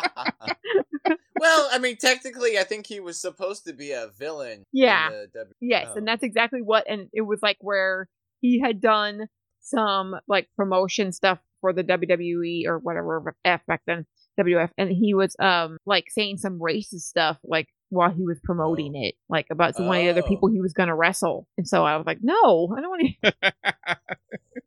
well, 1.39 1.69
I 1.71 1.77
mean, 1.79 1.97
technically, 1.97 2.57
I 2.57 2.63
think 2.63 2.87
he 2.87 2.99
was 2.99 3.19
supposed 3.19 3.65
to 3.65 3.73
be 3.73 3.91
a 3.91 4.09
villain. 4.17 4.59
in 4.59 4.65
Yeah. 4.71 5.09
W- 5.09 5.27
Yes, 5.61 5.87
Oh. 5.91 5.97
and 5.97 6.07
that's 6.07 6.23
exactly 6.23 6.61
what. 6.61 6.89
And 6.89 7.09
it 7.13 7.21
was 7.21 7.39
like 7.41 7.57
where 7.61 8.07
he 8.41 8.59
had 8.59 8.81
done 8.81 9.27
some 9.61 10.15
like 10.27 10.47
promotion 10.57 11.11
stuff 11.11 11.39
for 11.61 11.71
the 11.73 11.83
WWE 11.83 12.65
or 12.67 12.79
whatever 12.79 13.35
F 13.45 13.65
back 13.65 13.81
then, 13.87 14.05
WF, 14.39 14.69
and 14.77 14.89
he 14.91 15.13
was 15.13 15.35
um 15.39 15.77
like 15.85 16.05
saying 16.09 16.37
some 16.37 16.59
racist 16.59 17.01
stuff 17.03 17.37
like 17.43 17.67
while 17.89 18.09
he 18.11 18.23
was 18.23 18.39
promoting 18.43 18.95
it, 18.95 19.15
like 19.29 19.45
about 19.51 19.75
some 19.75 19.85
one 19.85 19.97
of 19.99 20.03
the 20.03 20.09
other 20.09 20.23
Oh. 20.25 20.27
people 20.27 20.49
he 20.49 20.59
was 20.61 20.73
gonna 20.73 20.95
wrestle. 20.95 21.47
And 21.57 21.67
so 21.67 21.85
I 21.85 21.95
was 21.97 22.05
like, 22.07 22.19
no, 22.21 22.73
I 22.75 22.81
don't 22.81 22.89
want 22.89 23.07
to. 23.23 23.53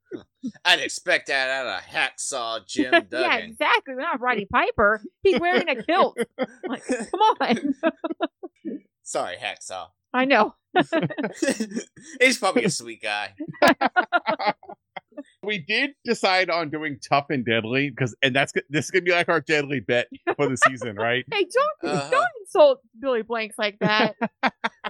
I'd 0.64 0.81
expect 0.81 1.27
that 1.29 1.49
out 1.49 1.66
of 1.66 1.83
Hacksaw 1.85 2.66
Jim 2.66 2.90
Duggan. 2.92 3.09
yeah, 3.12 3.29
Duggan. 3.37 3.51
exactly. 3.51 3.94
Not 3.96 4.20
Roddy 4.20 4.46
Piper. 4.53 5.03
He's 5.22 5.40
wearing 5.40 5.68
a 5.68 5.83
kilt. 5.83 6.16
Like, 6.68 6.83
come 6.87 7.20
on. 7.40 7.75
Sorry, 9.03 9.37
Hacksaw. 9.37 9.87
I 10.12 10.25
know. 10.25 10.55
He's 12.20 12.38
probably 12.38 12.64
a 12.64 12.70
sweet 12.70 13.03
guy. 13.03 13.35
we 15.42 15.59
did 15.59 15.90
decide 16.05 16.51
on 16.51 16.70
doing 16.70 16.99
tough 17.07 17.27
and 17.31 17.44
deadly 17.44 17.90
because 17.90 18.14
and 18.22 18.35
that's 18.35 18.53
this 18.68 18.87
is 18.87 18.90
gonna 18.90 19.03
be 19.03 19.12
like 19.12 19.29
our 19.29 19.40
deadly 19.40 19.81
bet 19.81 20.09
for 20.37 20.49
the 20.49 20.57
season, 20.57 20.96
right? 20.96 21.25
Hey, 21.33 21.46
don't 21.53 21.92
Uh-huh. 21.94 22.11
don't 22.11 22.31
insult 22.42 22.81
Billy 23.01 23.22
Blanks 23.22 23.57
like 23.59 23.79
that. 23.81 24.14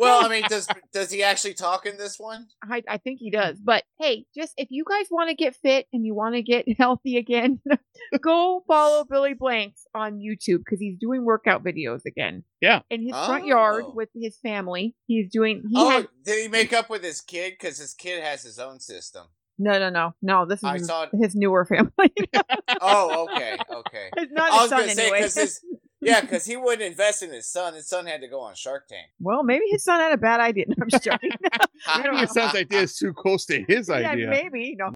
Well, 0.01 0.25
I 0.25 0.29
mean, 0.31 0.45
does 0.49 0.69
does 0.93 1.11
he 1.11 1.23
actually 1.23 1.55
talk 1.55 1.87
in 1.87 1.97
this 1.97 2.19
one? 2.19 2.47
I, 2.63 2.83
I 2.89 2.99
think 2.99 3.19
he 3.21 3.31
does. 3.31 3.59
But 3.61 3.85
hey, 4.01 4.27
just 4.37 4.53
if 4.57 4.69
you 4.71 4.85
guys 4.89 5.07
want 5.11 5.31
to 5.31 5.35
get 5.37 5.55
fit 5.57 5.87
and 5.93 6.05
you 6.05 6.15
want 6.15 6.35
to 6.35 6.43
get 6.43 6.67
healthy 6.79 7.17
again, 7.17 7.61
go 8.21 8.63
follow 8.67 9.05
Billy 9.05 9.35
Blanks 9.35 9.87
on 9.95 10.19
YouTube 10.19 10.59
because 10.59 10.81
he's 10.81 10.99
doing 10.99 11.25
workout 11.25 11.65
videos 11.65 12.05
again. 12.07 12.45
Yeah. 12.61 12.81
In 12.91 13.03
his 13.03 13.13
front 13.13 13.47
yard 13.47 13.85
Oh. 13.89 13.93
with 13.95 14.09
his 14.15 14.37
family. 14.39 14.95
He's 15.07 15.31
doing 15.31 15.63
he 15.69 15.75
oh, 15.77 15.91
had 15.91 16.09
did 16.25 16.43
he 16.43 16.49
make 16.49 16.73
up 16.73 16.89
with 16.91 17.03
his 17.03 17.21
kid? 17.21 17.55
Because 17.59 17.79
his 17.79 17.95
kid 17.95 18.23
has 18.23 18.43
his 18.43 18.59
own 18.59 18.81
system. 18.81 19.27
no 19.59 19.79
no 19.79 19.89
no 19.91 20.15
no, 20.23 20.45
this 20.47 20.59
is 20.61 20.65
I 20.65 20.75
his, 20.79 20.87
saw- 20.87 21.07
his 21.13 21.35
newer 21.35 21.65
family. 21.65 22.13
Oh, 22.81 23.27
okay, 23.31 23.57
okay. 23.73 24.11
it's 24.17 24.33
not 24.33 24.51
I 24.53 24.55
his 24.55 24.61
was 24.63 24.71
son 24.71 24.81
gonna 24.81 24.93
say 24.95 25.03
anyway. 25.03 25.19
because 25.19 25.35
his 25.35 25.61
yeah, 26.07 26.21
because 26.23 26.45
he 26.47 26.57
wouldn't 26.57 26.83
invest 26.83 27.23
in 27.23 27.33
his 27.33 27.47
son. 27.47 27.75
His 27.75 27.89
son 27.89 28.07
had 28.07 28.21
to 28.21 28.29
go 28.29 28.41
on 28.41 28.55
Shark 28.55 28.89
Tank. 28.89 29.09
well, 29.21 29.43
maybe 29.43 29.65
his 29.69 29.85
son 29.85 30.01
had 30.01 30.13
a 30.13 30.17
bad 30.17 30.41
idea. 30.41 30.65
No, 30.69 30.75
I'm 30.83 30.89
just 30.89 31.05
joking. 31.05 31.31
Maybe 32.03 32.17
it 32.17 32.31
sounds 32.31 32.55
idea 32.55 32.81
is 32.81 32.97
too 32.97 33.13
close 33.13 33.45
to 33.47 33.63
his 33.69 33.91
idea. 33.91 34.03
yeah, 34.07 34.13
idea. 34.13 34.31
maybe. 34.31 34.77
No. 34.79 34.91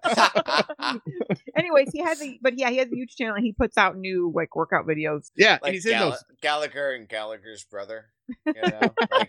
Anyways, 1.55 1.89
he 1.93 1.99
has 1.99 2.21
a 2.21 2.39
but 2.41 2.57
yeah, 2.57 2.69
he 2.69 2.77
has 2.77 2.87
a 2.87 2.95
huge 2.95 3.15
channel 3.15 3.35
and 3.35 3.45
he 3.45 3.53
puts 3.53 3.77
out 3.77 3.97
new 3.97 4.31
like 4.35 4.55
workout 4.55 4.87
videos. 4.87 5.31
Yeah, 5.35 5.59
like 5.61 5.73
he's 5.73 5.85
in 5.85 5.97
those. 5.99 6.23
Gallagher 6.41 6.91
and 6.91 7.07
Gallagher's 7.07 7.63
brother. 7.63 8.07
You 8.45 8.53
know, 8.53 8.79
like 9.11 9.27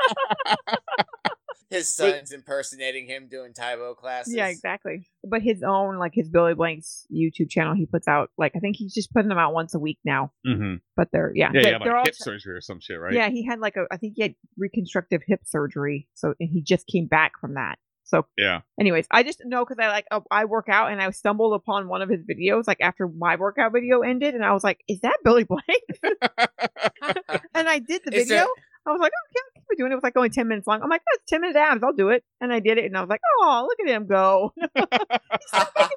his 1.73 1.93
son's 1.95 2.31
impersonating 2.33 3.07
him 3.07 3.27
doing 3.29 3.53
Tae 3.53 3.75
Bo 3.77 3.95
classes. 3.95 4.35
Yeah, 4.35 4.47
exactly. 4.49 5.09
But 5.25 5.43
his 5.43 5.63
own, 5.63 5.99
like 5.99 6.13
his 6.15 6.29
Billy 6.29 6.55
Blanks 6.55 7.07
YouTube 7.13 7.51
channel, 7.51 7.75
he 7.75 7.87
puts 7.87 8.07
out 8.07 8.31
like 8.39 8.53
I 8.55 8.59
think 8.61 8.77
he's 8.77 8.95
just 8.95 9.13
putting 9.13 9.29
them 9.29 9.39
out 9.39 9.55
once 9.55 9.75
a 9.75 9.79
week 9.79 9.99
now. 10.05 10.33
Mhm. 10.47 10.81
But 10.97 11.09
they're 11.13 11.33
yeah, 11.35 11.51
Yeah, 11.55 11.63
they're, 11.63 11.73
yeah, 11.73 11.79
like 11.79 11.91
all 11.91 12.05
hip 12.05 12.15
surgery 12.15 12.55
or 12.57 12.61
some 12.61 12.79
shit, 12.81 13.01
right? 13.01 13.13
yeah. 13.15 13.29
He 13.31 13.45
had 13.45 13.59
like 13.59 13.77
a 13.77 13.87
I 13.91 13.97
think 13.97 14.15
he 14.17 14.23
had 14.23 14.35
reconstructive 14.59 15.23
hip 15.27 15.41
surgery, 15.45 16.09
so 16.15 16.35
and 16.39 16.51
he 16.51 16.63
just 16.63 16.87
came 16.87 17.07
back 17.07 17.33
from 17.41 17.55
that. 17.55 17.79
So, 18.05 18.27
Yeah. 18.37 18.61
anyways, 18.79 19.07
I 19.11 19.23
just 19.23 19.41
know 19.45 19.65
because 19.65 19.79
I 19.83 19.89
like 19.89 20.05
uh, 20.11 20.21
I 20.31 20.45
work 20.45 20.67
out 20.69 20.93
and 20.93 21.01
I 21.01 21.09
stumbled 21.13 21.55
upon 21.55 21.89
one 21.89 22.03
of 22.03 22.11
his 22.11 22.21
videos 22.27 22.65
like 22.67 22.81
after 22.83 23.09
my 23.09 23.37
workout 23.37 23.73
video 23.73 24.03
ended, 24.03 24.35
and 24.35 24.45
I 24.45 24.53
was 24.53 24.63
like, 24.63 24.81
"Is 24.87 25.01
that 25.01 25.17
Billy 25.25 25.45
Blank?" 25.45 25.63
and 27.55 27.69
I 27.69 27.79
did 27.79 28.03
the 28.05 28.15
Is 28.15 28.29
video. 28.29 28.37
there- 28.45 28.47
I 28.85 28.91
was 28.91 29.01
like, 29.01 29.13
"Okay, 29.31 29.52
I'll 29.73 29.77
doing 29.77 29.91
it." 29.91 29.95
It 29.95 29.97
was 29.97 30.05
like 30.05 30.17
only 30.17 30.31
ten 30.31 30.49
minutes 30.49 30.67
long. 30.67 30.83
I'm 30.83 30.91
like, 30.91 31.03
"That's 31.13 31.25
ten 31.29 31.41
minute 31.41 31.57
abs. 31.57 31.83
I'll 31.83 31.93
do 31.93 32.11
it," 32.11 32.25
and 32.41 32.53
I 32.53 32.61
did 32.61 32.79
it, 32.79 32.85
and 32.85 32.97
I 32.97 33.01
was 33.01 33.11
like, 33.11 33.21
"Oh, 33.41 33.67
look 33.69 33.81
at 33.81 33.95
him 33.95 34.07
go!" 34.07 34.53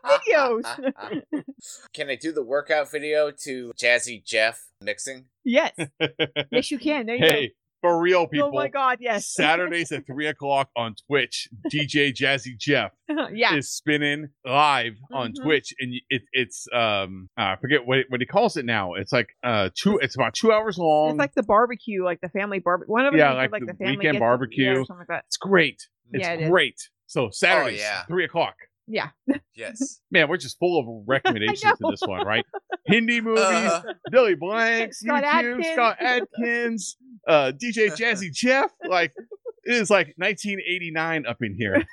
videos. 0.05 0.63
Can 1.93 2.09
I 2.09 2.15
do 2.15 2.31
the 2.31 2.43
workout 2.43 2.91
video 2.91 3.31
to 3.31 3.71
Jazzy 3.77 4.23
Jeff 4.23 4.67
mixing? 4.81 5.25
yes, 5.43 5.73
yes, 6.51 6.71
you 6.71 6.79
can. 6.79 7.05
There 7.05 7.15
you 7.15 7.25
hey, 7.25 7.53
for 7.85 8.01
real, 8.01 8.27
people. 8.27 8.49
Oh 8.49 8.51
my 8.51 8.67
God, 8.67 8.97
yes. 9.01 9.27
Saturdays 9.27 9.91
at 9.91 10.05
three 10.07 10.27
o'clock 10.27 10.69
on 10.75 10.95
Twitch, 11.07 11.47
DJ 11.71 12.13
Jazzy 12.13 12.57
Jeff 12.57 12.91
yeah, 13.33 13.55
is 13.55 13.69
spinning 13.71 14.29
live 14.45 14.93
on 15.13 15.31
Mhm. 15.31 15.43
Twitch, 15.43 15.73
and 15.79 15.93
it, 16.09 16.23
it's 16.33 16.67
um 16.73 17.29
I 17.37 17.55
forget 17.57 17.85
what 17.85 17.99
what 18.09 18.19
he 18.21 18.25
calls 18.25 18.57
it 18.57 18.65
now. 18.65 18.93
It's 18.95 19.11
like 19.13 19.29
uh 19.43 19.69
two. 19.75 19.97
It's 20.01 20.15
about 20.15 20.33
two 20.33 20.51
hours 20.51 20.77
long. 20.77 21.11
it's 21.11 21.17
like 21.19 21.33
the 21.35 21.43
barbecue, 21.43 22.03
like 22.03 22.21
the 22.21 22.29
family 22.29 22.59
barbecue. 22.59 22.91
One 22.91 23.05
of 23.05 23.13
them, 23.13 23.19
Yeah, 23.19 23.31
is 23.33 23.37
like 23.37 23.51
like 23.51 23.61
the 23.65 23.73
the 23.73 23.77
family 23.77 23.97
weekend 23.97 24.01
gets- 24.01 24.13
yeah, 24.15 24.19
barbecue. 24.19 24.71
or 24.71 24.85
something 24.85 24.97
like 24.99 25.07
that. 25.07 25.23
It's 25.27 25.37
great. 25.37 25.87
It's 26.11 26.21
Yeah, 26.25 26.33
it 26.33 26.41
is. 26.41 26.49
great. 26.49 26.89
So 27.07 27.29
Saturdays, 27.31 27.79
yeah. 27.79 28.03
three 28.05 28.25
o'clock. 28.25 28.55
Yeah, 28.87 29.09
Yes. 29.55 29.99
Man, 30.11 30.29
we're 30.29 30.37
just 30.37 30.59
full 30.59 30.79
of 30.79 31.03
recommendations 31.07 31.77
to 31.79 31.87
this 31.89 32.01
one, 32.05 32.25
right? 32.25 32.45
Hindi 32.85 33.21
movies, 33.21 33.41
Uh, 33.45 33.81
Billy 34.11 34.35
Blanks, 34.35 34.99
Scott 34.99 35.23
YouTube, 35.23 35.59
Adkins. 35.59 35.73
Scott 35.73 35.97
Adkins, 35.99 36.97
uh, 37.27 37.51
DJ 37.61 37.87
Jazzy 37.95 38.31
Jeff. 38.31 38.71
Like 38.87 39.11
it 39.63 39.73
is 39.75 39.89
like 39.89 40.13
1989 40.17 41.25
up 41.25 41.37
in 41.41 41.55
here. 41.55 41.83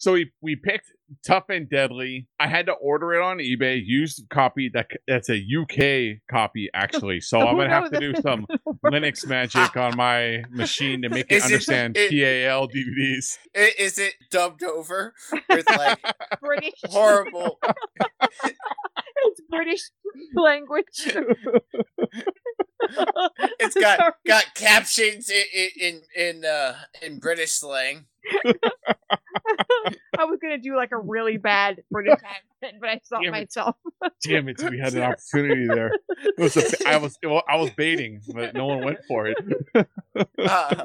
So 0.00 0.12
we 0.14 0.32
we 0.40 0.56
picked 0.56 0.86
Tough 1.26 1.44
and 1.50 1.68
Deadly. 1.68 2.26
I 2.38 2.46
had 2.46 2.64
to 2.66 2.72
order 2.72 3.12
it 3.12 3.20
on 3.20 3.36
eBay, 3.36 3.82
used 3.84 4.24
copy 4.30 4.70
that 4.72 4.86
that's 5.06 5.28
a 5.28 5.36
UK 5.36 6.20
copy 6.30 6.70
actually. 6.72 7.20
So 7.20 7.38
I'm 7.46 7.56
gonna 7.56 7.68
have 7.68 7.90
to 7.90 8.00
do 8.00 8.14
some 8.22 8.46
Linux 8.86 9.26
magic 9.28 9.76
on 9.76 9.96
my 9.98 10.42
machine 10.50 11.02
to 11.02 11.10
make 11.10 11.26
it 11.30 11.36
Is 11.36 11.42
it- 11.42 11.46
understand 11.52 11.96
it- 11.98 12.10
PAL 12.48 12.68
DVDs. 12.68 13.36
I- 13.54 13.74
Is 13.78 13.98
it 13.98 14.14
dubbed 14.30 14.64
over 14.64 15.12
with 15.50 15.68
like 15.68 15.98
British. 16.40 16.72
horrible? 16.86 17.58
it's 19.22 19.40
British 19.50 19.82
language. 20.34 21.08
It's 23.60 23.74
got 23.74 23.98
Sorry. 23.98 24.12
got 24.26 24.54
captions 24.54 25.30
in 25.30 25.68
in 25.78 26.02
in 26.16 26.44
uh 26.46 26.74
in 27.02 27.18
British 27.18 27.52
slang. 27.52 28.06
I 30.18 30.24
was 30.24 30.38
gonna 30.42 30.58
do 30.58 30.69
like 30.80 30.92
a 30.92 30.98
really 30.98 31.36
bad 31.36 31.82
British 31.90 32.14
accent, 32.14 32.80
but 32.80 32.88
I 32.88 33.00
saw 33.04 33.18
Damn 33.20 33.28
it. 33.34 33.38
myself. 33.38 33.76
Damn 34.24 34.48
it, 34.48 34.60
we 34.70 34.78
had 34.78 34.94
an 34.94 35.02
opportunity 35.12 35.66
there. 35.66 35.92
It 36.24 36.38
was 36.38 36.56
a, 36.56 36.88
I 36.88 36.96
was 36.96 37.16
well, 37.22 37.42
I 37.48 37.56
was 37.56 37.70
baiting, 37.70 38.20
but 38.34 38.54
no 38.54 38.66
one 38.66 38.84
went 38.84 38.98
for 39.06 39.26
it. 39.28 39.36
Uh, 40.38 40.84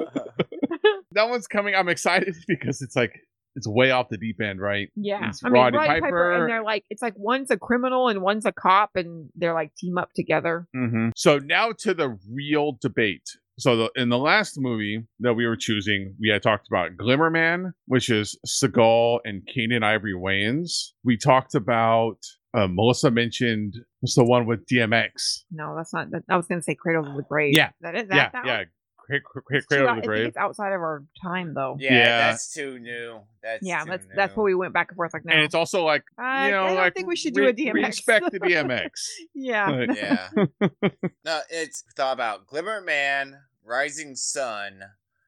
That 1.12 1.30
one's 1.30 1.46
coming. 1.46 1.74
I'm 1.74 1.88
excited 1.88 2.34
because 2.48 2.82
it's 2.82 2.94
like 2.94 3.20
it's 3.54 3.66
way 3.66 3.90
off 3.90 4.10
the 4.10 4.18
deep 4.18 4.38
end, 4.40 4.60
right? 4.60 4.90
Yeah, 4.96 5.28
It's 5.30 5.42
I 5.42 5.48
mean, 5.48 5.54
Roddy 5.54 5.76
Roddy 5.78 5.88
Piper. 5.88 6.02
Piper. 6.02 6.32
and 6.42 6.50
they're 6.50 6.62
like, 6.62 6.84
it's 6.90 7.00
like 7.00 7.14
one's 7.16 7.50
a 7.50 7.56
criminal 7.56 8.08
and 8.08 8.20
one's 8.20 8.44
a 8.44 8.52
cop, 8.52 8.90
and 8.96 9.30
they're 9.34 9.54
like 9.54 9.74
team 9.76 9.96
up 9.96 10.10
together. 10.14 10.66
Mm-hmm. 10.76 11.08
So 11.16 11.38
now 11.38 11.72
to 11.78 11.94
the 11.94 12.18
real 12.30 12.76
debate. 12.82 13.22
So 13.58 13.76
the, 13.76 13.90
in 13.96 14.10
the 14.10 14.18
last 14.18 14.58
movie 14.58 15.06
that 15.20 15.34
we 15.34 15.46
were 15.46 15.56
choosing, 15.56 16.14
we 16.20 16.28
had 16.28 16.42
talked 16.42 16.66
about 16.68 16.96
Glimmer 16.96 17.30
Man, 17.30 17.72
which 17.86 18.10
is 18.10 18.38
Seagal 18.46 19.20
and 19.24 19.46
Keenen 19.46 19.82
Ivory 19.82 20.12
Wayans. 20.14 20.92
We 21.04 21.16
talked 21.16 21.54
about 21.54 22.18
uh, 22.56 22.68
Melissa 22.68 23.10
mentioned 23.10 23.74
what's 24.00 24.14
the 24.14 24.24
one 24.24 24.46
with 24.46 24.66
DMX. 24.66 25.44
No, 25.50 25.74
that's 25.76 25.92
not. 25.92 26.10
That, 26.10 26.24
I 26.28 26.36
was 26.36 26.46
going 26.46 26.60
to 26.60 26.64
say 26.64 26.74
Cradle 26.74 27.06
of 27.06 27.16
the 27.16 27.22
Grave. 27.22 27.54
Yeah. 27.56 27.70
that 27.80 27.94
is 27.94 28.08
that. 28.08 28.14
yeah, 28.14 28.30
that 28.32 28.46
yeah. 28.46 28.56
one? 28.58 28.66
Cra- 29.06 29.20
cra- 29.20 29.42
cra- 29.42 29.56
It's 29.58 29.66
too 29.66 29.76
Cradle 29.76 29.88
out- 29.88 29.98
of 29.98 30.04
the 30.04 30.10
I 30.10 30.14
think 30.14 30.20
Grave. 30.20 30.26
it's 30.28 30.36
outside 30.36 30.72
of 30.72 30.80
our 30.80 31.04
time 31.22 31.54
though. 31.54 31.76
Yeah, 31.78 31.92
Yeah. 31.92 32.18
that's 32.30 32.52
too 32.52 32.78
new. 32.80 33.20
That's 33.42 33.62
Yeah, 33.64 33.84
too 33.84 33.90
that's 33.90 34.06
that's 34.16 34.32
new. 34.36 34.42
what 34.42 34.44
we 34.46 34.54
went 34.56 34.72
back 34.74 34.90
and 34.90 34.96
forth 34.96 35.14
like. 35.14 35.24
No, 35.24 35.32
And 35.32 35.42
it's 35.42 35.54
also 35.54 35.84
like 35.84 36.02
I, 36.18 36.46
you 36.46 36.50
know, 36.52 36.64
I 36.64 36.66
don't 36.68 36.76
like 36.76 36.94
think 36.94 37.06
we 37.06 37.14
should 37.16 37.34
do 37.34 37.42
re- 37.42 37.50
a 37.50 37.52
DMX. 37.52 37.86
Respect 37.86 38.32
the 38.32 38.40
DMX. 38.40 38.90
yeah, 39.34 39.68
Like- 39.70 39.96
Yeah. 39.96 40.28
no, 41.24 41.40
it's 41.50 41.84
thought 41.96 42.12
about 42.14 42.46
Glimmer 42.46 42.80
Man, 42.80 43.38
Rising 43.64 44.16
Sun. 44.16 44.82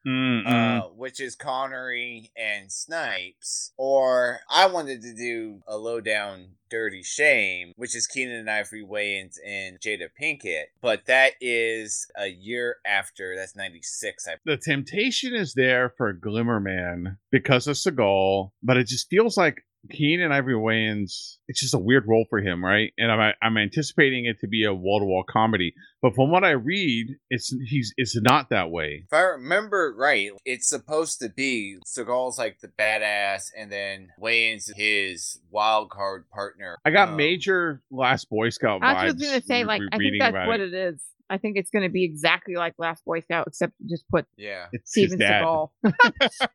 Uh, 0.07 0.81
which 0.95 1.19
is 1.19 1.35
Connery 1.35 2.31
and 2.37 2.71
Snipes, 2.71 3.73
or 3.77 4.39
I 4.49 4.67
wanted 4.67 5.01
to 5.01 5.13
do 5.13 5.61
a 5.67 5.77
lowdown 5.77 6.51
dirty 6.69 7.03
shame, 7.03 7.73
which 7.75 7.95
is 7.95 8.07
Keenen 8.07 8.39
and 8.39 8.49
Ivory 8.49 8.83
Wayans 8.83 9.37
and 9.45 9.79
Jada 9.79 10.07
Pinkett, 10.19 10.65
but 10.81 11.05
that 11.07 11.33
is 11.41 12.07
a 12.17 12.27
year 12.27 12.77
after. 12.85 13.35
That's 13.35 13.55
ninety 13.55 13.81
six. 13.81 14.27
I 14.27 14.35
the 14.45 14.57
temptation 14.57 15.33
is 15.33 15.53
there 15.53 15.93
for 15.97 16.13
Glimmer 16.13 16.59
Man 16.59 17.17
because 17.31 17.67
of 17.67 17.75
Seagal, 17.75 18.51
but 18.63 18.77
it 18.77 18.87
just 18.87 19.09
feels 19.09 19.37
like 19.37 19.63
Keenen 19.89 20.31
Ivory 20.31 20.55
Wayans. 20.55 21.37
It's 21.47 21.59
just 21.61 21.73
a 21.73 21.79
weird 21.79 22.05
role 22.07 22.25
for 22.29 22.39
him, 22.39 22.63
right? 22.63 22.91
And 22.97 23.11
I'm 23.11 23.33
I'm 23.41 23.57
anticipating 23.57 24.25
it 24.25 24.39
to 24.41 24.47
be 24.47 24.65
a 24.65 24.73
wall 24.73 24.99
to 24.99 25.05
wall 25.05 25.23
comedy, 25.27 25.73
but 26.01 26.13
from 26.15 26.31
what 26.31 26.43
I 26.43 26.51
read, 26.51 27.15
it's 27.29 27.53
he's 27.67 27.93
it's 27.97 28.19
not 28.21 28.49
that 28.49 28.69
way. 28.71 29.03
If 29.05 29.13
I 29.13 29.21
remember 29.21 29.93
right, 29.97 30.31
it's 30.45 30.67
supposed 30.67 31.19
to 31.19 31.29
be 31.29 31.77
Seagal's 31.87 32.37
like 32.37 32.59
the 32.59 32.67
badass, 32.67 33.51
and 33.57 33.71
then 33.71 34.09
Wayans 34.21 34.69
his 34.75 35.39
wild 35.49 35.89
card 35.89 36.29
partner. 36.29 36.77
I 36.85 36.91
got 36.91 37.09
Um, 37.09 37.15
major 37.17 37.81
Last 37.89 38.29
Boy 38.29 38.49
Scout 38.49 38.81
I 38.83 38.93
vibes. 38.95 39.03
was 39.05 39.13
going 39.15 39.39
to 39.41 39.45
say 39.47 39.63
like 39.63 39.81
re- 39.81 39.89
I 39.93 39.97
think 39.97 40.15
that's 40.19 40.47
what 40.47 40.59
it. 40.59 40.73
it 40.73 40.93
is. 40.93 41.01
I 41.31 41.37
think 41.37 41.57
it's 41.57 41.69
going 41.69 41.83
to 41.83 41.89
be 41.91 42.03
exactly 42.03 42.55
like 42.55 42.73
Last 42.79 43.05
Boy 43.05 43.19
Scout, 43.21 43.45
except 43.47 43.73
just 43.87 44.03
put 44.09 44.25
Yeah. 44.35 44.65
It's 44.73 44.93
his 44.95 45.11
Steven 45.11 45.19
dad. 45.19 45.43
Seagal. 45.43 45.69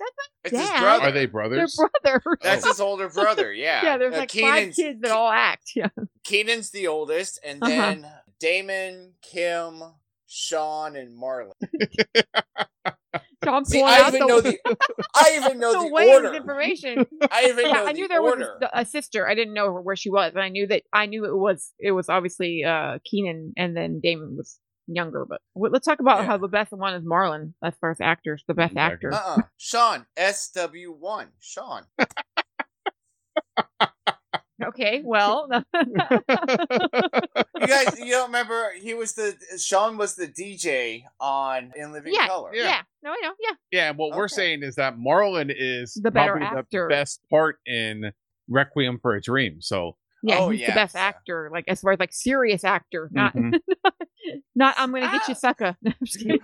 It's 0.46 0.58
his 0.58 0.70
Dad. 0.70 0.80
brother. 0.80 1.04
Are 1.06 1.12
they 1.12 1.20
they're 1.22 1.28
brothers? 1.28 1.78
brothers. 2.04 2.38
That's 2.42 2.66
his 2.68 2.80
older 2.80 3.10
brother. 3.10 3.52
Yeah. 3.52 3.84
yeah, 3.84 3.98
there's 3.98 4.14
Uh, 4.16 4.20
like 4.20 4.32
five 4.32 4.42
Keenen's- 4.70 4.76
kids 4.78 5.02
that 5.02 5.12
all 5.12 5.30
act. 5.30 5.72
Yeah, 5.76 5.90
Keenen's 6.24 6.70
the 6.72 6.88
oldest, 6.88 7.40
and 7.44 7.62
Uh-huh. 7.62 7.70
then 7.70 8.08
Damon, 8.40 9.14
Kim, 9.22 9.82
Sean, 10.30 10.96
and 10.96 11.18
Marlon. 11.20 11.54
so 13.44 13.52
I'm 13.52 13.66
See, 13.66 13.82
I 13.82 14.08
even 14.08 14.22
the, 14.22 14.28
know 14.28 14.42
the. 14.42 14.58
I 15.16 15.34
even 15.42 15.60
know 15.60 15.74
the 15.74 15.90
the 15.90 15.96
Wayans 15.96 16.16
order. 16.26 16.34
information. 16.36 17.06
I 17.32 17.46
even 17.46 17.66
Yeah, 17.68 17.74
know 17.74 17.84
I 17.86 17.86
the 17.88 17.94
knew 17.94 18.08
there 18.08 18.22
order. 18.22 18.58
was 18.62 18.70
a, 18.74 18.82
a 18.82 18.86
sister. 18.86 19.28
I 19.28 19.34
didn't 19.36 19.54
know 19.56 19.72
where 19.74 19.96
she 19.96 20.10
was, 20.12 20.34
and 20.34 20.42
I 20.44 20.50
knew 20.50 20.68
that 20.68 20.84
I 20.94 21.08
knew 21.08 21.26
it 21.26 21.36
was 21.36 21.74
it 21.80 21.92
was 21.92 22.10
obviously 22.10 22.64
uh 22.64 23.00
Keenen, 23.06 23.54
and 23.58 23.76
then 23.76 24.00
Damon 24.02 24.38
was 24.38 24.60
younger. 24.88 25.26
But 25.28 25.42
w- 25.56 25.72
let's 25.74 25.86
talk 25.86 26.00
about 26.00 26.20
Yeah. 26.20 26.26
how 26.28 26.38
the 26.38 26.48
best 26.48 26.72
one 26.72 26.94
is 26.94 27.04
Marlon 27.04 27.54
as 27.64 27.74
far 27.82 27.90
as 27.92 28.00
actors, 28.00 28.44
the 28.48 28.54
best 28.54 28.78
actor. 28.78 29.12
Uh-uh. 29.14 29.42
Sean, 29.58 30.06
SW 30.18 30.92
one. 31.00 31.30
Sean. 31.40 31.86
Okay, 34.62 35.02
well, 35.06 35.48
You 35.74 37.68
guys, 37.68 37.98
you 38.00 38.12
don't 38.12 38.28
remember? 38.28 38.72
He 38.80 38.94
was 38.94 39.14
the 39.14 39.36
Sean 39.58 39.98
was 39.98 40.16
the 40.16 40.28
DJ 40.28 41.04
on 41.20 41.72
In 41.76 41.92
Living 41.92 42.14
yeah, 42.14 42.28
Color. 42.28 42.52
yeah, 42.54 42.64
yeah, 42.64 42.82
no, 43.04 43.12
I 43.12 43.18
know, 43.22 43.34
yeah. 43.40 43.56
Yeah, 43.72 43.90
and 43.90 43.98
what 43.98 44.16
we're 44.16 44.28
saying 44.28 44.64
is 44.64 44.76
that 44.76 44.98
Marlon 44.98 45.54
is 45.56 45.94
The 45.94 46.12
better 46.12 46.38
probably 46.38 46.60
actor. 46.60 46.88
the 46.90 46.94
best 46.94 47.22
part 47.30 47.58
in 47.66 48.12
Requiem 48.50 49.00
for 49.02 49.16
a 49.16 49.22
Dream. 49.22 49.62
So 49.62 49.96
Yeah, 50.24 50.40
Oh, 50.40 50.50
he's 50.50 50.66
the 50.66 50.74
best 50.74 50.96
actor, 50.96 51.50
like 51.52 51.66
as 51.68 51.82
far 51.82 51.94
as 51.94 52.00
like 52.00 52.12
serious 52.14 52.64
actor, 52.64 53.10
not 53.14 53.34
mhm. 53.36 53.60
not 54.56 54.76
I'm 54.78 54.92
gonna 54.92 55.06
get 55.12 55.28
you 55.28 55.34
Ah. 55.36 55.38
sucker. 55.38 55.78
I'm 55.86 55.94
just 56.04 56.20
kidding. 56.20 56.40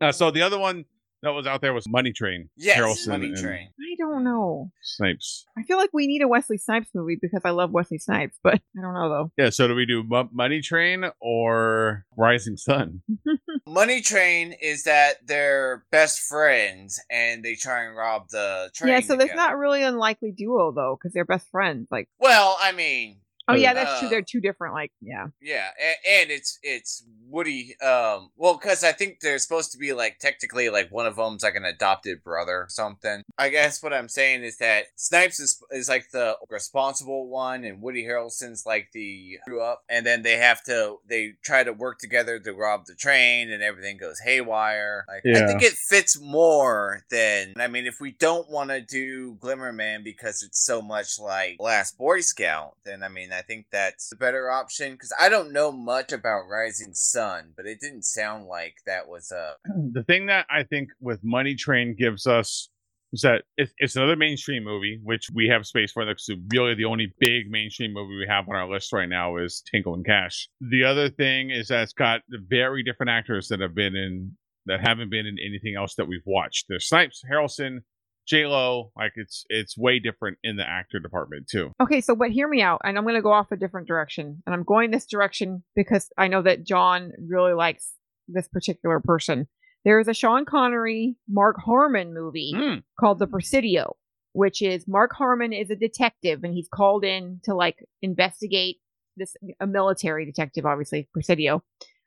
Uh, 0.00 0.12
so 0.12 0.30
the 0.30 0.42
other 0.42 0.58
one 0.58 0.84
that 1.22 1.30
was 1.30 1.46
out 1.46 1.60
there 1.60 1.72
was 1.74 1.88
Money 1.88 2.12
Train. 2.12 2.48
yes, 2.56 2.78
Harrelson 2.78 3.08
Money 3.08 3.26
and 3.28 3.36
Train. 3.36 3.68
I 3.80 3.96
don't 3.98 4.22
know. 4.24 4.70
Snipes. 4.82 5.46
I 5.58 5.62
feel 5.62 5.76
like 5.78 5.90
we 5.92 6.06
need 6.06 6.22
a 6.22 6.28
Wesley 6.28 6.58
Snipes 6.58 6.90
movie 6.94 7.18
because 7.20 7.42
I 7.44 7.50
love 7.50 7.70
Wesley 7.72 7.98
Snipes, 7.98 8.38
but 8.42 8.54
I 8.54 8.80
don't 8.82 8.94
know 8.94 9.08
though. 9.08 9.30
Yeah. 9.36 9.50
So 9.50 9.66
do 9.68 9.74
we 9.74 9.86
do 9.86 10.02
Mo- 10.02 10.28
Money 10.32 10.60
Train 10.60 11.04
or 11.20 12.04
Rising 12.16 12.56
Sun? 12.56 13.02
Money 13.66 14.00
Train 14.00 14.54
is 14.60 14.84
that 14.84 15.26
they're 15.26 15.84
best 15.90 16.20
friends 16.20 17.00
and 17.10 17.42
they 17.44 17.54
try 17.54 17.84
and 17.84 17.96
rob 17.96 18.28
the 18.30 18.70
train. 18.74 18.92
yeah, 18.92 19.00
so 19.00 19.16
there's 19.16 19.34
not 19.34 19.56
really 19.56 19.82
unlikely 19.82 20.32
duo 20.32 20.70
though 20.72 20.96
because 21.00 21.12
they're 21.12 21.24
best 21.24 21.48
friends. 21.50 21.88
Like, 21.90 22.08
Well, 22.20 22.56
I 22.60 22.72
mean, 22.72 23.18
oh 23.48 23.52
Uh, 23.52 23.56
yeah, 23.56 23.74
that's 23.74 23.98
true. 24.00 24.08
uh, 24.08 24.10
They're 24.10 24.22
two 24.22 24.40
different. 24.40 24.74
Like, 24.74 24.92
yeah, 25.00 25.28
yeah, 25.40 25.68
and, 25.80 26.22
and 26.22 26.30
it's 26.30 26.58
it's 26.62 27.04
Woody. 27.28 27.74
Um, 27.80 28.30
well, 28.36 28.54
because 28.56 28.84
I 28.84 28.92
think 28.92 29.20
they're 29.20 29.38
supposed 29.38 29.72
to 29.72 29.78
be 29.78 29.92
like 29.92 30.18
technically 30.18 30.68
like 30.70 30.90
one 30.90 31.06
of 31.06 31.16
them's 31.16 31.42
like 31.42 31.56
an 31.56 31.64
adopted 31.64 32.22
brother 32.22 32.52
or 32.52 32.66
something. 32.68 33.22
I 33.38 33.48
guess 33.48 33.82
what 33.82 33.92
I'm 33.92 34.08
saying 34.08 34.44
is 34.44 34.58
that 34.58 34.86
Snipes 34.96 35.40
is 35.40 35.62
is 35.70 35.88
like 35.88 36.10
the 36.12 36.36
responsible 36.48 37.28
one, 37.28 37.64
and 37.64 37.80
Woody 37.82 38.04
Harrelson's 38.04 38.64
like 38.66 38.88
the 38.92 39.38
grew 39.46 39.62
up, 39.62 39.82
and 39.88 40.04
then 40.06 40.22
they 40.22 40.36
have 40.36 40.62
to 40.64 40.96
they 41.08 41.34
try 41.42 41.64
to 41.64 41.72
work 41.72 41.98
together 41.98 42.38
to 42.38 42.52
rob 42.52 42.86
the 42.86 42.94
train, 42.94 43.50
and 43.50 43.62
everything 43.62 43.96
goes 43.96 44.18
haywire. 44.20 45.04
Like 45.08 45.22
I 45.36 45.46
think 45.46 45.62
it 45.62 45.72
fits 45.72 46.20
more 46.20 47.02
than 47.10 47.54
I 47.58 47.66
mean, 47.68 47.86
if 47.86 48.00
we 48.00 48.12
don't 48.12 48.48
want 48.50 48.70
to 48.70 48.80
do 48.80 49.34
Glimmer 49.40 49.72
Man 49.72 50.02
because 50.02 50.42
it's 50.42 50.64
so 50.64 50.80
much 50.82 51.18
like 51.18 51.56
Last 51.58 51.98
Boy 51.98 52.20
Scout, 52.20 52.76
then 52.84 53.02
I 53.02 53.08
mean 53.08 53.30
I 53.36 53.42
think 53.42 53.66
that's 53.70 54.08
the 54.08 54.16
better 54.16 54.50
option 54.50 54.92
because 54.92 55.12
I 55.20 55.28
don't 55.28 55.52
know 55.52 55.70
much 55.70 56.12
about 56.12 56.48
Rising 56.50 56.94
Sun, 56.94 57.52
but 57.56 57.66
it 57.66 57.80
didn't 57.80 58.04
sound 58.04 58.46
like 58.46 58.76
that 58.86 59.08
was 59.08 59.30
a 59.30 59.54
the 59.92 60.04
thing 60.04 60.26
that 60.26 60.46
I 60.50 60.62
think 60.62 60.90
with 61.00 61.20
Money 61.22 61.54
Train 61.54 61.94
gives 61.98 62.26
us 62.26 62.68
is 63.12 63.20
that 63.22 63.42
it's, 63.56 63.72
it's 63.78 63.96
another 63.96 64.16
mainstream 64.16 64.64
movie, 64.64 65.00
which 65.02 65.28
we 65.32 65.48
have 65.48 65.66
space 65.66 65.92
for. 65.92 66.04
That's 66.04 66.28
really 66.52 66.74
the 66.74 66.84
only 66.84 67.12
big 67.20 67.50
mainstream 67.50 67.92
movie 67.92 68.16
we 68.16 68.26
have 68.28 68.48
on 68.48 68.56
our 68.56 68.68
list 68.68 68.92
right 68.92 69.08
now 69.08 69.36
is 69.36 69.62
Tinkle 69.70 69.94
and 69.94 70.04
Cash. 70.04 70.48
The 70.60 70.84
other 70.84 71.08
thing 71.08 71.50
is 71.50 71.68
that 71.68 71.84
it's 71.84 71.92
got 71.92 72.22
very 72.28 72.82
different 72.82 73.10
actors 73.10 73.48
that 73.48 73.60
have 73.60 73.74
been 73.74 73.94
in 73.94 74.36
that 74.66 74.80
haven't 74.80 75.10
been 75.10 75.26
in 75.26 75.36
anything 75.38 75.76
else 75.76 75.94
that 75.94 76.08
we've 76.08 76.26
watched. 76.26 76.66
There's 76.68 76.88
Snipes, 76.88 77.22
Harrelson, 77.30 77.78
J 78.26 78.46
Lo. 78.46 78.92
Like 78.96 79.12
it's 79.16 79.44
it's 79.48 79.76
way 79.76 79.98
different 79.98 80.38
in 80.42 80.56
the 80.56 80.68
actor 80.68 80.98
department 80.98 81.48
too. 81.48 81.72
Okay, 81.80 82.00
so 82.00 82.14
but 82.14 82.30
hear 82.30 82.48
me 82.48 82.62
out, 82.62 82.80
and 82.84 82.96
I'm 82.98 83.04
going 83.04 83.14
to 83.14 83.22
go 83.22 83.32
off 83.32 83.52
a 83.52 83.56
different 83.56 83.86
direction, 83.88 84.42
and 84.46 84.54
I'm 84.54 84.64
going 84.64 84.90
this 84.90 85.06
direction 85.06 85.62
because 85.74 86.10
I 86.18 86.28
know 86.28 86.42
that 86.42 86.64
John 86.64 87.12
really 87.28 87.52
likes 87.54 87.92
this 88.28 88.48
particular 88.48 89.00
person. 89.00 89.46
There 89.84 90.00
is 90.00 90.08
a 90.08 90.14
Sean 90.14 90.44
Connery, 90.44 91.16
Mark 91.28 91.56
Harmon 91.64 92.12
movie 92.12 92.52
Mm. 92.54 92.82
called 92.98 93.20
The 93.20 93.28
Presidio, 93.28 93.96
which 94.32 94.60
is 94.60 94.88
Mark 94.88 95.12
Harmon 95.14 95.52
is 95.52 95.70
a 95.70 95.76
detective, 95.76 96.42
and 96.42 96.52
he's 96.52 96.68
called 96.68 97.04
in 97.04 97.40
to 97.44 97.54
like 97.54 97.84
investigate 98.02 98.78
this 99.16 99.36
a 99.60 99.66
military 99.66 100.26
detective, 100.26 100.66
obviously 100.66 101.08
Presidio. 101.12 101.62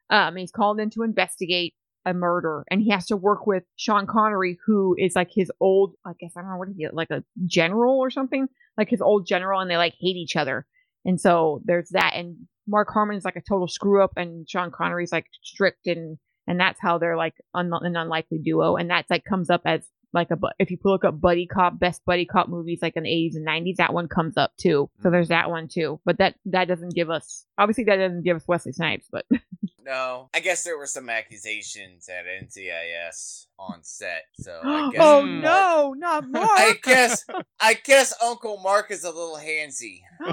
Um, 0.10 0.36
he's 0.36 0.52
called 0.52 0.80
in 0.80 0.90
to 0.92 1.04
investigate 1.04 1.74
a 2.10 2.14
murder, 2.14 2.66
and 2.70 2.82
he 2.82 2.90
has 2.90 3.06
to 3.08 3.16
work 3.16 3.46
with 3.46 3.64
Sean 3.76 4.08
Connery, 4.08 4.58
who 4.66 4.96
is 4.98 5.16
like 5.16 5.30
his 5.34 5.52
old, 5.60 5.94
I 6.06 6.12
guess 6.20 6.34
I 6.36 6.42
don't 6.42 6.52
know 6.52 6.58
what 6.58 6.70
he 6.76 6.88
like 6.92 7.12
a 7.12 7.24
general 7.46 8.00
or 8.00 8.10
something, 8.10 8.48
like 8.78 8.90
his 8.90 9.02
old 9.02 9.28
general, 9.28 9.62
and 9.62 9.70
they 9.70 9.78
like 9.78 9.94
hate 10.00 10.16
each 10.16 10.36
other. 10.36 10.66
And 11.06 11.22
so 11.22 11.62
there's 11.66 11.90
that, 11.90 12.14
and 12.16 12.36
Mark 12.68 12.90
Harmon 12.92 13.16
is 13.16 13.26
like 13.26 13.36
a 13.36 13.44
total 13.48 13.68
screw 13.68 14.04
up, 14.04 14.14
and 14.18 14.50
Sean 14.50 14.72
Connery's 14.72 15.12
like 15.12 15.28
strict, 15.44 15.86
and 15.88 16.18
and 16.48 16.60
that's 16.60 16.80
how 16.82 16.98
they're 16.98 17.18
like 17.18 17.36
un- 17.54 17.72
an 17.74 17.96
unlikely 17.96 18.40
duo, 18.40 18.76
and 18.76 18.90
that's 18.90 19.10
like 19.10 19.24
comes 19.24 19.50
up 19.50 19.62
as 19.66 19.88
like 20.14 20.32
a 20.32 20.38
if 20.58 20.72
you 20.72 20.78
look 20.84 21.06
up 21.06 21.22
buddy 21.22 21.46
cop 21.46 21.78
best 21.78 22.04
buddy 22.04 22.26
cop 22.26 22.50
movies 22.50 22.80
like 22.82 22.96
in 22.96 23.04
the 23.04 23.10
80s 23.10 23.36
and 23.36 23.48
90s 23.48 23.76
that 23.76 23.94
one 23.94 24.08
comes 24.08 24.38
up 24.38 24.52
too. 24.58 24.90
So 24.98 25.04
mm-hmm. 25.04 25.12
there's 25.12 25.28
that 25.28 25.50
one 25.50 25.68
too. 25.68 26.00
But 26.04 26.18
that 26.18 26.36
that 26.46 26.68
doesn't 26.68 26.96
give 26.96 27.10
us 27.10 27.46
obviously 27.58 27.84
that 27.86 27.98
doesn't 27.98 28.24
give 28.24 28.38
us 28.38 28.48
wesley 28.48 28.72
snipes 28.72 29.08
but 29.12 29.26
no. 29.90 30.30
I 30.34 30.40
guess 30.40 30.64
there 30.64 30.78
were 30.78 30.86
some 30.86 31.10
accusations 31.10 32.08
at 32.10 32.26
NCIS 32.26 33.48
on 33.58 33.80
set, 33.84 34.24
so 34.40 34.60
I 34.64 34.90
guess 34.94 35.02
oh 35.04 35.24
Mm. 35.26 35.42
no 35.42 35.94
not 35.98 36.28
mark 36.30 36.48
I 36.58 36.74
guess 36.82 37.26
I 37.60 37.74
guess 37.74 38.14
Uncle 38.24 38.60
Mark 38.64 38.92
is 38.92 39.04
a 39.04 39.10
little 39.10 39.38
handsy. 39.38 40.02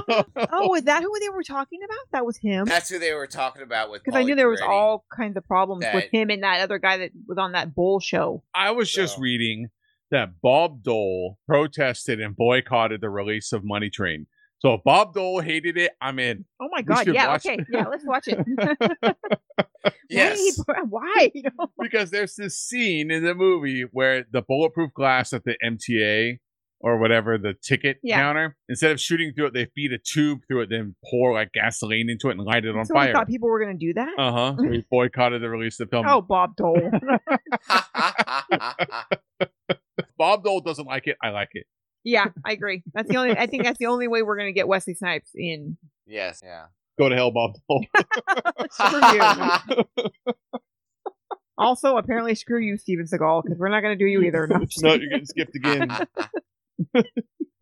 oh 0.53 0.75
is 0.75 0.83
that 0.85 1.03
who 1.03 1.13
they 1.21 1.29
were 1.31 1.43
talking 1.43 1.81
about 1.85 1.99
that 2.13 2.25
was 2.27 2.37
him 2.37 2.67
That's 2.67 2.89
who 2.89 2.99
they 2.99 3.13
were 3.15 3.27
talking 3.27 3.63
about 3.63 3.91
with. 3.91 4.03
because 4.05 4.19
i 4.19 4.23
knew 4.23 4.35
there 4.35 4.49
was 4.49 4.61
Peretti. 4.61 4.69
all 4.69 5.05
kinds 5.17 5.37
of 5.37 5.45
problems 5.47 5.85
with 5.95 6.05
him 6.13 6.31
and 6.31 6.43
that 6.43 6.61
other 6.61 6.79
guy 6.79 6.99
that 6.99 7.11
was 7.27 7.39
on 7.39 7.53
that 7.53 7.75
bull 7.75 7.99
show 8.01 8.43
I 8.55 8.71
was 8.73 8.91
just 8.93 9.19
reading 9.19 9.69
that 10.11 10.41
Bob 10.41 10.83
Dole 10.85 11.39
protested 11.49 12.21
and 12.21 12.37
boycotted 12.37 13.01
the 13.01 13.11
release 13.11 13.53
of 13.53 13.65
Money 13.65 13.91
Train. 13.91 14.27
So 14.59 14.75
if 14.75 14.83
Bob 14.85 15.15
Dole 15.15 15.41
hated 15.41 15.77
it, 15.77 15.93
I'm 16.01 16.19
in. 16.19 16.45
Oh 16.61 16.69
my 16.73 16.83
god! 16.83 17.07
Yeah. 17.07 17.35
Okay. 17.37 17.59
Yeah. 17.71 17.85
Let's 17.89 18.05
watch 18.07 18.27
it. 18.29 18.41
Yes. 20.11 20.59
Why? 20.67 20.81
Why? 20.89 21.31
You 21.33 21.43
know? 21.45 21.69
because 21.81 22.11
there's 22.11 22.35
this 22.35 22.59
scene 22.59 23.13
in 23.13 23.23
the 23.25 23.35
movie 23.37 23.85
where 23.93 24.25
the 24.33 24.43
bulletproof 24.43 24.93
glass 24.95 25.33
at 25.33 25.45
the 25.45 25.55
MTA 25.65 26.39
or 26.81 26.99
whatever 26.99 27.39
the 27.39 27.55
ticket 27.63 27.99
Yeah. 28.03 28.17
counter, 28.19 28.57
instead 28.69 28.91
of 28.91 29.01
shooting 29.01 29.33
through 29.33 29.47
it, 29.47 29.55
they 29.55 29.67
feed 29.77 29.93
a 29.93 29.99
tube 29.99 30.41
through 30.49 30.63
it, 30.63 30.71
then 30.71 30.97
pour 31.09 31.33
like 31.33 31.53
gasoline 31.53 32.11
into 32.11 32.29
it 32.29 32.33
and 32.33 32.41
light 32.41 32.65
it 32.65 32.75
on 32.77 32.85
so 32.85 32.95
we 32.95 33.01
fire. 33.01 33.13
thought 33.13 33.29
people 33.29 33.49
were 33.49 33.61
going 33.63 33.79
to 33.79 33.87
do 33.87 33.95
that. 33.95 34.13
Uh 34.19 34.33
huh. 34.33 34.55
We 34.59 34.85
boycotted 34.91 35.41
the 35.41 35.49
release 35.51 35.79
of 35.79 35.89
the 35.89 35.97
film. 35.97 36.07
oh, 36.09 36.21
Bob 36.21 36.57
Dole. 36.57 36.91
Bob 40.19 40.43
Dole 40.45 40.61
doesn't 40.63 40.87
like 40.87 41.07
it. 41.07 41.17
I 41.23 41.29
like 41.31 41.51
it. 41.53 41.67
Yeah, 42.07 42.29
I 42.45 42.53
agree. 42.53 42.83
That's 42.95 43.09
the 43.09 43.17
only. 43.17 43.37
I 43.37 43.47
think 43.47 43.65
that's 43.65 43.79
the 43.79 43.87
only 43.87 44.07
way 44.07 44.23
we're 44.23 44.37
going 44.37 44.49
to 44.49 44.53
get 44.53 44.69
Wesley 44.69 44.95
Snipes 44.95 45.31
in. 45.35 45.77
yes. 46.07 46.41
Yeah. 46.43 46.67
Go 46.99 47.11
to 47.11 47.15
hell, 47.15 47.31
Bob 47.31 47.57
Dole. 47.69 47.85
Screw 48.71 49.01
you. 49.13 49.85
Also, 51.59 51.97
apparently, 51.97 52.35
screw 52.35 52.61
you, 52.61 52.77
Steven 52.77 53.07
Seagal, 53.07 53.45
because 53.45 53.59
we're 53.59 53.69
not 53.69 53.81
going 53.81 53.99
to 53.99 54.03
do 54.03 54.09
you 54.09 54.23
either. 54.23 54.47
No, 54.47 54.59
no, 54.83 54.95
you're 54.95 55.09
getting 55.09 55.27
skipped 55.27 55.57
again. 55.57 55.89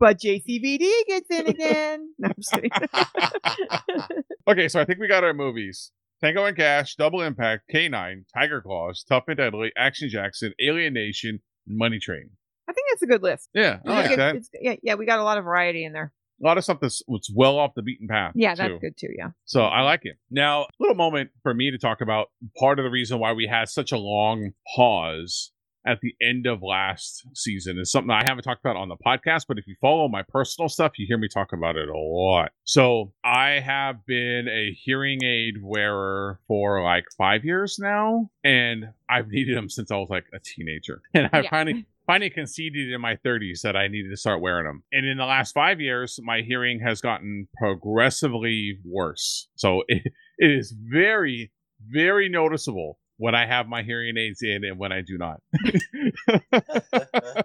but 0.01 0.21
JCVD 0.21 0.89
gets 1.07 1.31
in 1.31 1.47
again. 1.47 2.13
No, 2.19 2.29
I'm 2.29 2.35
just 2.37 2.53
kidding. 2.53 2.71
Okay, 4.47 4.69
so 4.69 4.79
I 4.79 4.85
think 4.85 4.99
we 4.99 5.09
got 5.09 5.25
our 5.25 5.33
movies. 5.33 5.91
Tango 6.21 6.45
and 6.45 6.55
Cash, 6.55 6.97
Double 6.97 7.23
Impact, 7.23 7.63
K9, 7.73 8.25
Tiger 8.35 8.61
Claws, 8.61 9.03
Tough 9.09 9.25
and 9.29 9.39
Deadly, 9.39 9.73
Action 9.75 10.11
Jackson, 10.11 10.53
Alien 10.61 10.93
Nation, 10.93 11.41
Money 11.67 11.99
Train. 11.99 12.31
I 12.69 12.73
think 12.73 12.87
that's 12.91 13.03
a 13.03 13.07
good 13.07 13.23
list. 13.23 13.49
Yeah, 13.55 13.79
I 13.87 13.91
like 14.09 14.17
that. 14.17 14.37
it's, 14.37 14.51
yeah, 14.61 14.77
yeah, 14.83 14.95
we 14.95 15.07
got 15.07 15.19
a 15.19 15.25
lot 15.25 15.39
of 15.39 15.45
variety 15.45 15.85
in 15.85 15.93
there. 15.93 16.13
A 16.43 16.47
lot 16.47 16.59
of 16.59 16.65
stuff 16.65 16.79
that's, 16.81 17.03
that's 17.07 17.31
well 17.33 17.59
off 17.59 17.73
the 17.77 17.83
beaten 17.83 18.09
path. 18.09 18.33
Yeah, 18.35 18.55
that's 18.55 18.69
too. 18.73 18.79
good 18.81 18.97
too. 18.97 19.11
Yeah. 19.17 19.29
So 19.45 19.63
I 19.63 19.83
like 19.83 20.01
it. 20.05 20.17
Now, 20.31 20.63
a 20.63 20.67
little 20.81 20.97
moment 20.97 21.31
for 21.43 21.55
me 21.55 21.71
to 21.71 21.79
talk 21.79 22.01
about 22.01 22.29
part 22.59 22.79
of 22.79 22.85
the 22.85 22.91
reason 22.91 23.19
why 23.21 23.33
we 23.33 23.47
had 23.47 23.69
such 23.69 23.93
a 23.93 23.99
long 23.99 24.51
pause 24.77 25.53
at 25.87 26.01
the 26.01 26.15
end 26.27 26.47
of 26.47 26.63
last 26.63 27.27
season 27.35 27.79
is 27.79 27.93
something 27.93 28.11
I 28.11 28.23
haven't 28.27 28.43
talked 28.43 28.61
about 28.65 28.75
on 28.77 28.89
the 28.89 28.97
podcast, 28.97 29.45
but 29.47 29.59
if 29.59 29.67
you 29.67 29.77
follow 29.83 30.09
my 30.09 30.23
personal 30.23 30.69
stuff, 30.71 30.93
you 30.99 31.07
hear 31.07 31.19
me 31.19 31.29
talk 31.29 31.53
about 31.53 31.77
it 31.77 31.89
a 31.91 31.97
lot. 31.97 32.53
So 32.65 33.13
I 33.23 33.61
have 33.61 34.05
been 34.07 34.49
a 34.49 34.73
hearing 34.73 35.23
aid 35.23 35.63
wearer 35.63 36.41
for 36.49 36.83
like 36.83 37.05
five 37.19 37.45
years 37.45 37.79
now, 37.79 38.31
and 38.43 38.87
I've 39.11 39.29
needed 39.31 39.57
them 39.57 39.69
since 39.69 39.91
I 39.91 39.97
was 39.97 40.09
like 40.09 40.25
a 40.35 40.39
teenager. 40.43 41.03
And 41.13 41.29
I 41.33 41.41
Yeah. 41.43 41.51
finally 41.51 41.87
finally 42.07 42.31
conceded 42.31 42.93
in 42.93 43.01
my 43.01 43.17
30s 43.25 43.61
that 43.63 43.77
I 43.77 43.89
needed 43.89 44.11
to 44.11 44.17
start 44.17 44.41
wearing 44.41 44.67
them. 44.67 44.83
And 44.93 45.07
in 45.07 45.17
the 45.19 45.25
last 45.25 45.53
five 45.53 45.81
years, 45.81 46.19
my 46.23 46.43
hearing 46.43 46.81
has 46.81 47.01
gotten 47.01 47.49
progressively 47.57 48.79
worse. 48.85 49.49
So 49.57 49.83
it, 49.89 50.03
it 50.39 50.51
is 50.51 50.75
very, 50.79 51.53
very 51.81 52.29
noticeable 52.29 52.99
when 53.17 53.35
I 53.35 53.47
have 53.47 53.69
my 53.69 53.83
hearing 53.83 54.17
aids 54.17 54.41
in 54.43 54.65
and 54.65 54.79
when 54.79 54.93
I 54.93 55.01
do 55.01 55.19
not. 55.19 55.41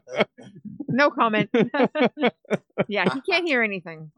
No 0.91 1.11
comment. 1.11 1.49
yeah, 2.87 3.13
he 3.13 3.21
can't 3.21 3.45
hear 3.45 3.61
anything. 3.61 4.11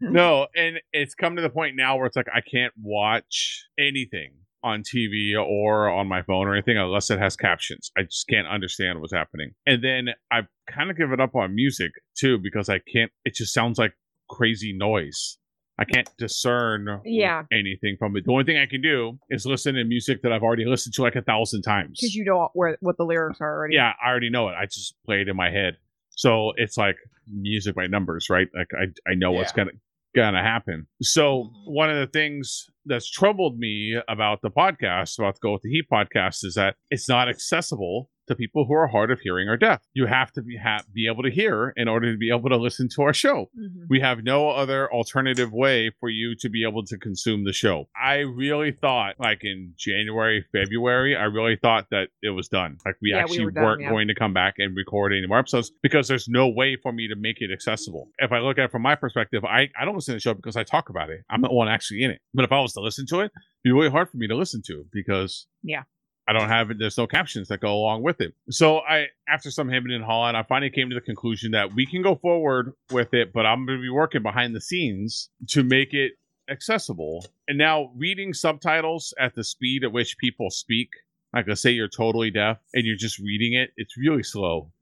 no, 0.00 0.46
and 0.54 0.78
it's 0.92 1.14
come 1.14 1.36
to 1.36 1.42
the 1.42 1.48
point 1.48 1.74
now 1.74 1.96
where 1.96 2.06
it's 2.06 2.16
like 2.16 2.28
I 2.32 2.42
can't 2.42 2.72
watch 2.80 3.64
anything 3.78 4.32
on 4.64 4.82
TV 4.82 5.32
or 5.40 5.88
on 5.88 6.08
my 6.08 6.22
phone 6.22 6.46
or 6.48 6.54
anything 6.54 6.76
unless 6.76 7.10
it 7.10 7.18
has 7.18 7.36
captions. 7.36 7.90
I 7.96 8.02
just 8.02 8.26
can't 8.28 8.46
understand 8.48 9.00
what's 9.00 9.12
happening. 9.12 9.52
And 9.66 9.82
then 9.82 10.08
I've 10.32 10.46
kind 10.68 10.90
of 10.90 10.96
given 10.96 11.20
up 11.20 11.34
on 11.36 11.54
music 11.54 11.92
too 12.16 12.38
because 12.38 12.68
I 12.68 12.80
can't 12.92 13.12
it 13.24 13.34
just 13.34 13.54
sounds 13.54 13.78
like 13.78 13.94
crazy 14.28 14.72
noise. 14.76 15.38
I 15.80 15.84
can't 15.84 16.08
discern 16.18 17.00
Yeah. 17.04 17.44
anything 17.52 17.96
from 18.00 18.16
it. 18.16 18.24
The 18.24 18.32
only 18.32 18.42
thing 18.44 18.58
I 18.58 18.66
can 18.66 18.82
do 18.82 19.16
is 19.30 19.46
listen 19.46 19.76
to 19.76 19.84
music 19.84 20.22
that 20.22 20.32
I've 20.32 20.42
already 20.42 20.64
listened 20.64 20.94
to 20.94 21.02
like 21.02 21.14
a 21.14 21.22
thousand 21.22 21.62
times. 21.62 21.98
Because 22.00 22.16
you 22.16 22.24
know 22.24 22.48
where 22.54 22.76
what 22.80 22.96
the 22.96 23.04
lyrics 23.04 23.40
are 23.40 23.54
already. 23.56 23.76
Yeah, 23.76 23.92
I 24.04 24.08
already 24.10 24.28
know 24.30 24.48
it. 24.48 24.54
I 24.60 24.64
just 24.66 24.96
play 25.06 25.20
it 25.20 25.28
in 25.28 25.36
my 25.36 25.50
head. 25.50 25.76
So 26.10 26.52
it's 26.56 26.76
like 26.76 26.96
music 27.32 27.76
by 27.76 27.86
numbers, 27.86 28.26
right? 28.28 28.48
Like 28.56 28.70
I 28.74 28.86
I 29.08 29.14
know 29.14 29.30
what's 29.30 29.52
gonna 29.52 29.70
gonna 30.16 30.42
happen. 30.42 30.88
So 31.00 31.44
Mhm. 31.44 31.72
one 31.72 31.90
of 31.90 31.96
the 31.98 32.06
things 32.08 32.66
that's 32.88 33.10
troubled 33.10 33.58
me 33.58 33.96
about 34.08 34.40
the 34.42 34.50
podcast, 34.50 35.18
about 35.18 35.34
the 35.34 35.40
Go 35.42 35.52
with 35.52 35.62
the 35.62 35.70
Heat 35.70 35.86
podcast, 35.92 36.44
is 36.44 36.54
that 36.54 36.76
it's 36.90 37.08
not 37.08 37.28
accessible 37.28 38.10
to 38.28 38.34
people 38.36 38.64
who 38.66 38.74
are 38.74 38.86
hard 38.86 39.10
of 39.10 39.20
hearing 39.20 39.48
or 39.48 39.56
deaf. 39.56 39.82
You 39.94 40.06
have 40.06 40.32
to 40.32 40.42
be 40.42 40.56
ha- 40.56 40.82
be 40.92 41.06
able 41.06 41.22
to 41.24 41.30
hear 41.30 41.72
in 41.76 41.88
order 41.88 42.12
to 42.12 42.18
be 42.18 42.30
able 42.30 42.48
to 42.50 42.56
listen 42.56 42.88
to 42.94 43.02
our 43.02 43.12
show. 43.12 43.50
Mhm. 43.58 43.86
We 43.88 44.00
have 44.00 44.22
no 44.24 44.50
other 44.50 44.90
alternative 44.92 45.52
way 45.52 45.90
for 46.00 46.08
you 46.08 46.34
to 46.36 46.48
be 46.48 46.64
able 46.64 46.84
to 46.84 46.96
consume 46.98 47.44
the 47.44 47.52
show. 47.52 47.88
I 48.00 48.18
really 48.18 48.72
thought, 48.72 49.16
like 49.18 49.44
in 49.44 49.74
January, 49.76 50.44
February, 50.52 51.16
I 51.16 51.24
really 51.24 51.56
thought 51.56 51.86
that 51.90 52.08
it 52.22 52.30
was 52.30 52.48
done. 52.48 52.78
Like 52.84 52.96
we 53.02 53.10
Yeah, 53.10 53.16
we 53.16 53.20
actually 53.22 53.44
were 53.46 53.50
done, 53.50 53.64
weren't 53.64 53.82
yeah. 53.82 53.90
going 53.90 54.08
to 54.08 54.14
come 54.14 54.32
back 54.32 54.54
and 54.58 54.76
record 54.76 55.12
any 55.12 55.26
more 55.26 55.38
episodes 55.38 55.72
because 55.82 56.08
there's 56.08 56.28
no 56.28 56.48
way 56.48 56.76
for 56.76 56.92
me 56.92 57.08
to 57.08 57.16
make 57.16 57.40
it 57.40 57.50
accessible. 57.52 58.10
If 58.18 58.32
I 58.32 58.38
look 58.40 58.58
at 58.58 58.64
it 58.66 58.70
from 58.70 58.82
my 58.82 58.94
perspective, 58.94 59.44
I, 59.44 59.68
I 59.78 59.84
don't 59.84 59.94
listen 59.94 60.12
to 60.12 60.16
the 60.16 60.20
show 60.20 60.34
because 60.34 60.56
I 60.56 60.64
talk 60.64 60.88
about 60.90 61.10
it. 61.10 61.20
I'm 61.30 61.42
the 61.42 61.48
one 61.52 61.68
actually 61.68 62.02
in 62.02 62.10
it. 62.10 62.20
But 62.34 62.44
if 62.44 62.52
I 62.52 62.60
was 62.60 62.72
to 62.74 62.80
listen 62.80 63.06
to 63.06 63.20
it, 63.20 63.24
it'd 63.24 63.32
be 63.64 63.72
really 63.72 63.90
hard 63.90 64.10
for 64.10 64.16
me 64.18 64.26
to 64.28 64.36
listen 64.36 64.62
to 64.66 64.84
because 64.92 65.46
Yeah. 65.62 65.82
I 66.28 66.32
don't 66.34 66.48
have 66.48 66.70
it. 66.70 66.78
There's 66.78 66.98
no 66.98 67.06
captions 67.06 67.48
that 67.48 67.60
go 67.60 67.72
along 67.74 68.02
with 68.02 68.20
it. 68.20 68.34
So 68.50 68.78
I, 68.80 69.06
after 69.28 69.50
some 69.50 69.68
hemming 69.68 69.92
and 69.94 70.04
hawing, 70.04 70.36
I 70.36 70.42
finally 70.42 70.70
came 70.70 70.90
to 70.90 70.94
the 70.94 71.00
conclusion 71.00 71.52
that 71.52 71.72
we 71.74 71.86
can 71.86 72.02
go 72.02 72.16
forward 72.16 72.74
with 72.90 73.14
it, 73.14 73.32
but 73.32 73.46
I'm 73.46 73.64
going 73.64 73.78
to 73.78 73.82
be 73.82 73.88
working 73.88 74.22
behind 74.22 74.54
the 74.54 74.60
scenes 74.60 75.30
to 75.48 75.62
make 75.64 75.94
it 75.94 76.12
accessible. 76.50 77.24
And 77.46 77.56
now 77.58 77.90
reading 77.96 78.32
subtitles 78.34 79.14
at 79.18 79.34
the 79.34 79.44
speed 79.44 79.84
at 79.84 79.92
which 79.92 80.18
people 80.18 80.50
speak, 80.50 80.88
like 81.34 81.46
let's 81.46 81.60
say 81.60 81.70
you're 81.70 81.88
totally 81.88 82.30
deaf 82.30 82.58
and 82.74 82.84
you're 82.84 82.96
just 82.96 83.18
reading 83.18 83.54
it, 83.54 83.70
it's 83.76 83.96
really 83.96 84.22
slow. 84.22 84.72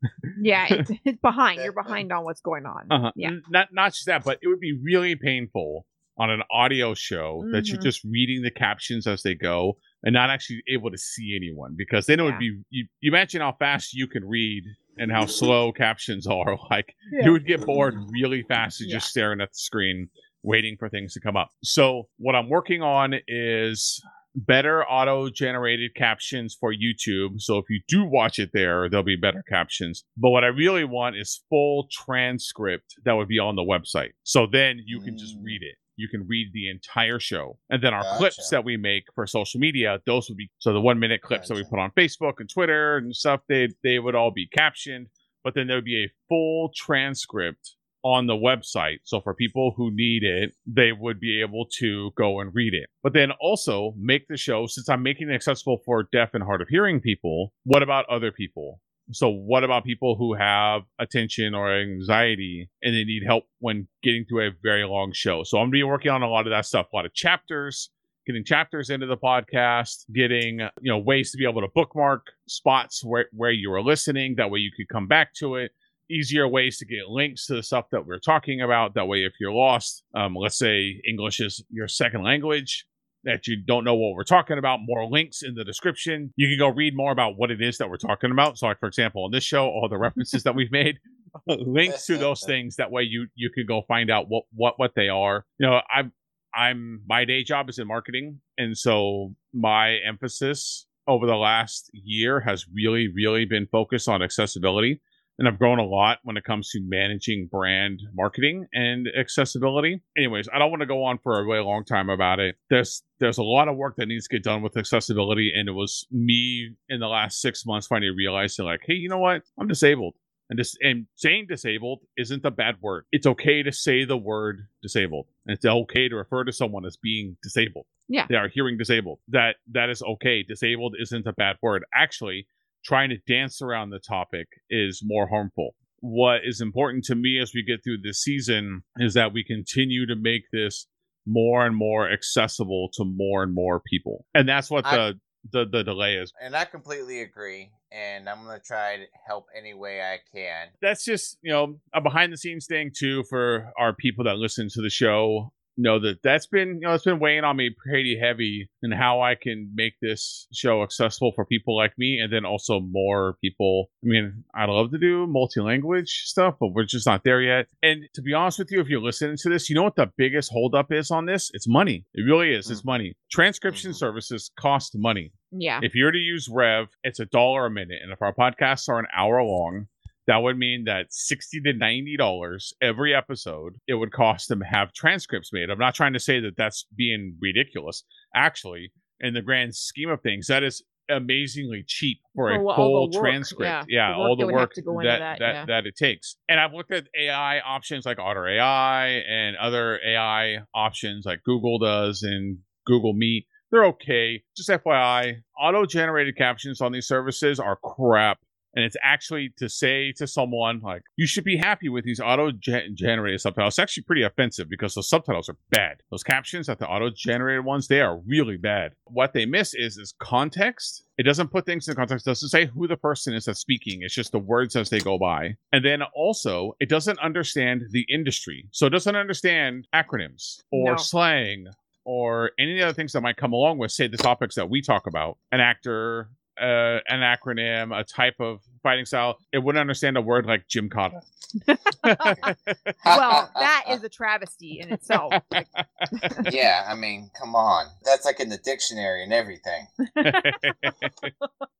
Yeah, 0.40 0.66
it's, 0.70 0.90
it's 1.04 1.20
behind. 1.20 1.60
You're 1.62 1.72
behind 1.72 2.12
on 2.12 2.24
what's 2.24 2.40
going 2.40 2.66
on. 2.66 2.86
Uh-huh. 2.90 3.12
Yeah. 3.16 3.28
N- 3.28 3.42
Not 3.50 3.68
not 3.72 3.92
just 3.94 4.06
that, 4.06 4.24
but 4.24 4.38
it 4.42 4.48
would 4.48 4.60
be 4.60 4.72
really 4.80 5.16
painful 5.16 5.86
on 6.18 6.30
an 6.30 6.42
audio 6.50 6.94
show 6.94 7.44
that 7.52 7.66
you're 7.68 7.78
Mhm. 7.78 7.82
just 7.82 8.02
reading 8.04 8.42
the 8.42 8.50
captions 8.50 9.06
as 9.06 9.22
they 9.22 9.34
go 9.34 9.76
and 10.06 10.12
not 10.14 10.30
actually 10.30 10.62
able 10.72 10.90
to 10.90 10.96
see 10.96 11.36
anyone 11.36 11.74
because 11.76 12.06
then 12.06 12.20
it 12.20 12.22
would 12.22 12.34
Yeah. 12.34 12.38
be 12.38 12.60
you, 12.70 12.86
you 13.00 13.10
imagine 13.10 13.40
how 13.42 13.52
fast 13.58 13.92
you 13.92 14.06
can 14.06 14.24
read 14.24 14.64
and 14.96 15.10
how 15.12 15.26
slow 15.40 15.72
captions 15.72 16.26
are 16.26 16.56
like 16.70 16.94
Yeah. 17.12 17.24
you 17.26 17.32
would 17.32 17.46
get 17.46 17.66
bored 17.66 17.94
really 18.18 18.42
fast 18.44 18.80
Yeah. 18.80 18.94
just 18.96 19.08
staring 19.10 19.40
at 19.42 19.50
the 19.50 19.58
screen 19.58 20.08
waiting 20.42 20.76
for 20.78 20.88
things 20.88 21.12
to 21.14 21.20
come 21.20 21.36
up 21.36 21.50
so 21.64 22.08
what 22.18 22.34
i'm 22.36 22.48
working 22.48 22.80
on 22.80 23.14
is 23.26 24.00
better 24.36 24.84
auto 24.84 25.28
generated 25.30 25.90
captions 25.96 26.56
for 26.60 26.72
youtube 26.72 27.40
so 27.40 27.58
if 27.58 27.64
you 27.70 27.80
do 27.88 28.04
watch 28.04 28.38
it 28.38 28.50
there 28.52 28.88
there'll 28.88 29.02
be 29.02 29.16
better 29.16 29.42
captions 29.48 30.04
but 30.16 30.30
what 30.30 30.44
i 30.44 30.48
really 30.48 30.84
want 30.84 31.16
is 31.16 31.42
full 31.48 31.88
transcript 31.90 32.94
that 33.04 33.14
would 33.14 33.28
be 33.28 33.38
on 33.40 33.56
the 33.56 33.62
website 33.62 34.10
so 34.22 34.46
then 34.46 34.78
you 34.86 35.00
can 35.00 35.16
just 35.18 35.36
Mm. 35.36 35.42
read 35.42 35.62
it 35.62 35.76
you 35.96 36.08
can 36.08 36.26
read 36.28 36.48
the 36.52 36.68
entire 36.70 37.18
show 37.18 37.58
and 37.70 37.82
then 37.82 37.94
our 37.94 38.18
clips 38.18 38.50
that 38.50 38.64
we 38.64 38.76
make 38.76 39.04
for 39.14 39.26
social 39.26 39.60
media 39.60 39.98
those 40.06 40.28
would 40.28 40.36
be 40.36 40.50
so 40.58 40.72
the 40.72 40.80
one 40.80 40.98
minute 40.98 41.22
clips 41.22 41.48
that 41.48 41.54
we 41.54 41.64
put 41.64 41.78
on 41.78 41.90
facebook 41.92 42.34
and 42.38 42.48
twitter 42.48 42.96
and 42.96 43.14
stuff 43.14 43.40
they 43.48 43.68
they 43.82 43.98
would 43.98 44.14
all 44.14 44.30
be 44.30 44.46
captioned 44.46 45.06
but 45.42 45.54
then 45.54 45.66
there 45.66 45.76
would 45.76 45.84
be 45.84 46.04
a 46.04 46.12
full 46.28 46.70
transcript 46.74 47.76
on 48.06 48.28
the 48.28 48.34
website. 48.34 48.98
So 49.02 49.20
for 49.20 49.34
people 49.34 49.74
who 49.76 49.90
need 49.92 50.22
it, 50.22 50.52
they 50.64 50.92
would 50.92 51.18
be 51.18 51.40
able 51.40 51.66
to 51.78 52.12
go 52.16 52.38
and 52.38 52.54
read 52.54 52.72
it. 52.72 52.88
But 53.02 53.14
then 53.14 53.32
also 53.40 53.94
make 53.98 54.28
the 54.28 54.36
show, 54.36 54.66
since 54.66 54.88
I'm 54.88 55.02
making 55.02 55.28
it 55.28 55.34
accessible 55.34 55.78
for 55.84 56.08
deaf 56.12 56.30
and 56.32 56.44
hard 56.44 56.62
of 56.62 56.68
hearing 56.68 57.00
people, 57.00 57.52
what 57.64 57.82
about 57.82 58.08
other 58.08 58.30
people? 58.30 58.80
So 59.12 59.28
what 59.28 59.62
about 59.62 59.84
people 59.84 60.16
who 60.16 60.34
have 60.34 60.82
attention 60.98 61.54
or 61.54 61.72
anxiety 61.72 62.68
and 62.82 62.94
they 62.94 63.04
need 63.04 63.22
help 63.24 63.44
when 63.60 63.86
getting 64.02 64.24
through 64.24 64.48
a 64.48 64.50
very 64.62 64.84
long 64.84 65.12
show? 65.12 65.44
So 65.44 65.58
I'm 65.58 65.66
gonna 65.66 65.72
be 65.72 65.82
working 65.84 66.10
on 66.10 66.22
a 66.22 66.28
lot 66.28 66.46
of 66.46 66.50
that 66.50 66.66
stuff, 66.66 66.86
a 66.92 66.96
lot 66.96 67.06
of 67.06 67.14
chapters, 67.14 67.90
getting 68.26 68.44
chapters 68.44 68.90
into 68.90 69.06
the 69.06 69.16
podcast, 69.16 70.04
getting 70.12 70.60
you 70.80 70.90
know 70.90 70.98
ways 70.98 71.30
to 71.30 71.38
be 71.38 71.48
able 71.48 71.60
to 71.60 71.68
bookmark 71.74 72.26
spots 72.48 73.04
where, 73.04 73.26
where 73.32 73.52
you 73.52 73.70
were 73.70 73.82
listening. 73.82 74.34
That 74.36 74.50
way 74.50 74.58
you 74.58 74.70
could 74.76 74.88
come 74.88 75.06
back 75.06 75.34
to 75.34 75.54
it. 75.54 75.70
Easier 76.10 76.46
ways 76.46 76.78
to 76.78 76.86
get 76.86 77.08
links 77.08 77.46
to 77.46 77.54
the 77.54 77.62
stuff 77.62 77.86
that 77.90 78.06
we're 78.06 78.18
talking 78.18 78.60
about. 78.60 78.94
That 78.94 79.08
way, 79.08 79.18
if 79.18 79.34
you're 79.40 79.52
lost, 79.52 80.04
um, 80.14 80.34
let's 80.34 80.58
say 80.58 81.00
English 81.06 81.40
is 81.40 81.64
your 81.70 81.88
second 81.88 82.22
language, 82.22 82.86
that 83.26 83.46
you 83.46 83.56
don't 83.60 83.84
know 83.84 83.94
what 83.94 84.14
we're 84.14 84.24
talking 84.24 84.56
about, 84.56 84.78
more 84.82 85.06
links 85.06 85.42
in 85.42 85.54
the 85.54 85.64
description. 85.64 86.32
You 86.36 86.48
can 86.48 86.58
go 86.58 86.74
read 86.74 86.96
more 86.96 87.12
about 87.12 87.36
what 87.36 87.50
it 87.50 87.60
is 87.60 87.76
that 87.78 87.90
we're 87.90 87.98
talking 87.98 88.30
about. 88.30 88.56
So, 88.56 88.68
like 88.68 88.80
for 88.80 88.86
example, 88.86 89.24
on 89.24 89.32
this 89.32 89.44
show, 89.44 89.66
all 89.66 89.88
the 89.90 89.98
references 89.98 90.44
that 90.44 90.54
we've 90.54 90.72
made, 90.72 90.98
links 91.46 92.06
to 92.06 92.16
those 92.16 92.42
things. 92.44 92.76
That 92.76 92.90
way, 92.90 93.02
you 93.02 93.26
you 93.34 93.50
can 93.50 93.66
go 93.66 93.82
find 93.86 94.10
out 94.10 94.26
what 94.28 94.44
what 94.54 94.74
what 94.78 94.92
they 94.94 95.08
are. 95.08 95.44
You 95.58 95.66
know, 95.66 95.80
I'm 95.94 96.12
I'm 96.54 97.02
my 97.06 97.24
day 97.24 97.42
job 97.42 97.68
is 97.68 97.78
in 97.78 97.86
marketing, 97.86 98.40
and 98.56 98.76
so 98.76 99.34
my 99.52 99.96
emphasis 100.06 100.86
over 101.08 101.26
the 101.26 101.36
last 101.36 101.90
year 101.92 102.40
has 102.40 102.66
really 102.72 103.08
really 103.08 103.44
been 103.44 103.66
focused 103.66 104.08
on 104.08 104.22
accessibility. 104.22 105.00
And 105.38 105.46
I've 105.46 105.58
grown 105.58 105.78
a 105.78 105.84
lot 105.84 106.18
when 106.22 106.36
it 106.36 106.44
comes 106.44 106.70
to 106.70 106.80
managing 106.82 107.48
brand 107.50 108.00
marketing 108.14 108.66
and 108.72 109.06
accessibility. 109.18 110.02
Anyways, 110.16 110.48
I 110.52 110.58
don't 110.58 110.70
want 110.70 110.80
to 110.80 110.86
go 110.86 111.04
on 111.04 111.18
for 111.18 111.38
a 111.38 111.44
really 111.44 111.64
long 111.64 111.84
time 111.84 112.08
about 112.08 112.40
it. 112.40 112.56
There's 112.70 113.02
there's 113.18 113.38
a 113.38 113.42
lot 113.42 113.68
of 113.68 113.76
work 113.76 113.96
that 113.96 114.06
needs 114.06 114.28
to 114.28 114.36
get 114.36 114.44
done 114.44 114.62
with 114.62 114.76
accessibility, 114.76 115.52
and 115.54 115.68
it 115.68 115.72
was 115.72 116.06
me 116.10 116.76
in 116.88 117.00
the 117.00 117.06
last 117.06 117.40
six 117.40 117.64
months 117.66 117.86
finally 117.86 118.10
realizing 118.10 118.64
like, 118.64 118.80
hey, 118.86 118.94
you 118.94 119.08
know 119.08 119.18
what? 119.18 119.42
I'm 119.58 119.68
disabled. 119.68 120.14
And 120.48 120.58
this 120.58 120.76
and 120.80 121.06
saying 121.16 121.46
disabled 121.48 122.00
isn't 122.16 122.44
a 122.44 122.50
bad 122.50 122.76
word. 122.80 123.04
It's 123.10 123.26
okay 123.26 123.62
to 123.62 123.72
say 123.72 124.04
the 124.04 124.16
word 124.16 124.60
disabled. 124.82 125.26
And 125.44 125.56
it's 125.56 125.64
okay 125.64 126.08
to 126.08 126.16
refer 126.16 126.44
to 126.44 126.52
someone 126.52 126.86
as 126.86 126.96
being 126.96 127.36
disabled. 127.42 127.86
Yeah. 128.08 128.26
They 128.28 128.36
are 128.36 128.48
hearing 128.48 128.78
disabled. 128.78 129.18
That 129.28 129.56
that 129.72 129.90
is 129.90 130.02
okay. 130.02 130.44
Disabled 130.44 130.94
isn't 131.00 131.26
a 131.26 131.32
bad 131.32 131.56
word. 131.62 131.84
Actually, 131.92 132.46
trying 132.86 133.10
to 133.10 133.16
dance 133.26 133.60
around 133.60 133.90
the 133.90 133.98
topic 133.98 134.46
is 134.70 135.00
more 135.04 135.28
harmful. 135.28 135.74
What 136.00 136.40
is 136.44 136.60
important 136.60 137.04
to 137.06 137.14
me 137.16 137.40
as 137.42 137.52
we 137.54 137.62
get 137.64 137.82
through 137.82 137.98
this 138.02 138.22
season 138.22 138.82
is 138.98 139.14
that 139.14 139.32
we 139.32 139.42
continue 139.42 140.06
to 140.06 140.14
make 140.14 140.42
this 140.52 140.86
more 141.26 141.66
and 141.66 141.74
more 141.74 142.08
accessible 142.10 142.88
to 142.94 143.04
more 143.04 143.42
and 143.42 143.52
more 143.52 143.80
people. 143.80 144.24
And 144.34 144.48
that's 144.48 144.70
what 144.70 144.86
I- 144.86 144.96
the 144.96 145.20
the, 145.52 145.64
the 145.64 145.84
delay 145.84 146.14
is. 146.16 146.32
And 146.42 146.56
I 146.56 146.64
completely 146.64 147.20
agree. 147.22 147.70
And 147.92 148.28
I'm 148.28 148.44
gonna 148.44 148.60
try 148.66 148.96
to 148.96 149.04
help 149.28 149.46
any 149.56 149.74
way 149.74 150.00
I 150.00 150.18
can. 150.34 150.68
that's 150.82 151.04
just 151.04 151.38
you 151.42 151.52
know 151.52 151.78
a 151.94 152.00
behind 152.00 152.32
the 152.32 152.36
scenes 152.36 152.66
thing 152.66 152.90
too 152.96 153.22
for 153.30 153.70
our 153.78 153.92
people 153.94 154.24
that 154.24 154.36
listen 154.38 154.68
to 154.70 154.82
the 154.82 154.90
show 154.90 155.52
know 155.78 155.98
that 156.00 156.22
that's 156.22 156.46
been 156.46 156.76
you 156.80 156.86
know 156.86 156.94
it's 156.94 157.04
been 157.04 157.18
weighing 157.18 157.44
on 157.44 157.56
me 157.56 157.70
pretty 157.70 158.18
heavy 158.18 158.70
and 158.82 158.94
how 158.94 159.20
I 159.20 159.34
can 159.34 159.70
make 159.74 159.94
this 160.00 160.46
show 160.52 160.82
accessible 160.82 161.32
for 161.34 161.44
people 161.44 161.76
like 161.76 161.92
me 161.98 162.18
and 162.20 162.32
then 162.32 162.44
also 162.44 162.80
more 162.80 163.36
people. 163.42 163.90
I 164.04 164.06
mean, 164.08 164.44
I'd 164.54 164.68
love 164.68 164.90
to 164.92 164.98
do 164.98 165.26
multi-language 165.26 166.22
stuff, 166.26 166.54
but 166.60 166.68
we're 166.68 166.84
just 166.84 167.06
not 167.06 167.24
there 167.24 167.40
yet. 167.42 167.66
And 167.82 168.04
to 168.14 168.22
be 168.22 168.32
honest 168.32 168.58
with 168.58 168.70
you, 168.70 168.80
if 168.80 168.88
you're 168.88 169.00
listening 169.00 169.36
to 169.38 169.48
this, 169.48 169.68
you 169.68 169.74
know 169.76 169.82
what 169.82 169.96
the 169.96 170.10
biggest 170.16 170.50
holdup 170.52 170.92
is 170.92 171.10
on 171.10 171.26
this? 171.26 171.50
It's 171.54 171.68
money. 171.68 172.04
It 172.14 172.22
really 172.22 172.52
is. 172.54 172.70
It's 172.70 172.84
money. 172.84 173.14
Transcription 173.30 173.90
Mhm. 173.90 173.96
services 173.96 174.50
cost 174.58 174.92
money. 174.96 175.32
Yeah. 175.50 175.80
If 175.82 175.94
you're 175.94 176.10
to 176.12 176.18
use 176.18 176.48
Rev, 176.50 176.88
it's 177.02 177.20
a 177.20 177.26
dollar 177.26 177.66
a 177.66 177.70
minute. 177.70 177.98
And 178.02 178.12
if 178.12 178.20
our 178.22 178.34
podcasts 178.34 178.88
are 178.88 178.98
an 178.98 179.06
hour 179.16 179.42
long, 179.42 179.86
that 180.26 180.38
would 180.38 180.58
mean 180.58 180.84
that 180.84 181.06
60 181.10 181.60
to 181.62 181.72
90 181.72 182.16
dollars 182.16 182.72
every 182.80 183.14
episode 183.14 183.74
it 183.86 183.94
would 183.94 184.12
cost 184.12 184.48
them 184.48 184.60
to 184.60 184.66
have 184.66 184.92
transcripts 184.92 185.52
made 185.52 185.70
i'm 185.70 185.78
not 185.78 185.94
trying 185.94 186.12
to 186.12 186.20
say 186.20 186.40
that 186.40 186.56
that's 186.56 186.86
being 186.96 187.36
ridiculous 187.40 188.04
actually 188.34 188.92
in 189.20 189.34
the 189.34 189.42
grand 189.42 189.74
scheme 189.74 190.10
of 190.10 190.20
things 190.20 190.46
that 190.46 190.62
is 190.62 190.82
amazingly 191.08 191.84
cheap 191.86 192.18
for, 192.34 192.50
a 192.50 192.74
full 192.74 193.08
transcript 193.12 193.62
yeah, 193.62 193.84
yeah, 193.88 194.10
the 194.10 194.16
all 194.16 194.36
the 194.36 194.46
work 194.46 194.72
to 194.74 194.82
go 194.82 194.98
into 194.98 195.08
that 195.08 195.18
that, 195.18 195.38
that, 195.38 195.54
yeah. 195.54 195.64
that 195.66 195.86
it 195.86 195.94
takes 195.96 196.36
and 196.48 196.58
i've 196.58 196.72
looked 196.72 196.92
at 196.92 197.04
ai 197.16 197.60
options 197.60 198.04
like 198.04 198.18
otter 198.18 198.48
ai 198.48 199.06
and 199.06 199.56
other 199.56 200.00
ai 200.04 200.58
options 200.74 201.24
like 201.24 201.44
google 201.44 201.78
does 201.78 202.24
and 202.24 202.58
google 202.86 203.12
meet 203.12 203.46
they're 203.70 203.86
okay. 203.86 204.42
Just 204.56 204.68
FYI, 204.68 205.42
auto 205.58 205.86
generated 205.86 206.36
captions 206.36 206.80
on 206.80 206.92
these 206.92 207.06
services 207.06 207.58
are 207.58 207.76
crap. 207.76 208.38
And 208.76 208.84
it's 208.84 208.96
actually 209.02 209.54
to 209.56 209.68
say 209.70 210.12
to 210.12 210.26
someone, 210.26 210.80
like, 210.80 211.02
you 211.16 211.26
should 211.26 211.44
be 211.44 211.56
happy 211.56 211.88
with 211.88 212.04
these 212.04 212.20
auto 212.20 212.52
generated 212.52 213.40
subtitles. 213.40 213.72
It's 213.72 213.78
actually 213.78 214.02
pretty 214.02 214.22
offensive 214.22 214.68
because 214.68 214.94
those 214.94 215.08
subtitles 215.08 215.48
are 215.48 215.56
bad. 215.70 216.02
Those 216.10 216.22
captions 216.22 216.66
that 216.66 216.78
the 216.78 216.86
auto 216.86 217.08
generated 217.08 217.64
ones, 217.64 217.88
they 217.88 218.02
are 218.02 218.18
really 218.18 218.58
bad. 218.58 218.92
What 219.06 219.32
they 219.32 219.46
miss 219.46 219.72
is 219.72 219.96
is 219.96 220.14
context. 220.18 221.04
It 221.16 221.22
doesn't 221.22 221.48
put 221.50 221.64
things 221.64 221.88
in 221.88 221.94
context. 221.96 222.26
It 222.26 222.30
doesn't 222.30 222.50
say 222.50 222.66
who 222.66 222.86
the 222.86 222.98
person 222.98 223.32
is 223.32 223.46
that's 223.46 223.60
speaking. 223.60 224.00
It's 224.02 224.14
just 224.14 224.32
the 224.32 224.38
words 224.38 224.76
as 224.76 224.90
they 224.90 225.00
go 225.00 225.16
by. 225.18 225.56
And 225.72 225.82
then 225.82 226.02
also, 226.14 226.76
it 226.78 226.90
doesn't 226.90 227.18
understand 227.20 227.84
the 227.92 228.04
industry. 228.10 228.68
So 228.72 228.86
it 228.86 228.90
doesn't 228.90 229.16
understand 229.16 229.88
acronyms 229.94 230.60
or 230.70 230.90
No. 230.92 230.96
slang 230.98 231.68
or 232.04 232.50
any 232.58 232.72
of 232.72 232.76
the 232.78 232.84
other 232.84 232.92
things 232.94 233.12
that 233.14 233.22
might 233.22 233.38
come 233.38 233.54
along 233.54 233.78
with, 233.78 233.90
say, 233.90 234.06
the 234.06 234.18
topics 234.18 234.54
that 234.56 234.68
we 234.68 234.82
talk 234.82 235.06
about. 235.06 235.38
An 235.50 235.60
actor, 235.60 236.28
uh, 236.60 237.00
an 237.08 237.20
acronym, 237.20 237.98
a 237.98 238.04
type 238.04 238.36
of 238.40 238.60
fighting 238.82 239.04
style. 239.04 239.38
It 239.52 239.58
wouldn't 239.58 239.80
understand 239.80 240.16
a 240.16 240.22
word 240.22 240.46
like 240.46 240.66
Gymkata. 240.68 241.20
Well, 243.04 243.50
that 243.54 243.84
is 243.90 244.02
a 244.04 244.08
travesty 244.08 244.80
in 244.80 244.92
itself. 244.92 245.32
Like, 245.50 245.68
yeah, 246.50 246.86
I 246.88 246.94
mean, 246.94 247.30
come 247.38 247.54
on. 247.54 247.86
That's 248.04 248.24
like 248.24 248.40
in 248.40 248.48
the 248.48 248.58
dictionary 248.58 249.22
and 249.22 249.32
everything. 249.32 249.86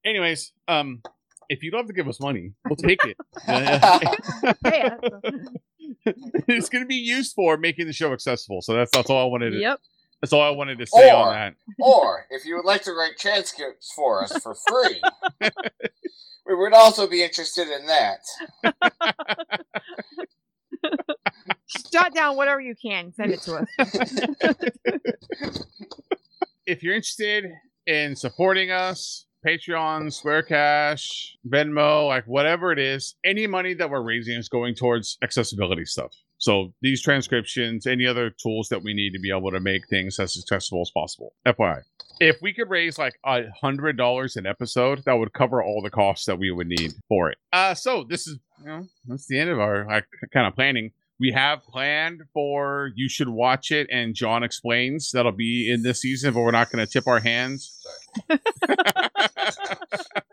Anyways, 0.05 0.51
um, 0.67 1.01
if 1.49 1.63
you'd 1.63 1.73
love 1.73 1.87
to 1.87 1.93
give 1.93 2.07
us 2.07 2.19
money, 2.19 2.53
we'll 2.67 2.75
take 2.75 2.99
it. 3.03 3.17
it's 6.47 6.69
going 6.69 6.83
to 6.83 6.87
be 6.87 6.95
used 6.95 7.33
for 7.35 7.57
making 7.57 7.87
the 7.87 7.93
show 7.93 8.13
accessible. 8.13 8.61
So 8.61 8.73
that's 8.73 8.91
that's 8.91 9.09
all 9.09 9.21
I 9.21 9.25
wanted. 9.25 9.51
To, 9.51 9.57
yep. 9.57 9.79
That's 10.21 10.33
all 10.33 10.41
I 10.41 10.49
wanted 10.49 10.79
to 10.79 10.87
say 10.87 11.11
Or- 11.11 11.15
on 11.27 11.33
that. 11.33 11.55
or 11.79 12.25
if 12.31 12.45
you 12.45 12.55
would 12.55 12.65
like 12.65 12.81
to 12.83 12.91
write 12.93 13.17
transcripts 13.19 13.91
for 13.95 14.23
us 14.23 14.35
for 14.41 14.55
free, 14.67 15.01
we 16.47 16.55
would 16.55 16.73
also 16.73 17.07
be 17.07 17.23
interested 17.23 17.67
in 17.69 17.85
that. 17.85 18.21
Jot 21.91 22.13
down 22.15 22.35
whatever 22.37 22.61
you 22.61 22.75
can. 22.81 23.13
Send 23.13 23.31
it 23.33 23.41
to 23.41 23.55
us. 23.57 23.67
if 26.65 26.81
you're 26.83 26.95
interested 26.95 27.45
in 27.85 28.15
supporting 28.15 28.71
us, 28.71 29.25
Patreon, 29.45 30.11
Square 30.11 30.43
Cash, 30.43 31.37
Venmo, 31.47 32.07
like 32.07 32.25
whatever 32.25 32.71
it 32.71 32.79
is, 32.79 33.15
any 33.23 33.47
money 33.47 33.73
that 33.75 33.89
we're 33.89 34.01
raising 34.01 34.35
is 34.37 34.49
going 34.49 34.75
towards 34.75 35.17
accessibility 35.21 35.85
stuff. 35.85 36.13
So 36.37 36.73
these 36.81 37.01
transcriptions, 37.01 37.87
any 37.87 38.05
other 38.05 38.29
tools 38.29 38.69
that 38.69 38.83
we 38.83 38.93
need 38.93 39.11
to 39.13 39.19
be 39.19 39.31
able 39.31 39.51
to 39.51 39.59
make 39.59 39.87
things 39.87 40.19
as 40.19 40.37
accessible 40.37 40.81
as 40.81 40.91
possible. 40.91 41.33
FYI. 41.45 41.81
If 42.19 42.37
we 42.41 42.53
could 42.53 42.69
raise 42.69 42.97
like 42.97 43.19
a 43.25 43.43
hundred 43.61 43.97
dollars 43.97 44.35
an 44.37 44.45
episode, 44.45 45.03
that 45.05 45.13
would 45.13 45.33
cover 45.33 45.63
all 45.63 45.81
the 45.81 45.89
costs 45.89 46.25
that 46.25 46.39
we 46.39 46.51
would 46.51 46.67
need 46.67 46.93
for 47.07 47.29
it. 47.29 47.37
Uh 47.51 47.73
so 47.73 48.03
this 48.07 48.27
is 48.27 48.39
you 48.59 48.65
know, 48.65 48.87
that's 49.07 49.27
the 49.27 49.39
end 49.39 49.49
of 49.49 49.59
our 49.59 49.85
like 49.85 50.05
kind 50.33 50.47
of 50.47 50.55
planning. 50.55 50.91
We 51.19 51.31
have 51.31 51.63
planned 51.63 52.21
for 52.33 52.91
you 52.95 53.09
should 53.09 53.29
watch 53.29 53.71
it 53.71 53.87
and 53.91 54.13
John 54.13 54.43
explains 54.43 55.11
that'll 55.11 55.31
be 55.31 55.71
in 55.71 55.81
this 55.81 56.01
season, 56.01 56.33
but 56.33 56.41
we're 56.41 56.51
not 56.51 56.71
going 56.71 56.85
to 56.85 56.91
tip 56.91 57.07
our 57.07 57.19
hands. 57.19 57.83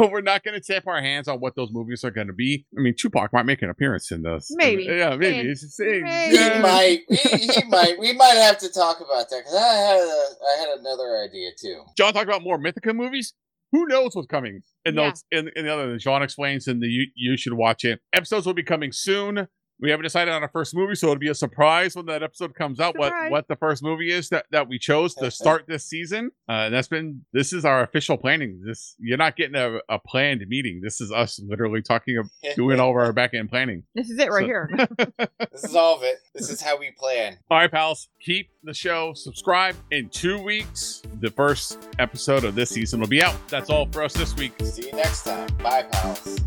but 0.00 0.10
we're 0.10 0.20
not 0.22 0.42
going 0.42 0.58
to 0.58 0.60
tap 0.60 0.86
our 0.86 1.00
hands 1.02 1.28
on 1.28 1.38
what 1.40 1.54
those 1.56 1.68
movies 1.72 2.02
are 2.04 2.10
going 2.10 2.26
to 2.28 2.32
be. 2.32 2.64
I 2.76 2.80
mean, 2.80 2.94
Tupac 2.98 3.32
might 3.32 3.44
make 3.46 3.60
an 3.62 3.68
appearance 3.70 4.10
in 4.10 4.22
this. 4.22 4.48
Maybe. 4.52 4.84
yeah, 4.84 5.10
maybe. 5.10 5.36
Maybe. 5.36 5.48
It's 5.50 5.60
just- 5.60 5.80
hey, 5.80 6.00
Maybe. 6.02 6.36
He 6.38 6.58
might. 6.60 7.00
He, 7.08 7.38
he 7.52 7.64
might. 7.68 7.98
We 7.98 8.12
might 8.14 8.36
have 8.36 8.58
to 8.58 8.68
talk 8.72 8.98
about 9.00 9.28
that 9.30 9.40
because 9.40 9.54
I 9.54 9.74
had 9.74 9.96
a, 9.98 10.24
I 10.42 10.60
had 10.60 10.78
another 10.80 11.18
idea 11.22 11.50
too. 11.60 11.82
John 11.96 12.12
talked 12.14 12.24
about 12.28 12.42
more 12.42 12.58
Mythica 12.58 12.94
movies. 12.94 13.34
Who 13.72 13.86
knows 13.86 14.16
what's 14.16 14.26
coming 14.26 14.62
in 14.84 14.94
Yeah. 14.96 15.10
those 15.10 15.24
in, 15.30 15.50
in 15.54 15.66
the 15.66 15.72
other? 15.72 15.96
John 15.98 16.22
explains 16.22 16.66
in 16.66 16.80
the 16.80 16.88
you, 16.88 17.06
you 17.14 17.36
should 17.36 17.52
watch 17.52 17.84
it. 17.84 18.00
Episodes 18.12 18.46
will 18.46 18.54
be 18.54 18.64
coming 18.64 18.90
soon. 18.92 19.46
We 19.80 19.90
haven't 19.90 20.04
decided 20.04 20.32
on 20.34 20.42
our 20.42 20.48
first 20.48 20.74
movie, 20.74 20.94
so 20.94 21.06
it'll 21.08 21.18
be 21.18 21.28
a 21.28 21.34
surprise 21.34 21.96
when 21.96 22.06
that 22.06 22.22
episode 22.22 22.54
comes 22.54 22.80
out. 22.80 22.98
What 22.98 23.06
Surprise. 23.08 23.30
what 23.30 23.48
the 23.48 23.56
first 23.56 23.82
movie 23.82 24.10
is 24.12 24.28
that, 24.28 24.46
that 24.50 24.68
we 24.68 24.78
chose 24.78 25.14
to 25.16 25.30
start 25.30 25.64
this 25.66 25.84
season. 25.86 26.30
Uh, 26.48 26.52
and 26.66 26.74
that's 26.74 26.88
been 26.88 27.22
this 27.32 27.52
is 27.52 27.64
our 27.64 27.82
official 27.82 28.16
planning. 28.16 28.60
This 28.64 28.94
you're 28.98 29.16
not 29.18 29.36
getting 29.36 29.56
a, 29.56 29.78
a 29.88 29.98
planned 29.98 30.44
meeting. 30.48 30.80
This 30.82 31.00
is 31.00 31.10
us 31.10 31.40
literally 31.46 31.82
talking 31.82 32.18
of 32.18 32.30
doing 32.56 32.78
all 32.80 32.90
of 32.90 32.96
our 32.96 33.12
back 33.12 33.32
end 33.34 33.48
planning. 33.48 33.82
This 33.94 34.10
is 34.10 34.18
it 34.18 34.30
right 34.30 34.42
So- 34.42 34.46
here. 34.46 34.70
This 35.52 35.64
is 35.64 35.74
all 35.74 35.96
of 35.96 36.02
it. 36.04 36.18
This 36.34 36.48
is 36.50 36.60
how 36.62 36.78
we 36.78 36.90
plan. 36.92 37.36
All 37.50 37.58
right, 37.58 37.70
pals, 37.70 38.08
keep 38.20 38.50
the 38.62 38.72
show. 38.72 39.12
Subscribe 39.14 39.74
in 39.90 40.08
two 40.10 40.38
weeks. 40.40 41.02
The 41.20 41.30
first 41.30 41.78
episode 41.98 42.44
of 42.44 42.54
this 42.54 42.70
season 42.70 43.00
will 43.00 43.08
be 43.08 43.22
out. 43.22 43.34
That's 43.48 43.68
all 43.68 43.86
for 43.90 44.02
us 44.02 44.12
this 44.14 44.34
week. 44.36 44.52
See 44.62 44.86
you 44.86 44.92
next 44.92 45.24
time. 45.24 45.48
Bye, 45.58 45.82
pals. 45.90 46.38